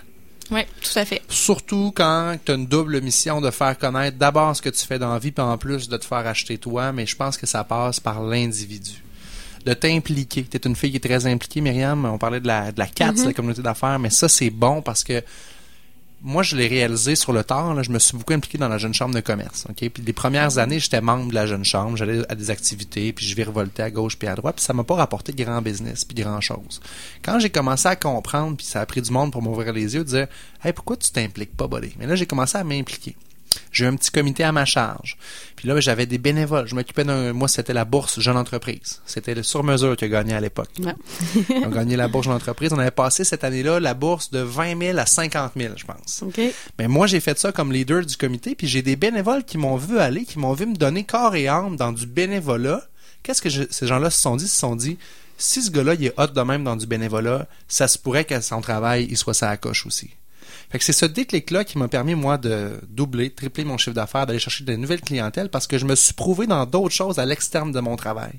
Oui, 0.52 0.62
tout 0.82 0.98
à 1.00 1.04
fait. 1.06 1.22
Surtout 1.30 1.92
quand 1.96 2.38
tu 2.46 2.52
as 2.52 2.56
une 2.56 2.68
double 2.68 3.02
mission 3.02 3.42
de 3.42 3.52
faire 3.52 3.78
connaître 3.78 4.18
d'abord 4.18 4.56
ce 4.56 4.62
que 4.62 4.70
tu 4.70 4.86
fais 4.86 4.98
dans 5.00 5.12
la 5.12 5.20
vie, 5.20 5.32
puis 5.32 5.44
en 5.44 5.58
plus 5.58 5.90
de 5.90 5.98
te 5.98 6.06
faire 6.06 6.20
acheter 6.26 6.58
toi, 6.58 6.92
mais 6.94 7.06
je 7.06 7.16
pense 7.16 7.38
que 7.38 7.46
ça 7.46 7.64
passe 7.64 8.00
par 8.00 8.22
l'individu. 8.22 8.92
De 9.66 9.74
t'impliquer. 9.74 10.46
Tu 10.50 10.56
es 10.56 10.62
une 10.66 10.76
fille 10.78 10.92
qui 10.92 10.98
est 10.98 11.02
très 11.02 11.26
impliquée, 11.28 11.60
Myriam. 11.60 12.06
On 12.06 12.18
parlait 12.18 12.40
de 12.40 12.48
la, 12.48 12.72
de 12.72 12.80
la 12.80 12.88
CATS, 12.88 13.18
Mhm. 13.20 13.26
la 13.26 13.34
communauté 13.34 13.62
d'affaires, 13.62 14.00
mais 14.00 14.10
ça, 14.10 14.30
c'est 14.30 14.50
bon 14.50 14.82
parce 14.82 15.04
que 15.04 15.22
moi, 16.22 16.42
je 16.42 16.56
l'ai 16.56 16.68
réalisé 16.68 17.16
sur 17.16 17.32
le 17.32 17.44
tard. 17.44 17.76
Là, 17.76 17.84
je 17.84 17.92
me 17.92 18.00
suis 18.00 18.18
beaucoup 18.18 18.34
impliqué 18.34 18.58
dans 18.58 18.68
la 18.68 18.78
jeune 18.78 18.94
chambre 18.94 19.14
de 19.14 19.20
commerce. 19.20 19.66
ok? 19.70 19.90
Puis 19.90 20.04
les 20.04 20.14
premières 20.14 20.58
années, 20.58 20.80
j'étais 20.80 21.00
membre 21.00 21.30
de 21.30 21.36
la 21.36 21.46
jeune 21.46 21.64
chambre. 21.64 21.96
J'allais 21.96 22.22
à 22.30 22.36
des 22.36 22.50
activités, 22.50 23.14
puis 23.14 23.26
je 23.26 23.36
virevoltais 23.36 23.84
à 23.84 23.92
gauche 23.92 24.18
puis 24.18 24.28
à 24.28 24.36
droite. 24.36 24.56
Puis 24.56 24.66
ça 24.66 24.74
m'a 24.74 24.84
pas 24.84 24.96
rapporté 24.96 25.34
grand 25.34 25.62
business 25.62 26.06
puis 26.06 26.22
grand 26.22 26.42
chose. 26.42 26.82
Quand 27.22 27.40
j'ai 27.40 27.50
commencé 27.50 27.88
à 27.88 27.96
comprendre, 27.96 28.58
puis 28.58 28.66
ça 28.66 28.82
a 28.82 28.86
pris 28.86 29.02
du 29.02 29.12
monde 29.12 29.32
pour 29.32 29.42
m'ouvrir 29.42 29.74
les 29.74 29.94
yeux, 29.94 30.04
de 30.04 30.10
dire 30.10 30.28
Hey, 30.64 30.74
pourquoi 30.74 30.98
tu 30.98 31.12
t'impliques 31.12 31.56
pas, 31.56 31.68
buddy? 31.68 31.94
Mais 32.00 32.08
là, 32.08 32.16
j'ai 32.16 32.26
commencé 32.26 32.58
à 32.58 32.64
m'impliquer. 32.64 33.16
J'ai 33.72 33.86
eu 33.86 33.88
un 33.88 33.96
petit 33.96 34.12
comité 34.12 34.44
à 34.44 34.52
ma 34.52 34.66
charge. 34.66 35.18
Puis 35.56 35.68
là, 35.68 35.80
j'avais 35.80 36.06
des 36.06 36.18
bénévoles. 36.18 36.68
Je 36.68 36.76
m'occupais 36.76 37.04
d'un. 37.04 37.34
Moi, 37.34 37.48
c'était 37.48 37.74
la 37.74 37.86
bourse 37.86 38.20
Jeune 38.20 38.38
Entreprise. 38.38 39.02
C'était 39.06 39.34
le 39.36 39.44
sur-mesure 39.44 39.96
qui 39.98 40.06
a 40.06 40.08
gagné 40.08 40.34
à 40.34 40.40
l'époque. 40.40 40.70
On 41.50 41.64
a 41.72 41.76
gagné 41.76 41.96
la 41.96 42.08
bourse 42.08 42.26
Jeune 42.26 42.36
Entreprise. 42.36 42.72
On 42.74 42.80
avait 42.80 42.92
passé 42.92 43.24
cette 43.24 43.44
année-là 43.44 43.80
la 43.80 43.94
bourse 43.94 44.30
de 44.32 44.40
20 44.40 44.80
000 44.80 44.98
à 45.00 45.06
50 45.06 45.54
000, 45.58 45.74
je 45.78 45.86
pense. 45.86 46.22
Mais 46.78 46.88
moi, 46.88 47.08
j'ai 47.08 47.20
fait 47.20 47.38
ça 47.40 47.52
comme 47.52 47.72
leader 47.74 48.06
du 48.06 48.18
comité, 48.18 48.56
puis 48.56 48.68
j'ai 48.68 48.82
des 48.82 48.96
bénévoles 48.96 49.44
qui 49.44 49.58
m'ont 49.58 49.78
vu 49.78 49.98
aller, 50.00 50.26
qui 50.26 50.38
m'ont 50.40 50.54
vu 50.54 50.66
me 50.68 50.76
donner 50.76 51.04
corps 51.04 51.36
et 51.36 51.48
âme 51.48 51.76
dans 51.76 51.92
du 51.92 52.06
bénévolat. 52.06 52.84
Qu'est-ce 53.24 53.42
que 53.42 53.50
je- 53.50 53.64
ces 53.70 53.88
gens-là 53.88 54.10
se 54.10 54.22
sont 54.22 54.36
dit? 54.36 54.46
Ils 54.46 54.50
se 54.50 54.60
sont 54.60 54.76
dit, 54.76 54.98
si 55.40 55.62
ce 55.62 55.72
gars-là, 55.72 55.96
il 55.96 56.06
est 56.06 56.14
hot 56.20 56.28
de 56.28 56.42
même 56.42 56.64
dans 56.64 56.76
du 56.76 56.86
bénévolat, 56.88 57.48
ça 57.68 57.88
se 57.88 57.98
pourrait 57.98 58.26
qu'à 58.26 58.42
son 58.42 58.62
travail, 58.62 59.08
il 59.10 59.18
soit 59.18 59.34
ça 59.34 59.50
à 59.50 59.58
coche 59.58 59.86
aussi. 59.86 60.12
Fait 60.70 60.80
que 60.80 60.84
c'est 60.84 60.92
ce 60.92 61.06
déclic-là 61.06 61.64
qui 61.64 61.78
m'a 61.78 61.88
permis, 61.88 62.14
moi, 62.14 62.38
de 62.38 62.82
doubler, 62.90 63.30
tripler 63.30 63.64
mon 63.64 63.78
chiffre 63.78 63.96
d'affaires, 63.96 64.26
d'aller 64.26 64.40
chercher 64.40 64.66
de 64.66 64.76
nouvelles 64.76 65.00
clientèles 65.00 65.48
parce 65.50 65.66
que 65.66 65.78
je 65.78 65.86
me 65.86 65.96
suis 65.96 66.14
prouvé 66.14 66.46
dans 66.46 66.66
d'autres 66.66 66.94
choses 66.94 67.20
à 67.20 67.26
l'externe 67.26 67.72
de 67.72 67.80
mon 67.80 67.96
travail. 67.96 68.34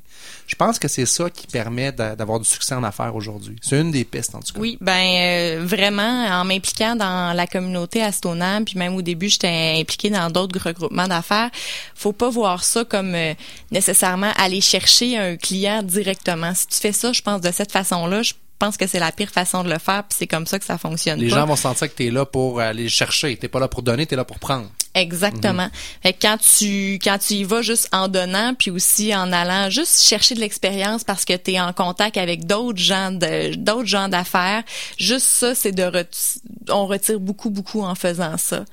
Je 0.46 0.54
pense 0.54 0.78
que 0.78 0.88
c'est 0.88 1.06
ça 1.06 1.30
qui 1.30 1.46
permet 1.46 1.90
d'a- 1.90 2.14
d'avoir 2.16 2.38
du 2.38 2.44
succès 2.46 2.74
en 2.74 2.84
affaires 2.84 3.14
aujourd'hui. 3.16 3.56
C'est 3.62 3.80
une 3.80 3.90
des 3.92 4.04
pistes, 4.04 4.34
en 4.34 4.40
tout 4.40 4.52
cas. 4.52 4.60
Oui, 4.60 4.76
ben 4.82 4.92
euh, 4.92 5.64
vraiment 5.64 6.26
en 6.26 6.44
m'impliquant 6.44 6.96
dans 6.96 7.34
la 7.34 7.46
communauté 7.46 8.02
à 8.02 8.12
Stoneham, 8.12 8.64
puis 8.66 8.78
même 8.78 8.94
au 8.94 9.00
début 9.02 9.30
j'étais 9.30 9.76
impliquée 9.80 10.10
dans 10.10 10.28
d'autres 10.28 10.60
regroupements 10.62 11.08
d'affaires. 11.08 11.50
Faut 11.94 12.12
pas 12.12 12.28
voir 12.28 12.62
ça 12.62 12.84
comme 12.84 13.14
euh, 13.14 13.32
nécessairement 13.70 14.32
aller 14.36 14.60
chercher 14.60 15.16
un 15.16 15.36
client 15.36 15.82
directement. 15.82 16.52
Si 16.54 16.66
tu 16.66 16.76
fais 16.78 16.92
ça, 16.92 17.12
je 17.12 17.22
pense 17.22 17.40
de 17.40 17.50
cette 17.52 17.72
façon-là, 17.72 18.20
pense 18.58 18.76
que 18.76 18.86
c'est 18.86 18.98
la 18.98 19.12
pire 19.12 19.30
façon 19.30 19.62
de 19.64 19.70
le 19.70 19.78
faire, 19.78 20.04
puis 20.04 20.16
c'est 20.18 20.26
comme 20.26 20.46
ça 20.46 20.58
que 20.58 20.64
ça 20.64 20.78
fonctionne. 20.78 21.20
Les 21.20 21.28
pas. 21.28 21.36
gens 21.36 21.46
vont 21.46 21.56
sentir 21.56 21.88
que 21.88 21.96
tu 21.96 22.06
es 22.06 22.10
là 22.10 22.26
pour 22.26 22.60
aller 22.60 22.88
chercher. 22.88 23.36
T'es 23.36 23.48
pas 23.48 23.60
là 23.60 23.68
pour 23.68 23.82
donner, 23.82 24.06
tu 24.06 24.14
es 24.14 24.16
là 24.16 24.24
pour 24.24 24.38
prendre. 24.38 24.68
Exactement. 24.94 25.68
Fait 26.02 26.12
que 26.12 26.18
quand 26.22 26.38
tu 26.38 26.98
quand 27.02 27.18
tu 27.18 27.34
y 27.34 27.44
vas 27.44 27.62
juste 27.62 27.88
en 27.92 28.08
donnant 28.08 28.54
puis 28.54 28.70
aussi 28.70 29.14
en 29.14 29.32
allant 29.32 29.70
juste 29.70 30.02
chercher 30.02 30.34
de 30.34 30.40
l'expérience 30.40 31.04
parce 31.04 31.24
que 31.24 31.36
tu 31.36 31.52
es 31.52 31.60
en 31.60 31.72
contact 31.72 32.16
avec 32.16 32.46
d'autres 32.46 32.78
gens 32.78 33.12
de 33.12 33.54
d'autres 33.54 33.86
gens 33.86 34.08
d'affaires, 34.08 34.62
juste 34.98 35.26
ça 35.26 35.54
c'est 35.54 35.72
de 35.72 36.06
on 36.70 36.86
retire 36.86 37.20
beaucoup 37.20 37.50
beaucoup 37.50 37.82
en 37.82 37.94
faisant 37.94 38.36
ça. 38.36 38.64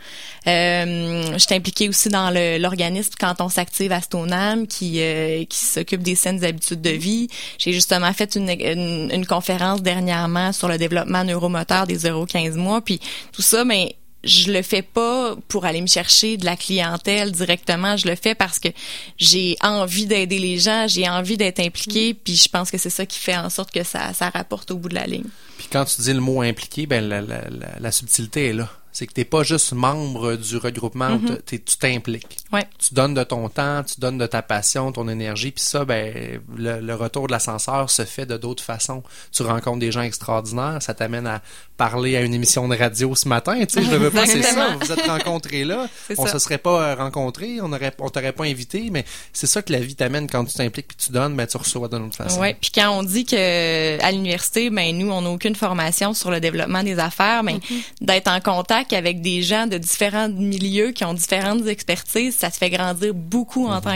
Euh, 0.48 1.34
je 1.34 1.38
suis 1.38 1.56
impliquée 1.56 1.90
aussi 1.90 2.10
dans 2.10 2.30
l'organisme 2.60 3.14
quand 3.20 3.42
on 3.42 3.50
s'active 3.50 3.92
à 3.92 4.02
Stoneham 4.02 4.68
qui 4.68 5.02
euh, 5.02 5.44
qui 5.46 5.60
s'occupe 5.60 6.02
des 6.02 6.16
saines 6.16 6.44
habitudes 6.44 6.82
de 6.82 6.92
vie. 6.92 7.28
J'ai 7.58 7.74
justement 7.74 8.12
fait 8.14 8.36
une, 8.36 8.50
une 8.50 9.12
une 9.12 9.26
conférence 9.26 9.82
dernièrement 9.82 10.52
sur 10.52 10.68
le 10.68 10.78
développement 10.78 11.24
neuromoteur 11.24 11.88
des 11.88 11.98
0-15 12.00 12.54
mois 12.56 12.82
puis 12.82 13.00
tout 13.32 13.42
ça 13.42 13.66
mais 13.66 13.96
je 14.26 14.52
le 14.52 14.62
fais 14.62 14.82
pas 14.82 15.36
pour 15.48 15.66
aller 15.66 15.82
me 15.82 15.88
chercher 15.88 16.38
de 16.38 16.46
la 16.46 16.58
clientèle 16.58 17.32
directement. 17.32 17.96
Je 17.96 18.08
le 18.08 18.16
fais 18.16 18.36
parce 18.36 18.60
que 18.60 18.70
j'ai 19.18 19.56
envie 19.62 20.08
d'aider 20.08 20.40
les 20.40 20.58
gens, 20.58 20.88
j'ai 20.88 21.08
envie 21.08 21.38
d'être 21.38 21.60
impliquée, 21.60 22.14
puis 22.14 22.36
je 22.36 22.50
pense 22.50 22.72
que 22.72 22.78
c'est 22.78 22.90
ça 22.90 23.06
qui 23.06 23.20
fait 23.20 23.38
en 23.38 23.50
sorte 23.50 23.72
que 23.72 23.84
ça, 23.84 24.14
ça 24.14 24.30
rapporte 24.30 24.72
au 24.72 24.78
bout 24.78 24.90
de 24.90 24.96
la 24.96 25.06
ligne. 25.06 25.26
Puis 25.58 25.68
quand 25.72 25.86
tu 25.86 26.02
dis 26.02 26.14
le 26.14 26.20
mot 26.20 26.42
impliqué, 26.42 26.86
ben 26.88 27.08
la, 27.08 27.22
la, 27.22 27.42
la, 27.50 27.80
la 27.80 27.92
subtilité 27.92 28.48
est 28.48 28.54
là. 28.54 28.70
C'est 28.96 29.08
que 29.08 29.12
t'es 29.14 29.26
pas 29.26 29.44
juste 29.44 29.74
membre 29.74 30.38
du 30.38 30.56
regroupement, 30.56 31.10
où 31.10 31.20
Mhm. 31.20 31.38
t'es- 31.46 31.60
tu 31.60 31.76
t'impliques. 31.76 32.38
Ouais. 32.54 32.66
Tu 32.80 32.94
donnes 32.94 33.14
de 33.14 33.24
ton 33.26 33.50
temps, 33.50 33.84
tu 33.84 34.00
donnes 34.00 34.18
de 34.18 34.26
ta 34.26 34.42
passion, 34.42 34.92
ton 34.94 35.10
énergie, 35.10 35.52
puis 35.52 35.64
ça, 35.64 35.84
ben 35.84 36.40
le, 36.56 36.80
le 36.80 36.96
retour 36.96 37.28
de 37.28 37.34
l'ascenseur 37.34 37.90
se 37.90 38.06
fait 38.06 38.26
de 38.26 38.38
d'autres 38.38 38.64
façons. 38.64 39.04
Tu 39.34 39.44
rencontres 39.44 39.80
des 39.80 39.92
gens 39.92 40.02
extraordinaires, 40.04 40.78
ça 40.82 40.94
t'amène 40.94 41.28
à 41.28 41.42
parler 41.76 42.16
à 42.16 42.22
une 42.22 42.34
émission 42.34 42.70
de 42.70 42.76
radio 42.78 43.14
ce 43.16 43.28
matin, 43.28 43.58
tu 43.66 43.74
sais, 43.74 43.84
je 43.84 43.92
le 43.92 43.98
veux 43.98 44.12
pas, 44.12 44.26
c'est 44.26 44.42
ça. 44.42 44.78
Vous 44.80 44.90
êtes 44.94 45.06
rencontrés 45.08 45.66
là, 45.66 45.88
on 46.18 46.26
ça. 46.26 46.32
se 46.32 46.40
serait 46.40 46.58
pas 46.58 46.92
euh, 46.92 46.96
rencontrés, 46.96 47.60
on 47.62 47.74
aurait, 47.74 47.94
on 48.00 48.10
t'aurait 48.10 48.32
pas 48.32 48.46
invité, 48.46 48.88
mais 48.92 49.04
c'est 49.34 49.46
ça 49.48 49.62
que 49.62 49.74
la 49.74 49.80
vie 49.80 49.96
t'amène 49.96 50.30
quand 50.30 50.46
tu 50.46 50.54
t'impliques 50.54 50.88
puis 50.88 50.98
tu 51.08 51.12
donnes, 51.12 51.36
ben 51.36 51.46
tu 51.46 51.58
reçois 51.58 51.90
d'une 51.90 52.04
autre 52.06 52.16
façon. 52.16 52.40
Ouais, 52.40 52.56
puis 52.62 52.72
quand 52.74 52.90
on 52.98 53.04
dit 53.04 53.26
que 53.26 54.02
à 54.02 54.10
l'université, 54.14 54.70
ben 54.70 54.98
nous 54.98 55.12
on 55.12 55.22
n'a 55.22 55.30
aucune 55.30 55.56
formation 55.56 56.14
sur 56.14 56.32
le 56.32 56.40
développement 56.40 56.82
des 56.82 56.98
affaires, 56.98 57.44
mais 57.44 57.60
d'être 58.00 58.30
en 58.32 58.40
contact 58.40 58.85
avec 58.94 59.22
des 59.22 59.42
gens 59.42 59.68
de 59.68 59.78
différents 59.78 60.30
milieux 60.30 60.92
qui 60.92 61.04
ont 61.06 61.14
différentes 61.14 61.66
expertises, 61.68 62.36
ça 62.38 62.52
te 62.52 62.58
fait 62.58 62.70
grandir 62.70 63.14
beaucoup 63.14 63.68
en 63.68 63.82
tant 63.82 63.96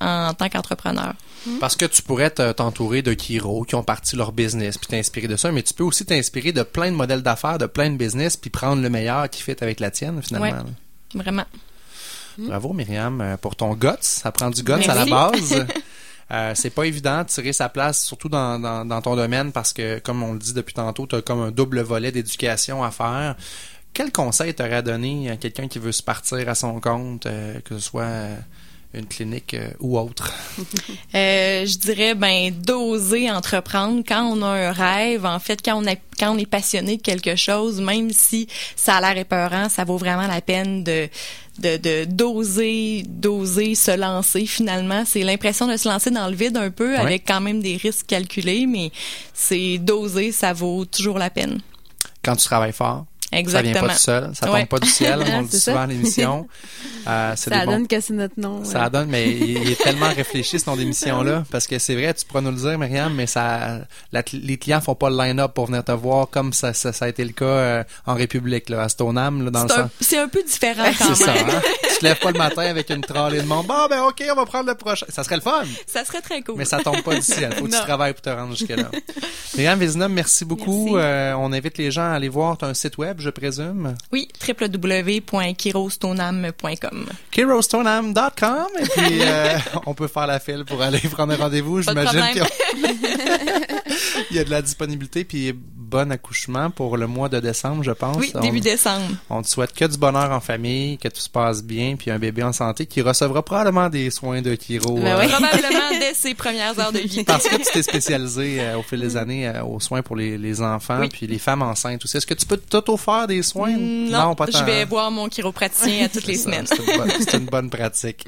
en 0.00 0.34
tant 0.34 0.48
qu'entrepreneur. 0.48 1.14
Parce 1.58 1.74
que 1.76 1.86
tu 1.86 2.02
pourrais 2.02 2.30
te- 2.30 2.52
t'entourer 2.52 3.02
de 3.02 3.14
Kiro 3.14 3.64
qui 3.64 3.74
ont 3.74 3.82
parti 3.82 4.14
leur 4.16 4.32
business 4.32 4.76
puis 4.78 4.88
t'inspirer 4.88 5.26
de 5.28 5.36
ça, 5.36 5.50
mais 5.52 5.62
tu 5.62 5.72
peux 5.74 5.84
aussi 5.84 6.04
t'inspirer 6.04 6.52
de 6.52 6.62
plein 6.62 6.90
de 6.90 6.96
modèles 6.96 7.22
d'affaires, 7.22 7.58
de 7.58 7.66
plein 7.66 7.90
de 7.90 7.96
business 7.96 8.36
puis 8.36 8.50
prendre 8.50 8.82
le 8.82 8.90
meilleur 8.90 9.28
qui 9.30 9.42
fit 9.42 9.56
avec 9.60 9.80
la 9.80 9.90
tienne 9.90 10.20
finalement. 10.22 10.46
Ouais. 11.14 11.22
Vraiment. 11.22 11.44
Bravo 12.38 12.72
Myriam 12.72 13.20
euh, 13.20 13.36
pour 13.36 13.56
ton 13.56 13.74
guts. 13.74 13.88
Ça 14.00 14.32
prend 14.32 14.50
du 14.50 14.62
guts 14.62 14.72
à 14.88 14.94
la 14.94 15.04
base. 15.06 15.66
Euh, 16.32 16.52
c'est 16.54 16.70
pas 16.70 16.84
évident 16.84 17.22
de 17.24 17.26
tirer 17.26 17.52
sa 17.52 17.68
place, 17.68 18.04
surtout 18.04 18.28
dans, 18.28 18.56
dans, 18.60 18.84
dans 18.84 19.02
ton 19.02 19.16
domaine, 19.16 19.50
parce 19.50 19.72
que, 19.72 19.98
comme 19.98 20.22
on 20.22 20.34
le 20.34 20.38
dit 20.38 20.52
depuis 20.52 20.74
tantôt, 20.74 21.04
tu 21.08 21.16
as 21.16 21.22
comme 21.22 21.40
un 21.40 21.50
double 21.50 21.80
volet 21.80 22.12
d'éducation 22.12 22.84
à 22.84 22.92
faire. 22.92 23.34
Quel 23.92 24.12
conseil 24.12 24.54
t'aurais 24.54 24.76
à 24.76 24.82
donner 24.82 25.30
à 25.30 25.36
quelqu'un 25.36 25.68
qui 25.68 25.78
veut 25.78 25.92
se 25.92 26.02
partir 26.02 26.48
à 26.48 26.54
son 26.54 26.80
compte, 26.80 27.26
euh, 27.26 27.60
que 27.60 27.74
ce 27.76 27.80
soit 27.80 28.02
euh, 28.02 28.36
une 28.94 29.06
clinique 29.06 29.54
euh, 29.54 29.70
ou 29.80 29.98
autre? 29.98 30.32
Euh, 31.14 31.66
je 31.66 31.76
dirais 31.78 32.14
ben 32.14 32.52
d'oser 32.52 33.28
entreprendre 33.32 34.04
quand 34.06 34.22
on 34.26 34.42
a 34.42 34.46
un 34.68 34.70
rêve. 34.72 35.26
En 35.26 35.40
fait, 35.40 35.60
quand 35.64 35.82
on 35.82 35.86
a, 35.88 35.96
quand 36.18 36.32
on 36.36 36.38
est 36.38 36.46
passionné 36.46 36.98
de 36.98 37.02
quelque 37.02 37.34
chose, 37.34 37.80
même 37.80 38.12
si 38.12 38.46
ça 38.76 38.96
a 38.96 39.00
l'air 39.00 39.18
épeurant, 39.18 39.68
ça 39.68 39.82
vaut 39.84 39.96
vraiment 39.96 40.28
la 40.28 40.40
peine 40.40 40.84
de 40.84 41.08
de 41.58 41.76
de- 41.78 42.04
d'oser 42.04 43.02
d'oser 43.08 43.74
se 43.74 43.90
lancer 43.96 44.46
finalement 44.46 45.02
c'est 45.04 45.22
l'impression 45.24 45.66
de 45.66 45.76
se 45.76 45.88
lancer 45.88 46.10
dans 46.12 46.28
le 46.28 46.34
vide 46.36 46.56
un 46.56 46.70
peu 46.70 46.90
Ouais. 46.92 46.96
avec 47.00 47.26
quand 47.26 47.40
même 47.40 47.60
des 47.60 47.76
risques 47.76 48.06
calculés 48.06 48.66
mais 48.66 48.92
c'est 49.34 49.78
d'oser 49.78 50.30
ça 50.32 50.52
vaut 50.52 50.84
toujours 50.84 51.18
la 51.18 51.28
peine 51.28 51.60
Quand 52.22 52.36
tu 52.36 52.44
travailles 52.46 52.72
fort, 52.72 53.04
ça 53.32 53.36
vient 53.36 53.40
Exactement. 53.40 53.86
pas 53.86 53.92
tout 53.94 53.98
seul, 54.00 54.30
ça 54.34 54.50
Ouais. 54.52 54.60
tombe 54.60 54.68
pas 54.68 54.78
du 54.80 54.88
ciel, 54.88 55.18
on 55.26 55.40
le 55.42 55.46
dit 55.46 55.60
souvent 55.60 55.80
à 55.82 55.86
l'émission. 55.86 56.48
Euh, 57.08 57.34
Ça 57.34 57.64
bons- 57.64 57.70
donne 57.72 57.88
que 57.88 57.98
c'est 57.98 58.12
notre 58.12 58.38
nom. 58.38 58.62
Ça 58.62 58.84
ouais. 58.84 58.90
donne, 58.90 59.08
mais 59.08 59.30
il, 59.30 59.70
est 59.70 59.82
tellement 59.82 60.10
réfléchi 60.14 60.60
ce 60.60 60.68
nom 60.68 60.76
d'émission-là, 60.76 61.44
parce 61.50 61.66
que 61.66 61.78
c'est 61.78 61.94
vrai, 61.94 62.12
tu 62.12 62.26
pourras 62.26 62.42
nous 62.42 62.50
le 62.50 62.58
dire, 62.58 62.78
Myriam, 62.78 63.14
mais 63.14 63.26
ça, 63.26 63.78
la- 64.12 64.22
les 64.34 64.58
clients 64.58 64.82
font 64.82 64.94
pas 64.94 65.08
le 65.08 65.16
line-up 65.16 65.54
pour 65.54 65.64
venir 65.66 65.82
te 65.82 65.92
voir 65.92 66.28
comme 66.28 66.52
ça, 66.52 66.74
ça, 66.74 66.92
ça 66.92 67.06
a 67.06 67.08
été 67.08 67.24
le 67.24 67.32
cas 67.32 67.44
euh, 67.46 67.84
en 68.06 68.14
République, 68.14 68.68
là, 68.68 68.82
à 68.82 68.88
Stoneham, 68.90 69.42
là, 69.46 69.50
dans 69.50 69.62
le 69.62 69.68
c'est 69.70 69.74
un, 69.74 69.82
sens. 69.84 69.90
c'est 70.02 70.18
un 70.18 70.28
peu 70.28 70.42
différent 70.42 70.90
quand 70.98 71.14
C'est 71.14 71.26
même 71.26 71.46
ça, 71.48 71.56
hein? 71.56 71.60
Tu 71.90 71.98
te 72.00 72.04
lèves 72.04 72.18
pas 72.18 72.30
le 72.32 72.38
matin 72.38 72.62
avec 72.62 72.90
une 72.90 73.00
trolley 73.00 73.40
de 73.40 73.46
monde. 73.46 73.66
Bon, 73.66 73.86
ben, 73.88 74.02
OK, 74.02 74.22
on 74.30 74.34
va 74.36 74.44
prendre 74.44 74.66
le 74.68 74.74
prochain. 74.74 75.06
Ça 75.08 75.24
serait 75.24 75.36
le 75.36 75.42
fun. 75.42 75.62
ça 75.86 76.04
serait 76.04 76.20
très 76.20 76.42
cool 76.42 76.56
Mais 76.58 76.66
ça 76.66 76.80
tombe 76.80 77.00
pas 77.02 77.14
du 77.14 77.22
ciel. 77.22 77.54
Faut 77.54 77.64
que 77.64 77.70
tu 77.70 77.76
travailles 77.80 78.12
pour 78.12 78.22
te 78.22 78.30
rendre 78.30 78.54
jusque-là. 78.54 78.90
Myriam 79.56 79.78
Vézina, 79.78 80.08
merci 80.08 80.44
beaucoup. 80.44 80.96
Merci. 80.96 81.06
Euh, 81.06 81.34
on 81.38 81.50
invite 81.54 81.78
les 81.78 81.90
gens 81.90 82.02
à 82.12 82.14
aller 82.14 82.28
voir 82.28 82.58
ton 82.58 82.72
site 82.74 82.98
web, 82.98 83.19
je 83.20 83.30
présume? 83.30 83.94
oui 84.12 84.28
www.kirostonam.com 84.46 87.06
KiroStoneham.com 87.30 88.66
et 88.78 88.84
puis 88.84 89.22
euh, 89.22 89.56
on 89.86 89.94
peut 89.94 90.08
faire 90.08 90.26
la 90.26 90.40
file 90.40 90.64
pour 90.66 90.82
aller 90.82 90.98
prendre 91.10 91.32
un 91.32 91.36
rendez-vous. 91.36 91.80
J'imagine 91.82 92.20
qu'il 92.32 92.42
y 94.36 94.38
a 94.38 94.44
de 94.44 94.50
la 94.50 94.62
disponibilité 94.62 95.24
puis 95.24 95.54
bon 95.90 96.10
accouchement 96.12 96.70
pour 96.70 96.96
le 96.96 97.06
mois 97.06 97.28
de 97.28 97.40
décembre, 97.40 97.82
je 97.82 97.90
pense. 97.90 98.16
oui 98.16 98.30
On- 98.34 98.40
début 98.40 98.60
décembre 98.60 99.04
On 99.28 99.42
te 99.42 99.48
souhaite 99.48 99.72
que 99.74 99.84
du 99.84 99.98
bonheur 99.98 100.30
en 100.30 100.40
famille, 100.40 100.96
que 100.98 101.08
tout 101.08 101.20
se 101.20 101.28
passe 101.28 101.62
bien, 101.62 101.96
puis 101.96 102.10
un 102.10 102.18
bébé 102.18 102.42
en 102.42 102.52
santé 102.52 102.86
qui 102.86 103.02
recevra 103.02 103.42
probablement 103.44 103.88
des 103.88 104.10
soins 104.10 104.40
de 104.42 104.54
Kiro. 104.54 104.94
Ben 104.94 105.06
euh, 105.06 105.20
oui. 105.20 105.28
probablement 105.28 105.90
dès 105.98 106.14
ses 106.14 106.34
premières 106.34 106.78
heures 106.78 106.92
de 106.92 106.98
vie 107.00 107.24
Parce 107.24 107.48
que 107.48 107.56
tu 107.56 107.64
t'es 107.72 107.82
spécialisé 107.82 108.60
euh, 108.60 108.78
au 108.78 108.82
fil 108.82 109.00
des 109.00 109.16
années 109.16 109.48
euh, 109.48 109.64
aux 109.64 109.80
soins 109.80 110.02
pour 110.02 110.16
les, 110.16 110.38
les 110.38 110.62
enfants 110.62 111.00
Oui. 111.00 111.08
puis 111.08 111.26
les 111.26 111.38
femmes 111.38 111.62
enceintes 111.62 112.04
aussi. 112.04 112.16
Est-ce 112.16 112.26
que 112.26 112.34
tu 112.34 112.46
peux 112.46 112.56
t'auto-faire 112.56 113.26
des 113.26 113.42
soins? 113.42 113.76
non, 113.76 114.34
pas 114.34 114.46
tant. 114.46 114.58
je 114.58 114.64
vais 114.64 114.84
voir 114.84 115.10
mon 115.10 115.28
chiropraticien 115.28 116.04
à 116.06 116.08
toutes 116.08 116.26
les 116.26 116.36
ça, 116.36 116.44
semaines 116.44 116.66
C'est 116.66 116.76
une, 116.78 116.98
bonne- 116.98 117.10
c'est 117.20 117.36
une 117.36 117.46
bonne 117.46 117.70
pratique. 117.70 118.26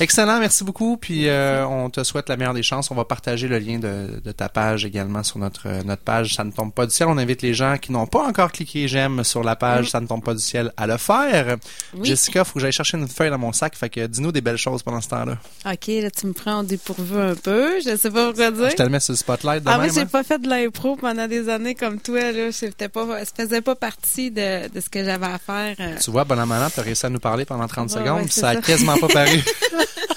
Excellent, 0.00 0.38
merci 0.40 0.64
beaucoup. 0.64 0.96
Puis 0.96 1.28
euh, 1.28 1.66
on 1.66 1.90
te 1.90 2.02
souhaite 2.04 2.28
la 2.28 2.36
meilleure 2.36 2.54
des 2.54 2.62
chances. 2.62 2.90
On 2.90 2.94
va 2.94 3.04
partager 3.04 3.48
le 3.48 3.58
lien 3.58 3.78
de, 3.78 4.20
de 4.24 4.32
ta 4.32 4.48
page 4.48 4.84
également 4.84 5.22
sur 5.22 5.38
notre 5.38 5.68
euh, 5.68 5.82
notre 5.84 6.02
page. 6.02 6.34
Ça 6.34 6.44
ne 6.44 6.50
tombe 6.50 6.72
pas 6.72 6.83
du 6.86 6.92
ciel. 6.94 7.08
On 7.08 7.18
invite 7.18 7.42
les 7.42 7.54
gens 7.54 7.76
qui 7.78 7.92
n'ont 7.92 8.06
pas 8.06 8.22
encore 8.26 8.52
cliqué 8.52 8.88
j'aime 8.88 9.24
sur 9.24 9.42
la 9.42 9.56
page. 9.56 9.90
Ça 9.90 10.00
ne 10.00 10.06
tombe 10.06 10.22
pas 10.22 10.34
du 10.34 10.40
ciel 10.40 10.72
à 10.76 10.86
le 10.86 10.96
faire. 10.96 11.56
Oui. 11.94 12.08
Jessica, 12.08 12.44
faut 12.44 12.54
que 12.54 12.60
j'aille 12.60 12.72
chercher 12.72 12.98
une 12.98 13.08
feuille 13.08 13.30
dans 13.30 13.38
mon 13.38 13.52
sac. 13.52 13.76
Fait 13.76 13.88
que 13.88 14.06
dis-nous 14.06 14.32
des 14.32 14.40
belles 14.40 14.56
choses 14.56 14.82
pendant 14.82 15.00
ce 15.00 15.08
temps-là. 15.08 15.38
OK, 15.66 15.86
là, 15.88 16.10
tu 16.10 16.26
me 16.26 16.32
prends 16.32 16.60
au 16.60 16.62
dépourvu 16.62 17.18
un 17.18 17.34
peu. 17.34 17.80
Je 17.80 17.96
sais 17.96 18.10
pas 18.10 18.26
pourquoi 18.26 18.50
dire. 18.50 18.70
Je 18.70 18.76
te 18.76 18.82
le 18.82 18.88
mets 18.88 19.00
sur 19.00 19.12
le 19.12 19.16
spotlight 19.18 19.62
de 19.64 19.68
Ah, 19.70 19.76
moi, 19.78 19.88
j'ai 19.88 20.00
hein? 20.00 20.06
pas 20.06 20.22
fait 20.22 20.38
de 20.38 20.48
l'impro 20.48 20.96
pendant 20.96 21.26
des 21.28 21.48
années 21.48 21.74
comme 21.74 22.00
toi, 22.00 22.32
là. 22.32 22.52
C'était 22.52 22.88
pas, 22.88 23.06
ça 23.24 23.44
faisait 23.44 23.60
pas 23.62 23.74
partie 23.74 24.30
de, 24.30 24.68
de 24.68 24.80
ce 24.80 24.88
que 24.88 25.04
j'avais 25.04 25.26
à 25.26 25.38
faire. 25.38 25.76
euh. 25.80 25.96
Tu 26.02 26.10
vois, 26.10 26.24
bon 26.24 26.38
an, 26.38 26.68
tu 26.72 26.80
as 26.80 26.82
réussi 26.82 27.06
à 27.06 27.10
nous 27.10 27.18
parler 27.20 27.44
pendant 27.44 27.66
30 27.66 27.90
Ouais, 27.90 27.98
secondes, 28.00 28.22
ouais, 28.22 28.28
c'est 28.30 28.40
ça 28.40 28.48
a 28.50 28.54
ça. 28.54 28.60
quasiment 28.62 28.96
pas 28.96 29.08
paru. 29.08 29.42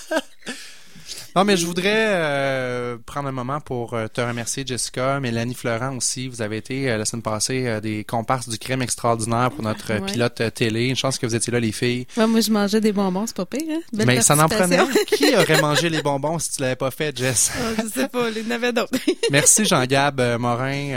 Non, 1.38 1.44
mais 1.46 1.56
je 1.56 1.68
voudrais 1.68 1.94
euh, 1.94 2.98
prendre 3.06 3.28
un 3.28 3.32
moment 3.32 3.60
pour 3.62 3.94
euh, 3.94 4.08
te 4.08 4.20
remercier, 4.22 4.64
Jessica, 4.66 5.20
Mélanie 5.20 5.54
Florent 5.54 5.96
aussi. 5.96 6.28
Vous 6.28 6.42
avez 6.42 6.58
été 6.58 6.90
euh, 6.90 6.98
la 6.98 7.06
semaine 7.06 7.22
passée 7.22 7.68
euh, 7.68 7.80
des 7.80 8.04
comparses 8.04 8.50
du 8.50 8.58
crème 8.58 8.82
extraordinaire 8.82 9.52
pour 9.52 9.64
notre 9.64 9.88
Ouais. 9.94 10.02
pilote 10.02 10.42
télé. 10.56 10.88
Une 10.88 10.96
chance 10.96 11.20
que 11.20 11.28
vous 11.28 11.36
étiez 11.36 11.54
là, 11.54 11.60
les 11.60 11.72
filles. 11.72 12.08
Ouais, 12.18 12.26
moi, 12.26 12.40
je 12.42 12.50
mangeais 12.50 12.82
des 12.82 12.92
bonbons, 12.92 13.28
c'est 13.28 13.36
pas 13.36 13.46
pire, 13.46 13.62
hein? 13.70 13.82
Belle 13.94 14.08
mais 14.08 14.22
ça 14.22 14.36
n'en 14.36 14.50
prenait. 14.50 14.80
Qui 15.06 15.36
aurait 15.36 15.62
mangé 15.62 15.90
les 15.90 16.02
bonbons 16.02 16.40
si 16.40 16.54
tu 16.54 16.62
l'avais 16.64 16.76
pas 16.76 16.90
fait, 16.90 17.16
Jess? 17.16 17.52
Ah, 17.56 17.84
je 17.84 17.88
sais 18.02 18.08
pas, 18.08 18.30
il 18.32 18.44
y 18.44 18.48
en 18.48 18.56
avait 18.56 18.74
d'autres. 18.74 18.98
Merci 19.32 19.64
Jean-Gab 19.64 20.20
Morin 20.40 20.88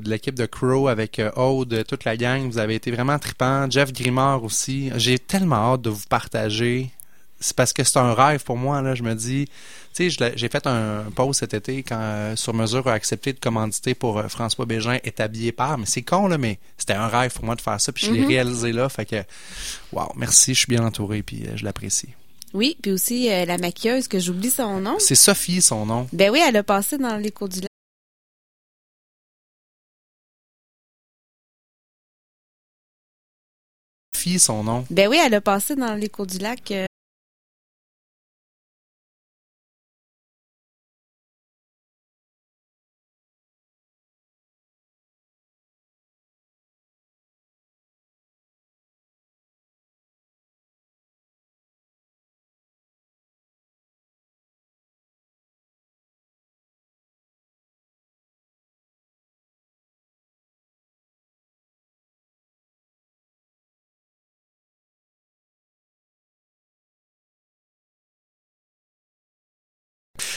de 0.00 0.10
l'équipe 0.10 0.34
de 0.34 0.46
Crow 0.46 0.88
avec 0.88 1.22
Aude, 1.36 1.84
toute 1.86 2.02
la 2.02 2.16
gang. 2.16 2.50
Vous 2.50 2.58
avez 2.58 2.74
été 2.74 2.90
vraiment 2.90 3.20
trippant. 3.20 3.70
Jeff 3.70 3.92
Grimard 3.92 4.42
aussi. 4.42 4.90
J'ai 4.96 5.20
tellement 5.20 5.74
hâte 5.74 5.82
de 5.82 5.90
vous 5.90 6.02
partager. 6.08 6.90
C'est 7.40 7.56
parce 7.56 7.72
que 7.72 7.82
c'est 7.84 7.98
un 7.98 8.12
rêve 8.12 8.44
pour 8.44 8.56
moi. 8.58 8.82
Là, 8.82 8.94
je 8.94 9.02
me 9.02 9.14
dis, 9.14 9.46
tu 9.94 10.10
sais, 10.10 10.32
j'ai 10.36 10.48
fait 10.50 10.66
un 10.66 11.04
post 11.14 11.40
cet 11.40 11.54
été 11.54 11.82
quand 11.82 11.98
euh, 11.98 12.36
Sur 12.36 12.52
Mesure 12.52 12.86
a 12.86 12.92
accepté 12.92 13.32
de 13.32 13.38
commanditer 13.40 13.94
pour 13.94 14.18
euh, 14.18 14.28
François 14.28 14.66
Bégin 14.66 14.98
est 15.04 15.20
habillé 15.20 15.50
par. 15.50 15.78
Mais 15.78 15.86
c'est 15.86 16.02
con 16.02 16.28
là, 16.28 16.36
mais 16.36 16.58
c'était 16.76 16.92
un 16.92 17.08
rêve 17.08 17.32
pour 17.32 17.44
moi 17.44 17.54
de 17.56 17.60
faire 17.62 17.80
ça. 17.80 17.92
Puis 17.92 18.06
je 18.06 18.12
l'ai 18.12 18.20
Mhm. 18.20 18.26
réalisé 18.28 18.72
là. 18.72 18.88
Fait 18.90 19.06
que, 19.06 19.22
wow, 19.92 20.12
merci. 20.16 20.52
Je 20.54 20.58
suis 20.60 20.68
bien 20.68 20.84
entouré. 20.84 21.22
Puis 21.22 21.44
euh, 21.46 21.56
je 21.56 21.64
l'apprécie. 21.64 22.10
Oui, 22.52 22.76
puis 22.82 22.90
aussi 22.92 23.28
la 23.28 23.58
maquilleuse, 23.58 24.08
que 24.08 24.18
j'oublie 24.18 24.50
son 24.50 24.80
nom. 24.80 24.96
C'est 24.98 25.14
Sophie 25.14 25.62
son 25.62 25.86
nom. 25.86 26.08
Ben 26.12 26.30
oui, 26.30 26.40
elle 26.46 26.56
a 26.56 26.62
passé 26.64 26.98
dans 26.98 27.16
les 27.16 27.30
cours 27.30 27.48
du 27.48 27.60
lac. 27.60 27.68
Sophie 34.14 34.38
son 34.38 34.64
nom. 34.64 34.84
Ben 34.90 35.08
oui, 35.08 35.18
elle 35.24 35.34
a 35.34 35.40
passé 35.40 35.76
dans 35.76 35.94
les 35.94 36.08
cours 36.08 36.26
du 36.26 36.38
lac. 36.38 36.72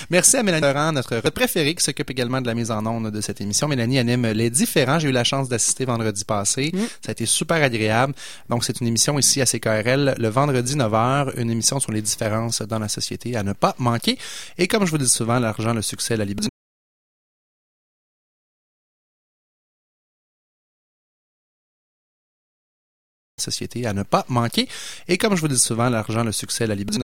Merci 0.10 0.38
à 0.38 0.44
Mélanie 0.44 0.66
Laurent, 0.66 0.92
notre 0.92 1.20
préférée, 1.30 1.76
qui 1.76 1.84
s'occupe 1.84 2.10
également 2.10 2.42
de 2.42 2.48
la 2.48 2.54
mise 2.54 2.72
en 2.72 2.86
onde 2.86 3.10
de 3.10 3.22
cette 3.22 3.42
émission. 3.42 3.68
Mélanie 3.68 4.00
anime 4.00 4.28
Les 4.28 4.50
Différents. 4.50 5.00
J'ai 5.00 5.10
eu 5.10 5.12
la 5.12 5.24
chance 5.24 5.50
d'assister 5.50 5.86
vendredi 5.86 6.26
passé. 6.26 6.72
Ça 7.02 7.10
a 7.10 7.12
été 7.12 7.26
super 7.26 7.62
agréable. 7.62 8.14
Donc, 8.50 8.64
c'est 8.64 8.80
une 8.82 8.88
émission 8.88 9.18
ici 9.18 9.42
à 9.42 9.46
CKRL 9.46 10.16
le 10.18 10.28
vendredi 10.30 10.76
9h, 10.76 11.34
une 11.38 11.50
émission 11.50 11.80
sur 11.80 11.92
les 11.92 12.02
différences 12.02 12.62
dans 12.62 12.80
la 12.80 12.90
société 12.90 13.36
à 13.36 13.44
ne 13.44 13.54
pas 13.54 13.76
manquer. 13.80 14.18
Et 14.58 14.68
comme 14.68 14.86
je 14.86 14.92
vous 14.92 14.98
dis 14.98 15.10
souvent, 15.10 15.40
l'argent, 15.40 15.74
le 15.74 15.82
succès, 15.82 16.18
la 16.18 16.26
liberté. 16.26 16.50
société 23.38 23.86
à 23.86 23.94
ne 23.94 24.04
pas 24.04 24.26
manquer. 24.30 24.68
Et 25.08 25.18
comme 25.18 25.36
je 25.36 25.42
vous 25.42 25.48
dis 25.50 25.60
souvent, 25.60 25.90
l'argent, 25.90 26.24
le 26.24 26.32
succès, 26.32 26.66
la 26.66 26.76
liberté. 26.76 27.03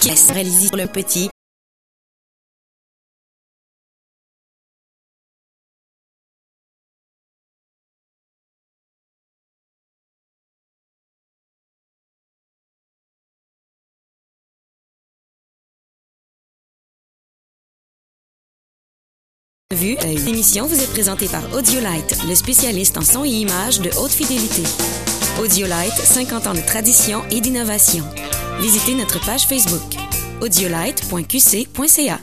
Ok, 0.00 0.12
réalisé 0.32 0.68
pour 0.68 0.78
le 0.78 0.86
petit. 0.86 1.28
Vue, 19.74 19.96
l'émission 20.24 20.66
vous 20.66 20.80
est 20.80 20.90
présentée 20.92 21.26
par 21.28 21.42
Audiolite, 21.52 22.16
le 22.28 22.34
spécialiste 22.34 22.96
en 22.98 23.02
son 23.02 23.24
et 23.24 23.28
images 23.28 23.80
de 23.80 23.90
haute 23.98 24.12
fidélité. 24.12 24.62
Audiolite, 25.40 25.92
50 25.92 26.46
ans 26.46 26.54
de 26.54 26.60
tradition 26.60 27.22
et 27.30 27.40
d'innovation. 27.40 28.04
Visitez 28.60 28.94
notre 28.94 29.24
page 29.24 29.46
Facebook 29.46 29.94
audiolite.qc.ca. 30.40 32.18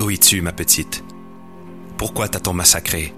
Où 0.00 0.10
es-tu, 0.10 0.40
ma 0.42 0.52
petite? 0.52 1.02
Pourquoi 1.96 2.28
t'as-t-on 2.28 2.52
massacré? 2.52 3.14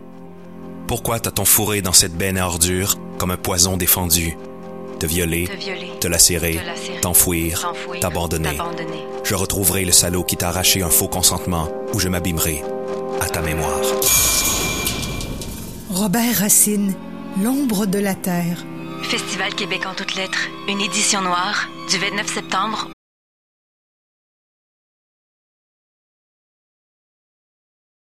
Pourquoi 0.87 1.19
t'as-t-on 1.21 1.45
fourré 1.45 1.83
dans 1.83 1.93
cette 1.93 2.17
benne 2.17 2.39
à 2.39 2.47
ordures 2.47 2.97
comme 3.19 3.33
un 3.33 3.37
poison 3.37 3.77
défendu? 3.77 4.37
Te 5.01 5.07
violer, 5.07 5.47
Te 5.47 5.57
violer, 5.57 5.93
te 6.01 6.09
lacérer, 6.09 6.57
te 6.57 6.67
lacérer, 6.67 7.01
t'enfouir, 7.01 7.73
t'abandonner. 8.01 8.59
Je 9.25 9.35
retrouverai 9.35 9.85
le 9.85 9.93
salaud 9.93 10.25
qui 10.25 10.37
t'a 10.37 10.49
arraché 10.49 10.83
un 10.83 10.91
faux 10.91 11.09
consentement 11.09 11.69
ou 11.93 11.99
je 12.01 12.09
m'abîmerai 12.09 12.63
à 13.21 13.29
ta 13.29 13.41
mémoire. 13.43 13.81
Robert 15.91 16.37
Racine, 16.37 16.95
L'ombre 17.43 17.87
de 17.87 17.99
la 17.99 18.15
terre. 18.15 18.65
Festival 19.09 19.55
Québec 19.55 19.87
en 19.87 19.95
toutes 19.95 20.17
lettres, 20.17 20.49
une 20.69 20.83
édition 20.83 21.23
noire, 21.23 21.67
du 21.89 21.97
29 21.97 22.27
septembre 22.27 22.89